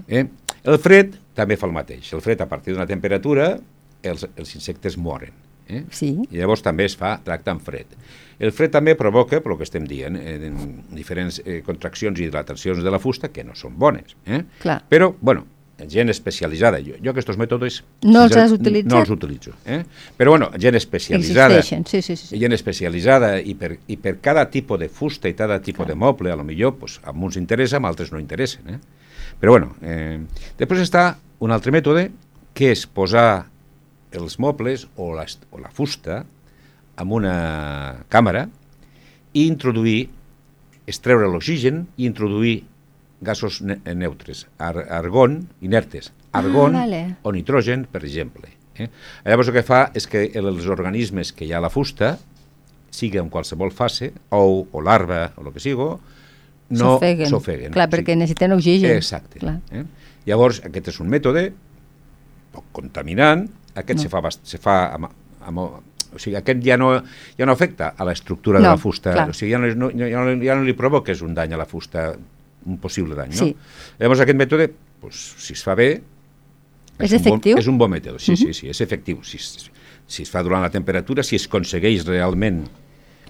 Eh? 0.09 0.27
El 0.65 0.79
fred 0.79 1.17
també 1.35 1.57
fa 1.61 1.67
el 1.67 1.73
mateix. 1.77 2.13
El 2.15 2.23
fred, 2.25 2.41
a 2.41 2.47
partir 2.49 2.73
d'una 2.73 2.87
temperatura, 2.87 3.57
els, 4.03 4.27
els 4.37 4.55
insectes 4.55 4.97
moren. 4.97 5.33
Eh? 5.69 5.83
Sí. 5.91 6.11
I 6.31 6.37
llavors 6.39 6.63
també 6.63 6.85
es 6.85 6.95
fa 6.97 7.17
tracte 7.25 7.51
amb 7.51 7.63
fred. 7.65 7.87
El 8.39 8.51
fred 8.53 8.71
també 8.75 8.95
provoca, 8.97 9.41
per 9.41 9.53
el 9.53 9.59
que 9.59 9.65
estem 9.65 9.85
dient, 9.89 10.17
eh, 10.17 10.35
en 10.49 10.85
diferents 10.93 11.41
eh, 11.45 11.63
contraccions 11.65 12.19
i 12.21 12.27
dilatacions 12.29 12.83
de 12.85 12.91
la 12.93 12.99
fusta 13.01 13.29
que 13.33 13.45
no 13.45 13.55
són 13.57 13.77
bones. 13.79 14.15
Eh? 14.27 14.43
Clar. 14.61 14.83
Però, 14.91 15.15
bueno, 15.21 15.47
gent 15.91 16.11
especialitzada. 16.13 16.79
Jo, 16.85 16.97
jo 17.03 17.13
aquests 17.13 17.39
mètodes... 17.41 17.81
No 18.07 18.25
els 18.29 18.37
has 18.39 18.55
utilitzat? 18.55 18.93
No 18.93 19.01
els 19.03 19.11
utilitzo. 19.11 19.55
Eh? 19.67 19.81
Però, 20.19 20.35
bueno, 20.35 20.51
gent 20.61 20.79
especialitzada. 20.79 21.59
Existeixen, 21.59 21.87
sí, 21.91 22.03
sí, 22.03 22.17
sí. 22.17 22.29
sí. 22.31 22.41
Gent 22.41 22.55
especialitzada 22.57 23.35
i 23.41 23.57
per, 23.59 23.75
i 23.91 23.99
per 24.01 24.17
cada 24.25 24.47
tipus 24.53 24.81
de 24.81 24.89
fusta 24.89 25.31
i 25.31 25.35
cada 25.39 25.61
tipus 25.65 25.89
de 25.91 25.97
moble, 25.99 26.33
a 26.33 26.39
lo 26.39 26.47
millor, 26.47 26.77
pues, 26.79 27.01
a 27.03 27.13
uns 27.13 27.39
interessa, 27.41 27.81
a 27.83 27.89
altres 27.89 28.13
no 28.15 28.23
interessen. 28.23 28.77
Eh? 28.77 28.79
Però, 29.41 29.57
bueno, 29.57 29.75
eh, 29.83 30.21
després 30.61 30.85
està 30.85 31.09
un 31.43 31.55
altre 31.55 31.75
mètode, 31.75 32.09
que 32.55 32.71
és 32.71 32.87
posar 32.87 33.49
els 34.15 34.39
mobles 34.39 34.87
o 34.97 35.11
la, 35.17 35.27
o 35.51 35.59
la 35.59 35.73
fusta 35.75 36.23
amb 37.03 37.17
una 37.17 38.05
càmera 38.13 38.47
i 39.35 39.49
introduir, 39.49 40.07
extreure 40.87 41.27
l'oxigen 41.27 41.89
i 41.97 42.07
introduir 42.07 42.61
gasos 43.25 43.61
ne 43.63 43.79
neutres, 43.95 44.47
ar 44.59 44.77
argon, 44.91 45.49
inertes, 45.61 46.13
argon 46.33 46.77
Ah, 46.77 46.81
vale. 46.85 47.17
o 47.23 47.33
nitrogen, 47.33 47.87
per 47.91 48.05
exemple. 48.05 48.49
Eh? 48.77 48.89
Llavors 49.25 49.49
el 49.49 49.55
que 49.55 49.63
fa 49.63 49.91
és 49.95 50.07
que 50.11 50.25
els 50.35 50.67
organismes 50.67 51.33
que 51.33 51.45
hi 51.47 51.53
ha 51.53 51.59
a 51.59 51.65
la 51.67 51.71
fusta, 51.71 52.19
sigui 52.91 53.19
en 53.19 53.29
qualsevol 53.31 53.73
fase, 53.73 54.13
ou 54.31 54.69
o 54.71 54.81
larva 54.83 55.33
o 55.37 55.47
el 55.47 55.53
que 55.53 55.61
sigui, 55.61 55.97
no 56.75 56.95
S'ofeguen. 57.29 57.73
Clar, 57.75 57.89
perquè 57.91 58.17
necessiten 58.17 58.53
oxigen. 58.53 58.91
Exacte. 58.97 59.39
Clar. 59.39 59.59
Eh? 59.71 59.85
Llavors, 60.27 60.63
aquest 60.65 60.89
és 60.89 61.01
un 61.01 61.11
mètode 61.13 61.53
poc 62.55 62.65
contaminant, 62.73 63.49
aquest 63.75 63.99
No. 63.99 64.03
se 64.03 64.09
fa, 64.09 64.23
se 64.43 64.59
fa 64.59 64.77
amb, 64.95 65.09
amb, 65.43 65.59
o 65.59 66.19
sigui, 66.19 66.37
aquest 66.39 66.63
ja 66.65 66.77
no, 66.79 66.93
ja 67.39 67.47
no 67.47 67.53
afecta 67.53 67.95
a 67.99 68.05
l'estructura 68.05 68.59
de 68.61 68.65
No, 68.65 68.71
la 68.71 68.79
fusta, 68.79 69.13
clar. 69.13 69.29
o 69.31 69.33
sigui, 69.35 69.51
ja 69.53 69.59
no, 69.59 69.67
no, 69.75 69.91
ja, 69.91 70.23
no, 70.25 70.37
ja 70.43 70.55
no 70.55 70.63
li 70.63 70.73
provoques 70.73 71.21
un 71.23 71.35
dany 71.35 71.53
a 71.53 71.57
la 71.59 71.67
fusta, 71.67 72.15
un 72.67 72.79
possible 72.83 73.17
dany, 73.19 73.33
no? 73.35 73.47
Sí. 73.47 73.55
Llavors 74.01 74.21
aquest 74.25 74.39
mètode, 74.39 74.71
pues, 75.01 75.21
si 75.45 75.57
es 75.57 75.65
fa 75.65 75.75
bé... 75.79 75.91
És 76.95 77.11
un 77.11 77.19
bon- 77.19 77.27
efectiu? 77.27 77.59
és 77.59 77.67
un 77.67 77.79
bon 77.79 77.91
mètode, 77.91 78.21
sí, 78.23 78.37
sí, 78.39 78.53
sí, 78.55 78.69
és 78.71 78.81
efectiu. 78.85 79.19
Si, 79.27 79.41
si 79.41 80.23
es 80.23 80.31
fa 80.31 80.45
durant 80.47 80.63
la 80.63 80.71
temperatura, 80.71 81.25
si 81.27 81.35
es 81.37 81.49
aconsegueix 81.51 82.07
realment 82.07 82.65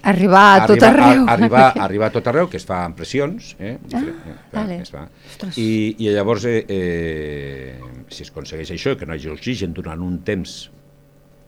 Arribar 0.05 0.61
a 0.61 0.65
tot 0.69 0.83
arribar, 0.85 1.07
arreu. 1.09 1.23
A, 1.25 1.33
arribar, 1.33 1.63
arribar 1.81 2.07
a 2.11 2.13
tot 2.13 2.27
arreu, 2.29 2.45
que 2.45 2.59
es 2.59 2.65
fa 2.67 2.83
amb 2.85 2.93
pressions, 2.99 3.55
eh? 3.57 3.71
diferent, 3.81 4.19
eh? 4.29 4.35
Ah, 4.35 4.59
vale. 4.59 4.75
es 4.83 4.91
fa. 4.93 5.07
Ostres. 5.31 5.57
I, 5.57 5.95
I 5.97 6.11
llavors, 6.13 6.45
eh, 6.45 6.59
eh, 6.69 7.79
si 8.13 8.21
es 8.21 8.29
aconsegueix 8.29 8.69
això, 8.75 8.93
que 8.99 9.07
no 9.09 9.15
hi 9.15 9.23
hagi 9.23 9.31
oxigen 9.33 9.73
durant 9.73 10.03
un 10.05 10.19
temps 10.27 10.53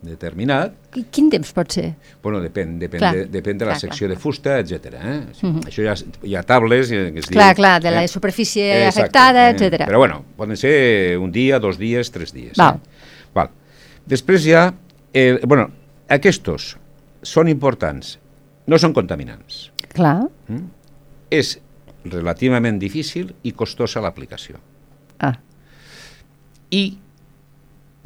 determinat, 0.02 0.74
Qui- 0.94 1.06
Quin 1.12 1.30
temps 1.30 1.52
pot 1.54 1.72
ser? 1.74 1.96
bueno, 2.24 2.40
depèn, 2.44 2.78
depèn, 2.80 3.00
Clar, 3.02 3.14
de, 3.16 3.26
depèn 3.34 3.58
de 3.58 3.66
la 3.66 3.72
clar, 3.74 3.80
secció 3.82 4.08
clar, 4.08 4.16
de 4.16 4.22
fusta, 4.22 4.60
etc. 4.60 4.94
Eh? 4.94 5.16
Sí, 5.34 5.48
Això 5.66 5.84
ja, 5.86 5.96
hi 6.24 6.36
ha 6.38 6.44
tables... 6.44 6.92
eh, 6.92 7.12
Que 7.14 7.20
es 7.20 7.30
Clar, 7.32 7.50
diu, 7.54 7.62
clar, 7.64 7.82
de 7.82 7.92
la 7.92 8.04
eh? 8.04 8.08
superfície 8.08 8.68
Exacte, 8.86 9.02
afectada, 9.02 9.48
eh? 9.50 9.54
etcètera. 9.56 9.88
Però 9.90 9.98
bueno, 9.98 10.24
poden 10.38 10.58
ser 10.58 11.18
un 11.18 11.32
dia, 11.32 11.60
dos 11.60 11.78
dies, 11.78 12.12
tres 12.12 12.34
dies. 12.34 12.56
Val. 12.58 12.78
Eh? 12.78 13.32
Val. 13.34 13.50
Després 14.06 14.46
hi 14.46 14.54
ha... 14.54 14.68
Eh, 15.14 15.40
bueno, 15.48 15.72
aquests 16.10 16.76
són 17.26 17.50
importants, 17.50 18.18
no 18.68 18.78
són 18.78 18.94
contaminants. 18.94 19.72
Clar. 19.96 20.28
És 21.34 21.58
relativament 22.06 22.78
difícil 22.80 23.34
i 23.44 23.52
costosa 23.52 24.00
l'aplicació. 24.04 24.62
Ah. 25.20 25.34
I 26.72 26.98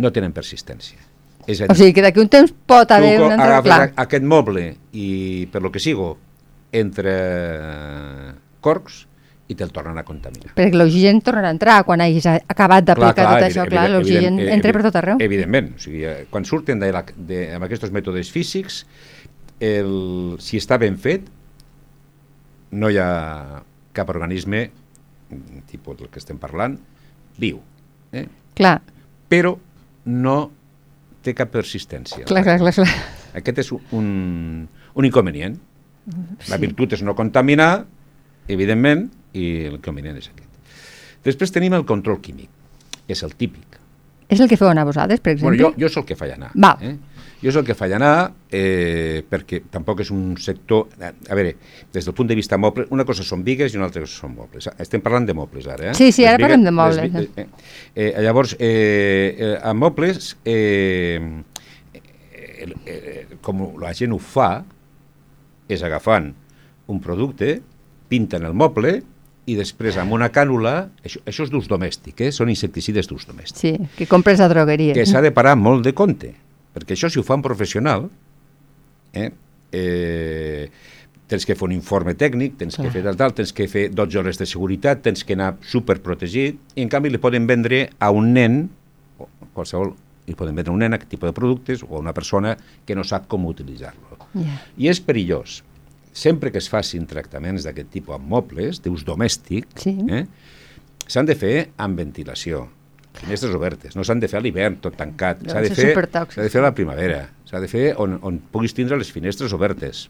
no 0.01 0.12
tenen 0.12 0.34
persistència. 0.34 1.11
És 1.47 1.62
O 1.65 1.73
sigui 1.73 1.93
que 1.93 2.04
d'aquí 2.06 2.21
un 2.21 2.30
temps 2.30 2.51
pot 2.65 2.91
haver 2.91 3.15
un 3.21 3.32
altre... 3.32 3.47
agafes 3.47 3.69
Clar. 3.71 3.82
a- 3.95 4.01
aquest 4.06 4.23
moble 4.27 4.65
i, 4.93 5.47
per 5.51 5.62
lo 5.62 5.71
que 5.71 5.80
sigo, 5.82 6.17
entre 6.71 7.15
corcs 8.62 9.06
i 9.51 9.56
te'l 9.60 9.71
tornen 9.75 9.97
a 9.99 10.04
contaminar. 10.08 10.54
Perquè 10.56 10.77
l'oxigen 10.77 11.19
tornarà 11.25 11.49
a 11.49 11.56
entrar 11.58 11.80
quan 11.84 11.99
hagis 12.04 12.27
acabat 12.30 12.86
d'aplicar 12.88 13.25
tot 13.34 13.47
això. 13.49 13.65
Clar, 13.67 13.89
l'oxigen 13.91 14.38
entra 14.39 14.71
per 14.71 14.84
tot 14.86 14.99
arreu. 15.01 15.17
Evidentment, 15.19 15.73
o 15.75 15.82
sigui, 15.82 16.06
eh, 16.08 16.25
quan 16.32 16.45
surten 16.47 16.80
de 16.80 16.91
la, 16.95 17.01
de, 17.15 17.41
amb 17.58 17.67
aquests 17.67 17.91
mètodes 17.91 18.32
físics, 18.32 18.86
el, 19.60 20.38
si 20.39 20.62
està 20.62 20.80
ben 20.80 20.95
fet, 21.01 21.27
no 22.71 22.88
hi 22.89 23.01
ha 23.01 23.10
cap 23.91 24.13
organisme, 24.13 24.69
mm, 25.30 25.65
tipus 25.67 25.99
del 25.99 26.08
que 26.13 26.21
estem 26.23 26.39
parlant, 26.39 26.77
viu. 27.41 27.60
Eh? 28.15 28.25
Clar, 28.56 28.77
Però 29.32 29.54
no 30.06 30.38
té 31.21 31.34
cap 31.38 31.51
persistència. 31.53 32.25
clar, 32.25 32.43
clar, 32.43 32.57
clar. 32.60 32.73
clar. 32.73 32.88
Aquest 33.38 33.57
és 33.63 33.71
un, 33.71 34.67
un 34.93 35.05
inconvenient. 35.05 35.57
La 36.49 36.57
Sí. 36.57 36.62
virtut 36.62 36.93
és 36.93 37.03
no 37.05 37.13
contaminar, 37.15 37.86
evidentment, 38.47 39.05
i 39.34 39.69
l'inconvenient 39.69 40.17
és 40.17 40.29
aquest. 40.31 40.49
Després 41.23 41.51
tenim 41.53 41.73
el 41.77 41.86
control 41.86 42.19
químic, 42.21 42.49
que 43.05 43.13
és 43.13 43.21
el 43.23 43.36
típic. 43.36 43.77
És 44.31 44.39
el 44.39 44.47
que 44.49 44.57
feu 44.57 44.69
anar 44.71 44.86
vosaltres, 44.88 45.19
per 45.19 45.34
exemple? 45.34 45.57
Bueno, 45.57 45.73
jo, 45.75 45.79
jo 45.79 45.86
és 45.91 45.97
el 45.97 46.05
que 46.07 46.15
faig 46.15 46.31
anar. 46.34 46.51
Val. 46.55 46.77
Eh? 46.81 46.95
Jo 47.41 47.49
és 47.49 47.56
el 47.58 47.63
que 47.65 47.73
faig 47.73 47.93
anar 47.97 48.32
eh, 48.54 49.23
perquè 49.30 49.63
tampoc 49.73 50.04
és 50.04 50.12
un 50.13 50.36
sector... 50.38 50.88
A, 51.01 51.10
a 51.10 51.38
veure, 51.38 51.56
des 51.93 52.06
del 52.06 52.13
punt 52.13 52.27
de 52.30 52.36
vista 52.38 52.58
moble, 52.62 52.86
una 52.93 53.06
cosa 53.08 53.23
són 53.25 53.41
vigues 53.43 53.73
i 53.73 53.80
una 53.80 53.88
altra 53.89 54.04
cosa 54.04 54.13
són 54.27 54.36
mobles. 54.38 54.67
Estem 54.77 55.01
parlant 55.01 55.25
de 55.25 55.34
mobles 55.34 55.65
ara, 55.65 55.89
eh? 55.89 55.95
Sí, 55.97 56.12
sí, 56.13 56.25
ara 56.30 56.38
Les 56.38 56.45
parlem 56.45 56.67
de 56.67 56.69
les 56.69 56.77
mobles, 56.77 57.30
vi- 57.36 57.41
Eh, 57.41 57.47
eh, 57.95 58.21
llavors, 58.21 58.54
eh, 58.60 59.36
eh, 59.38 59.58
amb 59.63 59.82
mobles, 59.88 60.36
eh, 60.45 61.19
eh, 61.93 62.67
eh, 62.86 63.25
com 63.41 63.63
la 63.82 63.93
gent 63.97 64.13
ho 64.13 64.19
fa, 64.21 64.63
és 65.71 65.82
agafant 65.88 66.30
un 66.91 66.99
producte, 67.01 67.56
pinten 68.12 68.45
el 68.45 68.54
moble 68.54 68.99
i 69.49 69.56
després 69.58 69.97
amb 69.97 70.13
una 70.13 70.30
cànula, 70.30 70.89
això, 71.04 71.21
això 71.25 71.45
és 71.47 71.49
d'ús 71.51 71.67
domèstic, 71.71 72.21
eh? 72.27 72.32
són 72.36 72.51
insecticides 72.54 73.08
d'ús 73.10 73.25
domèstic 73.25 73.58
Sí, 73.63 73.71
que 73.97 74.06
compres 74.06 74.39
a 74.43 74.47
drogueria. 74.51 74.93
que 74.93 75.06
s'ha 75.10 75.21
de 75.23 75.32
parar 75.34 75.56
molt 75.58 75.84
de 75.88 75.93
compte, 75.97 76.36
perquè 76.73 76.95
això 76.95 77.10
si 77.12 77.19
ho 77.19 77.23
fa 77.23 77.36
un 77.36 77.43
professional, 77.45 78.10
eh, 79.13 79.31
eh, 79.71 80.69
tens 81.31 81.45
que 81.47 81.55
fer 81.55 81.63
un 81.69 81.71
informe 81.71 82.13
tècnic, 82.19 82.57
tens 82.60 82.75
Clar. 82.75 82.88
que 82.88 82.93
fer 82.97 83.03
tal, 83.05 83.15
tal, 83.19 83.34
tens 83.38 83.53
que 83.55 83.67
fer 83.71 83.86
12 83.95 84.19
hores 84.19 84.39
de 84.39 84.45
seguretat, 84.49 85.01
tens 85.05 85.23
que 85.23 85.34
anar 85.38 85.53
superprotegit, 85.63 86.60
i 86.75 86.84
en 86.84 86.89
canvi 86.91 87.10
li 87.13 87.21
poden 87.23 87.47
vendre 87.47 87.86
a 87.99 88.10
un 88.12 88.34
nen, 88.36 88.65
o 89.17 89.27
qualsevol, 89.55 89.93
li 90.27 90.36
poden 90.38 90.55
vendre 90.60 90.71
a 90.71 90.75
un 90.75 90.84
nen 90.84 90.93
aquest 90.97 91.10
tipus 91.15 91.31
de 91.31 91.36
productes, 91.38 91.84
o 91.88 91.95
a 91.95 91.99
una 92.03 92.13
persona 92.13 92.57
que 92.86 92.95
no 92.95 93.03
sap 93.07 93.29
com 93.31 93.47
utilitzar-lo. 93.47 94.19
Ja. 94.36 94.57
I 94.77 94.91
és 94.91 94.99
perillós. 95.03 95.62
Sempre 96.12 96.51
que 96.51 96.60
es 96.60 96.67
facin 96.67 97.05
tractaments 97.07 97.63
d'aquest 97.63 97.89
tipus 97.93 98.17
amb 98.17 98.27
mobles, 98.27 98.81
d'ús 98.84 99.05
domèstic, 99.07 99.67
Sí. 99.79 99.95
eh, 100.12 100.25
s'han 101.07 101.25
de 101.25 101.36
fer 101.36 101.69
amb 101.77 101.97
ventilació, 101.97 102.67
finestres 103.17 103.54
obertes, 103.56 103.95
no 103.97 104.06
s'han 104.08 104.21
de 104.21 104.30
fer 104.32 104.39
a 104.39 104.43
l'hivern 104.43 104.78
tot 104.84 104.95
tancat, 104.97 105.41
s'ha 105.47 105.62
de, 105.63 105.71
fer, 105.76 105.91
de 105.95 106.50
fer 106.50 106.62
a 106.62 106.63
la 106.63 106.74
primavera, 106.76 107.26
s'ha 107.50 107.60
de 107.60 107.67
fer 107.71 107.91
on, 108.00 108.17
on 108.24 108.38
puguis 108.54 108.76
tindre 108.78 109.00
les 109.00 109.12
finestres 109.12 109.54
obertes 109.58 110.06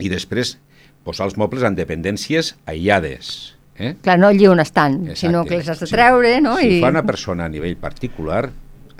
i 0.00 0.10
després 0.12 0.58
posar 1.06 1.30
els 1.30 1.38
mobles 1.40 1.64
en 1.64 1.76
dependències 1.78 2.54
aïllades. 2.68 3.54
Eh? 3.80 3.94
Clar, 4.04 4.18
no 4.20 4.28
allí 4.28 4.44
on 4.50 4.60
estan, 4.60 4.98
Exacte. 5.08 5.20
sinó 5.22 5.44
que 5.48 5.56
les 5.56 5.68
has 5.72 5.80
de 5.80 5.88
treure, 5.88 6.34
no? 6.44 6.58
Si 6.60 6.76
I... 6.76 6.80
fa 6.84 6.92
una 6.92 7.04
persona 7.08 7.46
a 7.48 7.52
nivell 7.52 7.78
particular, 7.80 8.50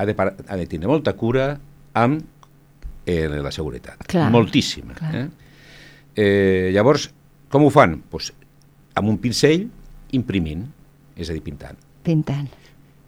ha 0.01 0.07
de, 0.09 0.15
ha 0.17 0.57
de 0.57 0.67
tindre 0.67 0.89
molta 0.89 1.13
cura 1.13 1.53
amb 2.01 2.23
eh, 3.05 3.29
la 3.29 3.53
seguretat. 3.53 4.07
Clar, 4.09 4.31
Moltíssima. 4.33 4.97
clar. 4.97 5.13
Eh? 5.15 5.27
Eh, 6.17 6.71
llavors, 6.73 7.11
com 7.53 7.67
ho 7.67 7.71
fan? 7.75 7.99
Pues, 8.09 8.33
amb 8.97 9.13
un 9.13 9.21
pincell, 9.21 9.69
imprimint, 10.17 10.65
és 11.17 11.29
a 11.29 11.37
dir, 11.37 11.45
pintant. 11.45 11.77
Pintant. 12.07 12.49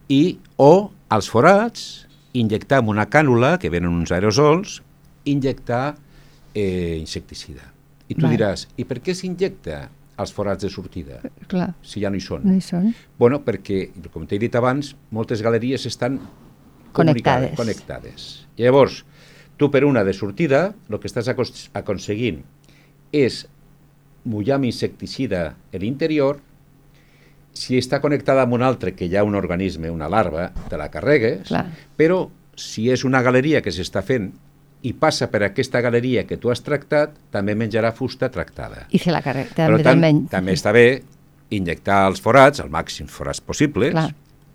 I, 0.09 0.39
o, 0.57 0.91
als 1.13 1.29
forats, 1.31 2.07
injectar 2.35 2.81
amb 2.83 2.89
una 2.93 3.07
cànula, 3.11 3.59
que 3.61 3.71
venen 3.71 3.93
uns 3.93 4.13
aerosols, 4.13 4.81
injectar 5.29 5.95
eh, 6.55 6.97
insecticida. 7.01 7.69
I 8.09 8.15
tu 8.17 8.27
Vale. 8.27 8.37
diràs, 8.37 8.67
i 8.77 8.85
per 8.89 9.01
què 9.05 9.15
s'injecta 9.17 9.87
als 10.21 10.33
forats 10.35 10.65
de 10.65 10.71
sortida, 10.71 11.21
Clar, 11.49 11.71
si 11.83 12.03
ja 12.03 12.11
no 12.13 12.17
hi 12.19 12.21
són? 12.21 12.43
no 12.45 12.55
hi 12.55 12.61
són. 12.61 12.91
Bueno, 13.19 13.41
perquè, 13.45 13.87
com 14.13 14.27
t'he 14.29 14.39
dit 14.39 14.55
abans, 14.59 14.95
moltes 15.11 15.41
galeries 15.43 15.87
estan 15.89 16.19
Connectades. 16.93 17.55
connectades. 17.57 18.47
Llavors, 18.59 19.05
tu 19.57 19.71
per 19.71 19.85
una 19.89 20.05
de 20.05 20.13
sortida, 20.13 20.75
el 20.91 20.99
que 21.01 21.09
estàs 21.09 21.31
aconseguint 21.73 22.43
és 23.13 23.47
mullar 24.25 24.59
amb 24.59 24.69
insecticida 24.69 25.55
l'interior 25.73 26.41
si 27.53 27.77
està 27.79 28.01
connectada 28.01 28.43
amb 28.47 28.57
un 28.57 28.63
altre 28.65 28.95
que 28.97 29.07
hi 29.07 29.17
ha 29.17 29.25
un 29.25 29.35
organisme, 29.39 29.91
una 29.91 30.09
larva, 30.09 30.51
te 30.69 30.79
la 30.81 30.89
carregues, 30.91 31.49
Clar. 31.49 31.67
però 31.97 32.25
si 32.57 32.89
és 32.93 33.05
una 33.05 33.23
galeria 33.23 33.63
que 33.63 33.73
s'està 33.73 34.03
fent 34.05 34.31
i 34.83 34.93
passa 34.99 35.29
per 35.31 35.45
aquesta 35.47 35.81
galeria 35.81 36.25
que 36.27 36.37
tu 36.43 36.51
has 36.51 36.63
tractat, 36.65 37.15
també 37.31 37.55
menjarà 37.55 37.93
fusta 37.95 38.29
tractada. 38.35 38.87
I 38.91 38.99
se 38.99 39.13
la 39.15 39.23
carrega, 39.23 39.55
també, 39.55 39.83
tant, 39.85 40.01
també. 40.01 40.31
també 40.33 40.57
està 40.59 40.73
bé 40.75 40.87
injectar 41.55 42.07
els 42.09 42.21
forats, 42.25 42.63
el 42.65 42.71
màxim 42.73 43.07
forats 43.07 43.41
possibles, 43.45 43.93
Clar. 43.93 44.09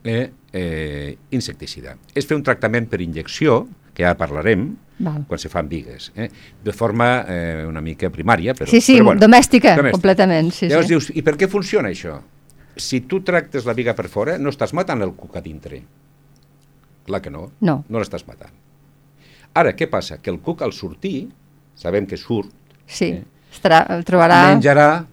eh, 0.03 0.31
eh, 0.51 1.17
insecticida. 1.31 1.95
És 2.13 2.25
fer 2.27 2.35
un 2.35 2.43
tractament 2.43 2.89
per 2.89 2.99
injecció, 3.05 3.67
que 3.97 4.03
ja 4.05 4.13
parlarem, 4.17 4.75
Val. 4.99 5.23
quan 5.29 5.39
se 5.39 5.49
fan 5.49 5.69
vigues, 5.69 6.11
eh, 6.15 6.27
de 6.63 6.73
forma 6.73 7.25
eh, 7.27 7.65
una 7.65 7.81
mica 7.81 8.09
primària. 8.13 8.53
Però, 8.53 8.69
Sí, 8.69 8.81
sí, 8.81 8.97
però 8.99 9.05
bueno, 9.11 9.21
domèstica, 9.21 9.75
completament, 9.91 10.51
sí, 10.51 10.67
Llavors 10.67 10.87
sí. 10.87 10.93
dius, 10.93 11.09
i 11.15 11.23
per 11.25 11.37
què 11.37 11.47
funciona 11.49 11.89
això? 11.89 12.19
Si 12.77 13.01
tu 13.01 13.21
tractes 13.25 13.65
la 13.65 13.73
viga 13.73 13.93
per 13.97 14.07
fora, 14.09 14.37
no 14.37 14.49
estàs 14.53 14.73
matant 14.77 15.01
el 15.01 15.13
cuc 15.17 15.35
a 15.37 15.41
dintre. 15.41 15.81
Clar 17.07 17.21
que 17.23 17.31
no. 17.33 17.47
No. 17.61 17.79
No 17.89 17.99
l'estàs 18.01 18.25
matant. 18.27 18.53
Ara, 19.57 19.73
què 19.73 19.87
passa? 19.89 20.19
Que 20.21 20.29
el 20.29 20.39
cuc 20.43 20.61
al 20.61 20.73
sortir, 20.73 21.27
sabem 21.75 22.05
que 22.07 22.17
surt, 22.17 22.51
Sí, 22.87 23.05
Eh? 23.11 23.23
estarà, 23.51 23.81
el 23.97 24.05
trobarà... 24.05 24.53
menjarà 24.53 25.05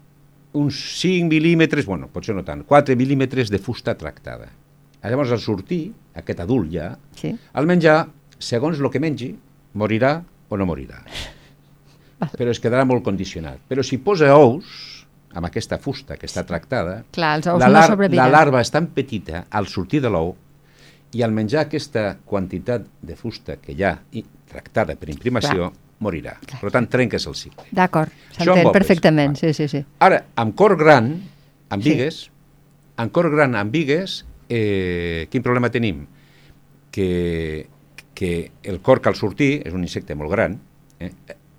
uns 0.54 0.76
5 1.00 1.26
mil·límetres, 1.26 1.86
bueno, 1.86 2.06
potser 2.12 2.34
no 2.36 2.44
tant, 2.46 2.62
4 2.64 2.94
mil·límetres 2.94 3.50
de 3.50 3.58
fusta 3.58 3.96
tractada. 3.98 4.46
Llavors, 5.02 5.32
al 5.32 5.40
sortir, 5.40 5.92
aquest 6.14 6.38
adult 6.40 6.70
ja, 6.72 6.92
Sí. 7.16 7.32
al 7.52 7.66
menjar, 7.66 8.06
segons 8.38 8.78
el 8.78 8.90
que 8.90 9.00
mengi, 9.00 9.34
morirà 9.74 10.22
o 10.48 10.56
no 10.56 10.66
morirà. 10.66 11.02
Però 12.38 12.50
es 12.50 12.60
quedarà 12.62 12.84
molt 12.86 13.02
condicionat. 13.04 13.58
Però 13.68 13.82
si 13.82 13.98
posa 13.98 14.36
ous, 14.38 14.93
amb 15.35 15.47
aquesta 15.49 15.78
fusta 15.82 16.16
que 16.16 16.26
està 16.30 16.45
tractada, 16.47 17.03
Clar, 17.12 17.37
els 17.41 17.47
ous 17.51 17.61
la, 17.61 17.66
no 17.68 17.72
lar 17.78 17.87
sobreviuran. 17.91 18.24
la 18.30 18.39
larva 18.39 18.61
és 18.62 18.70
tan 18.70 18.87
petita 18.95 19.45
al 19.51 19.66
sortir 19.68 20.01
de 20.05 20.11
l'ou 20.14 20.35
i 21.14 21.22
al 21.22 21.32
menjar 21.35 21.64
aquesta 21.66 22.16
quantitat 22.26 22.87
de 23.03 23.16
fusta 23.16 23.57
que 23.62 23.72
hi 23.74 23.82
ha 23.87 23.97
i 24.12 24.24
tractada 24.51 24.95
per 24.99 25.11
imprimació, 25.11 25.72
morirà. 26.05 26.37
Clar. 26.47 26.61
Per 26.61 26.70
tant, 26.74 26.87
trenques 26.91 27.26
el 27.26 27.35
cicle. 27.39 27.64
D'acord, 27.74 28.11
s'entén 28.37 28.70
perfectament, 28.74 29.37
clar. 29.39 29.55
sí, 29.55 29.62
sí, 29.62 29.68
sí. 29.70 29.85
Ara, 30.03 30.24
amb 30.37 30.55
cor 30.59 30.76
gran, 30.76 31.12
amb 31.70 31.82
Sí. 31.82 31.91
vigues, 31.95 32.30
amb 32.97 33.11
cor 33.14 33.30
gran, 33.30 33.55
amb 33.57 33.72
vigues, 33.72 34.24
eh, 34.49 35.26
quin 35.30 35.43
problema 35.43 35.70
tenim? 35.70 36.07
Que, 36.91 37.66
que 38.14 38.51
el 38.62 38.80
corc 38.80 39.07
al 39.11 39.16
sortir 39.18 39.62
és 39.66 39.74
un 39.74 39.82
insecte 39.82 40.14
molt 40.14 40.30
gran 40.30 40.61
eh, 41.03 41.11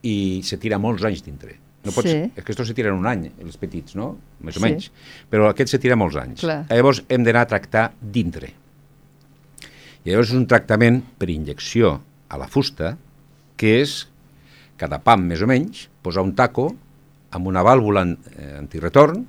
i 0.08 0.42
se 0.48 0.56
tira 0.62 0.78
molts 0.80 1.04
anys 1.04 1.24
dintre. 1.26 1.58
No 1.86 1.92
pots, 1.94 2.10
Sí. 2.10 2.32
És 2.36 2.44
que 2.44 2.52
estos 2.52 2.68
se 2.68 2.74
tiren 2.74 2.94
un 2.98 3.06
any, 3.08 3.28
els 3.44 3.58
petits, 3.62 3.96
no? 3.96 4.18
Més 4.42 4.58
o 4.58 4.60
Sí. 4.60 4.66
menys. 4.66 4.92
Però 5.30 5.50
aquest 5.50 5.70
se 5.70 5.80
tira 5.80 5.96
molts 5.96 6.16
anys. 6.18 6.42
Clar. 6.42 6.66
Llavors 6.70 7.04
hem 7.08 7.24
d'anar 7.24 7.42
a 7.46 7.50
tractar 7.52 7.92
dintre. 8.02 8.52
I 10.06 10.10
llavors 10.12 10.30
és 10.30 10.36
un 10.38 10.46
tractament 10.48 11.02
per 11.18 11.30
injecció 11.30 12.02
a 12.30 12.38
la 12.38 12.48
fusta, 12.48 12.98
que 13.58 13.82
és 13.82 14.08
cada 14.78 15.00
pam 15.02 15.24
més 15.26 15.42
o 15.42 15.48
menys, 15.48 15.88
posar 16.04 16.24
un 16.26 16.34
taco 16.36 16.76
amb 17.32 17.48
una 17.48 17.64
vàlvula 17.64 18.04
eh, 18.38 18.58
antiretorn 18.60 19.26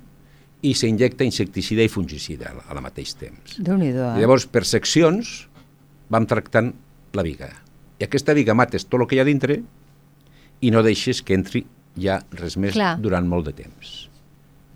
i 0.67 0.73
s'injecta 0.73 1.23
insecticida 1.23 1.83
i 1.85 1.89
fungicida 1.91 2.51
al, 2.69 2.81
mateix 2.81 3.13
temps. 3.19 3.57
Déu-n'hi-do, 3.59 4.03
I 4.03 4.17
eh? 4.17 4.21
llavors, 4.21 4.47
per 4.49 4.65
seccions, 4.65 5.47
vam 6.09 6.25
tractant 6.29 6.73
la 7.13 7.23
viga. 7.25 7.49
I 7.99 8.05
aquesta 8.05 8.33
viga 8.37 8.53
mates 8.57 8.85
tot 8.85 9.01
el 9.01 9.07
que 9.07 9.17
hi 9.17 9.19
ha 9.19 9.27
dintre 9.27 9.61
i 10.61 10.71
no 10.73 10.83
deixes 10.85 11.21
que 11.21 11.33
entri 11.37 11.63
ja 11.97 12.19
res 12.37 12.57
més 12.57 12.73
Clar. 12.77 12.95
durant 13.01 13.25
molt 13.27 13.45
de 13.49 13.53
temps. 13.63 13.97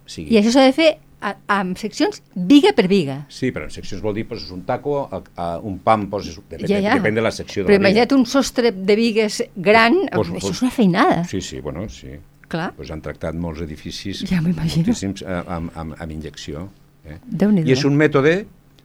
O 0.06 0.10
sigui, 0.10 0.34
I 0.34 0.40
això 0.42 0.52
s'ha 0.56 0.66
de 0.68 0.74
fer 0.76 0.90
a, 1.22 1.36
amb 1.60 1.78
seccions 1.78 2.22
viga 2.36 2.74
per 2.76 2.88
viga. 2.90 3.20
Sí, 3.30 3.52
però 3.54 3.68
en 3.70 3.72
seccions 3.74 4.02
vol 4.02 4.16
dir 4.18 4.26
poses 4.28 4.50
un 4.52 4.64
taco, 4.66 5.04
a, 5.06 5.22
a 5.38 5.48
un 5.60 5.78
pam 5.86 6.08
poses... 6.10 6.40
Depèn, 6.50 6.68
ja, 6.68 6.80
ja. 6.82 6.96
depèn 6.98 7.16
de 7.16 7.22
la 7.22 7.32
secció 7.32 7.64
de 7.64 7.70
Però 7.70 7.78
la 7.78 7.84
viga. 7.88 7.90
imagina't 8.02 8.18
un 8.18 8.26
sostre 8.26 8.72
de 8.74 8.96
vigues 8.98 9.44
gran, 9.56 10.00
Pues- 10.12 10.30
això 10.34 10.40
pues- 10.40 10.56
és 10.58 10.62
una 10.66 10.72
feinada. 10.72 11.24
Sí, 11.30 11.42
sí, 11.42 11.60
bueno, 11.62 11.88
sí. 11.90 12.18
Clar, 12.52 12.74
Pues 12.76 12.90
han 12.92 13.00
tractat 13.00 13.36
molts 13.40 13.62
edificis, 13.64 14.26
Ja 14.28 14.42
moltíssims, 14.42 15.22
eh, 15.22 15.44
amb, 15.48 15.70
amb, 15.78 15.94
amb 15.98 16.12
injecció. 16.12 16.66
Eh? 17.06 17.16
I 17.64 17.72
és 17.72 17.86
un 17.88 17.96
mètode 17.96 18.34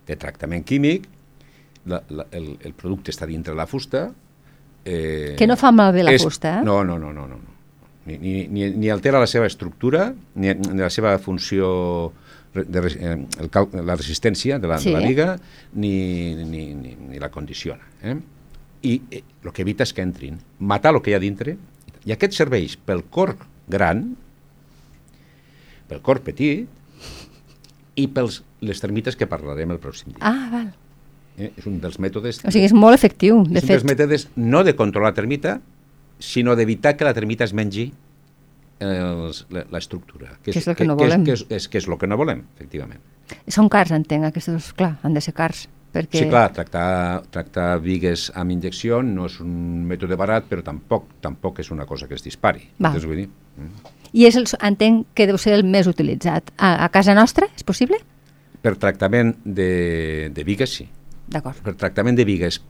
de 0.06 0.16
tractament 0.16 0.62
químic, 0.64 1.08
la, 1.86 1.98
la, 2.10 2.28
el, 2.30 2.52
el 2.62 2.72
producte 2.74 3.10
està 3.10 3.26
dintre 3.26 3.54
la 3.58 3.66
fusta... 3.66 4.12
Eh, 4.84 5.34
Que 5.36 5.48
no 5.50 5.56
fa 5.58 5.72
malbé 5.74 6.04
la 6.06 6.12
fusta, 6.18 6.60
eh? 6.60 6.64
No, 6.64 6.84
no, 6.84 6.94
no, 6.98 7.10
no, 7.12 7.26
no. 7.26 7.40
Ni, 8.06 8.16
ni, 8.22 8.34
ni, 8.48 8.68
ni 8.70 8.88
altera 8.94 9.18
la 9.18 9.26
seva 9.26 9.46
estructura, 9.50 10.12
ni, 10.38 10.52
ni 10.54 10.78
la 10.78 10.90
seva 10.94 11.16
funció, 11.18 12.12
de, 12.54 12.80
res- 12.80 12.96
eh, 12.96 13.16
el, 13.42 13.50
la 13.84 13.96
resistència 13.98 14.60
de 14.62 14.68
la, 14.70 14.78
Sí. 14.78 14.92
de 14.92 15.00
la 15.00 15.06
viga, 15.06 15.28
ni, 15.74 16.34
ni, 16.44 16.68
ni, 16.74 16.94
ni 17.10 17.18
la 17.18 17.28
condiciona. 17.34 17.82
Eh? 18.02 18.14
I 18.86 18.94
eh, 19.10 19.22
el 19.42 19.52
que 19.52 19.62
evita 19.66 19.82
és 19.82 19.92
que 19.92 20.04
entrin, 20.06 20.38
matar 20.60 20.94
el 20.94 21.02
que 21.02 21.10
hi 21.10 21.18
ha 21.18 21.22
dintre, 21.22 21.56
i 22.06 22.14
aquest 22.14 22.36
serveix 22.38 22.76
pel 22.78 23.02
corc 23.10 23.42
gran, 23.66 24.12
pel 25.90 26.00
corc 26.06 26.22
petit, 26.26 26.66
i 27.96 28.06
pels 28.12 28.42
les 28.66 28.80
termites 28.82 29.16
que 29.16 29.26
parlarem 29.30 29.70
el 29.74 29.78
pròxim 29.82 30.12
dia. 30.14 30.20
Ah, 30.20 30.48
val. 30.52 30.66
Eh? 31.36 31.50
És 31.56 31.66
un 31.68 31.78
dels 31.82 31.98
mètodes... 32.00 32.42
O 32.44 32.52
sigui, 32.52 32.66
és 32.68 32.74
molt 32.76 32.94
efectiu, 32.96 33.42
de 33.46 33.58
és 33.58 33.64
un 33.64 33.68
fet. 33.68 33.80
dels 33.80 33.88
mètodes 33.90 34.28
no 34.36 34.62
de 34.66 34.74
controlar 34.76 35.10
la 35.14 35.16
termita, 35.18 35.58
sinó 36.18 36.56
d'evitar 36.56 36.96
que 36.96 37.04
la 37.04 37.14
termita 37.14 37.44
es 37.44 37.52
mengi 37.54 37.92
la- 38.80 39.64
l'estructura. 39.72 40.38
Que 40.42 40.50
és 40.52 40.66
el 40.68 40.76
que 40.76 40.84
no 40.84 40.96
volem. 40.96 41.24
Que 41.24 41.32
és, 41.32 41.44
que 41.44 41.56
és, 41.56 41.68
que 41.68 41.78
és 41.78 41.88
el 41.88 41.96
que 41.98 42.06
no 42.06 42.16
volem, 42.16 42.44
efectivament. 42.56 43.00
Són 43.48 43.68
cars, 43.72 43.90
entenc, 43.96 44.28
aquests, 44.28 44.72
clar, 44.76 44.96
han 45.02 45.14
de 45.16 45.20
ser 45.24 45.34
cars. 45.34 45.66
Perquè... 45.96 46.20
Sí, 46.20 46.28
clar, 46.28 46.50
tractar, 46.52 47.22
tractar 47.32 47.78
vigues 47.80 48.28
amb 48.36 48.52
injecció 48.52 49.00
no 49.02 49.30
és 49.30 49.38
un 49.40 49.86
mètode 49.88 50.18
barat, 50.18 50.44
però 50.44 50.62
tampoc 50.62 51.06
tampoc 51.24 51.62
és 51.64 51.70
una 51.72 51.86
cosa 51.88 52.06
que 52.06 52.18
es 52.18 52.24
dispari. 52.24 52.66
Entens 52.78 53.06
vull 53.08 53.22
dir? 53.22 53.28
Mm. 53.56 53.94
I 54.12 54.26
és 54.28 54.36
el, 54.36 54.44
entenc 54.68 55.06
que 55.16 55.26
deu 55.26 55.38
ser 55.40 55.54
el 55.56 55.64
més 55.64 55.88
utilitzat. 55.88 56.52
A, 56.58 56.84
a 56.84 56.90
casa 56.92 57.14
nostra, 57.16 57.48
és 57.56 57.64
possible? 57.64 57.98
Per 58.62 58.74
tractament 58.82 59.34
de, 59.44 60.28
de 60.34 60.44
vigues, 60.44 60.76
sí. 60.78 60.88
D'acord. 61.32 61.58
Per 61.64 61.74
tractament 61.80 62.18
de 62.18 62.26
vigues 62.28 62.60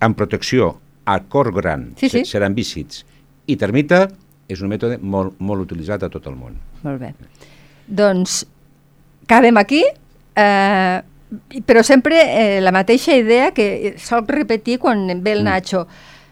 amb 0.00 0.16
protecció 0.16 0.76
a 1.08 1.18
cor 1.30 1.52
gran, 1.56 1.94
Sí, 1.96 2.08
sí. 2.08 2.20
se- 2.24 2.32
seran 2.36 2.54
visits, 2.54 3.04
i 3.48 3.56
termita 3.56 4.02
és 4.48 4.60
un 4.60 4.68
mètode 4.68 4.98
molt, 5.00 5.38
molt 5.40 5.64
utilitzat 5.64 6.02
a 6.04 6.10
tot 6.12 6.26
el 6.28 6.36
món. 6.36 6.56
Molt 6.84 7.00
bé. 7.00 7.14
Doncs 7.86 8.42
acabem 9.24 9.56
aquí, 9.60 9.82
eh, 10.36 11.00
però 11.66 11.82
sempre 11.84 12.20
eh, 12.24 12.60
la 12.64 12.72
mateixa 12.72 13.16
idea 13.16 13.50
que 13.56 13.94
soc 14.00 14.28
repetir 14.32 14.78
quan 14.80 15.22
ve 15.22 15.32
el 15.32 15.44
Nacho. 15.44 15.86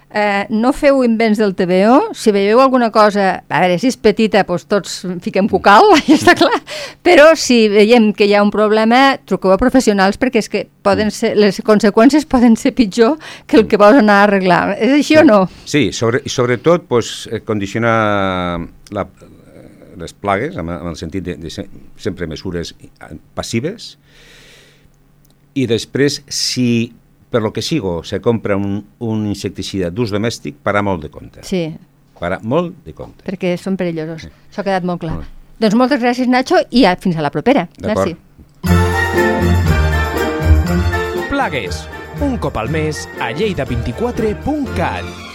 Eh, 0.08 0.46
no 0.54 0.70
feu 0.70 1.00
invents 1.02 1.38
del 1.40 1.56
TVO, 1.58 2.12
si 2.14 2.30
veieu 2.30 2.60
alguna 2.62 2.92
cosa, 2.94 3.42
a 3.42 3.60
veure, 3.60 3.74
si 3.82 3.88
és 3.90 3.96
petita, 3.98 4.44
doncs 4.46 4.64
tots 4.70 4.92
fiquem 5.24 5.48
cucal, 5.50 5.90
ja 6.06 6.14
està 6.14 6.36
clar, 6.38 6.60
però 7.02 7.32
si 7.34 7.64
veiem 7.72 8.12
que 8.14 8.28
hi 8.28 8.36
ha 8.36 8.44
un 8.44 8.52
problema, 8.54 9.18
truqueu 9.26 9.50
a 9.52 9.58
professionals 9.58 10.20
perquè 10.22 10.44
és 10.44 10.48
que 10.52 10.62
poden 10.86 11.10
ser, 11.10 11.34
les 11.34 11.58
conseqüències 11.66 12.28
poden 12.30 12.54
ser 12.56 12.72
pitjor 12.78 13.16
que 13.50 13.58
el 13.58 13.66
que 13.66 13.80
vols 13.82 13.98
anar 13.98 14.20
a 14.20 14.28
arreglar. 14.28 14.60
És 14.78 14.94
així 14.94 15.18
o 15.18 15.24
no? 15.26 15.40
Sí, 15.66 15.90
sobre, 15.92 16.22
sobretot 16.30 16.86
pues, 16.86 17.26
eh, 17.32 17.42
condicionar 17.42 17.96
la, 18.94 19.06
les 19.98 20.14
plagues, 20.14 20.54
amb, 20.56 20.70
amb 20.70 20.92
el 20.92 21.00
sentit 21.00 21.26
de, 21.26 21.34
de 21.40 21.50
sempre 21.50 22.30
mesures 22.30 22.76
passives, 23.34 23.96
i 25.56 25.64
després, 25.66 26.20
si 26.28 26.92
per 27.30 27.42
lo 27.42 27.52
que 27.52 27.62
sigo 27.62 28.02
se 28.04 28.20
compra 28.20 28.56
un, 28.56 28.84
un 28.98 29.26
insecticida 29.26 29.90
d'ús 29.90 30.10
domèstic, 30.14 30.56
parar 30.62 30.82
molt 30.86 31.02
de 31.02 31.10
compte. 31.10 31.42
Sí, 31.44 31.68
Parar 32.16 32.38
molt 32.42 32.78
de 32.86 32.94
compte. 32.96 33.24
perquè 33.28 33.56
són 33.60 33.76
perillosos. 33.76 34.24
Això 34.48 34.62
ha 34.62 34.64
quedat 34.64 34.84
molt 34.88 35.00
clar. 35.02 35.12
Molt 35.18 35.34
Doncs 35.60 35.74
moltes 35.74 36.00
gràcies, 36.00 36.28
Nacho, 36.28 36.56
i 36.70 36.84
a, 36.84 36.96
fins 37.00 37.16
a 37.16 37.22
la 37.24 37.30
propera. 37.32 37.66
D'acord. 37.80 38.12
Merci. 38.12 38.16
Plagues, 41.30 41.88
un 42.20 42.36
cop 42.40 42.56
al 42.56 42.68
mes 42.72 43.06
a 43.20 43.30
lleida24.cat. 43.32 45.25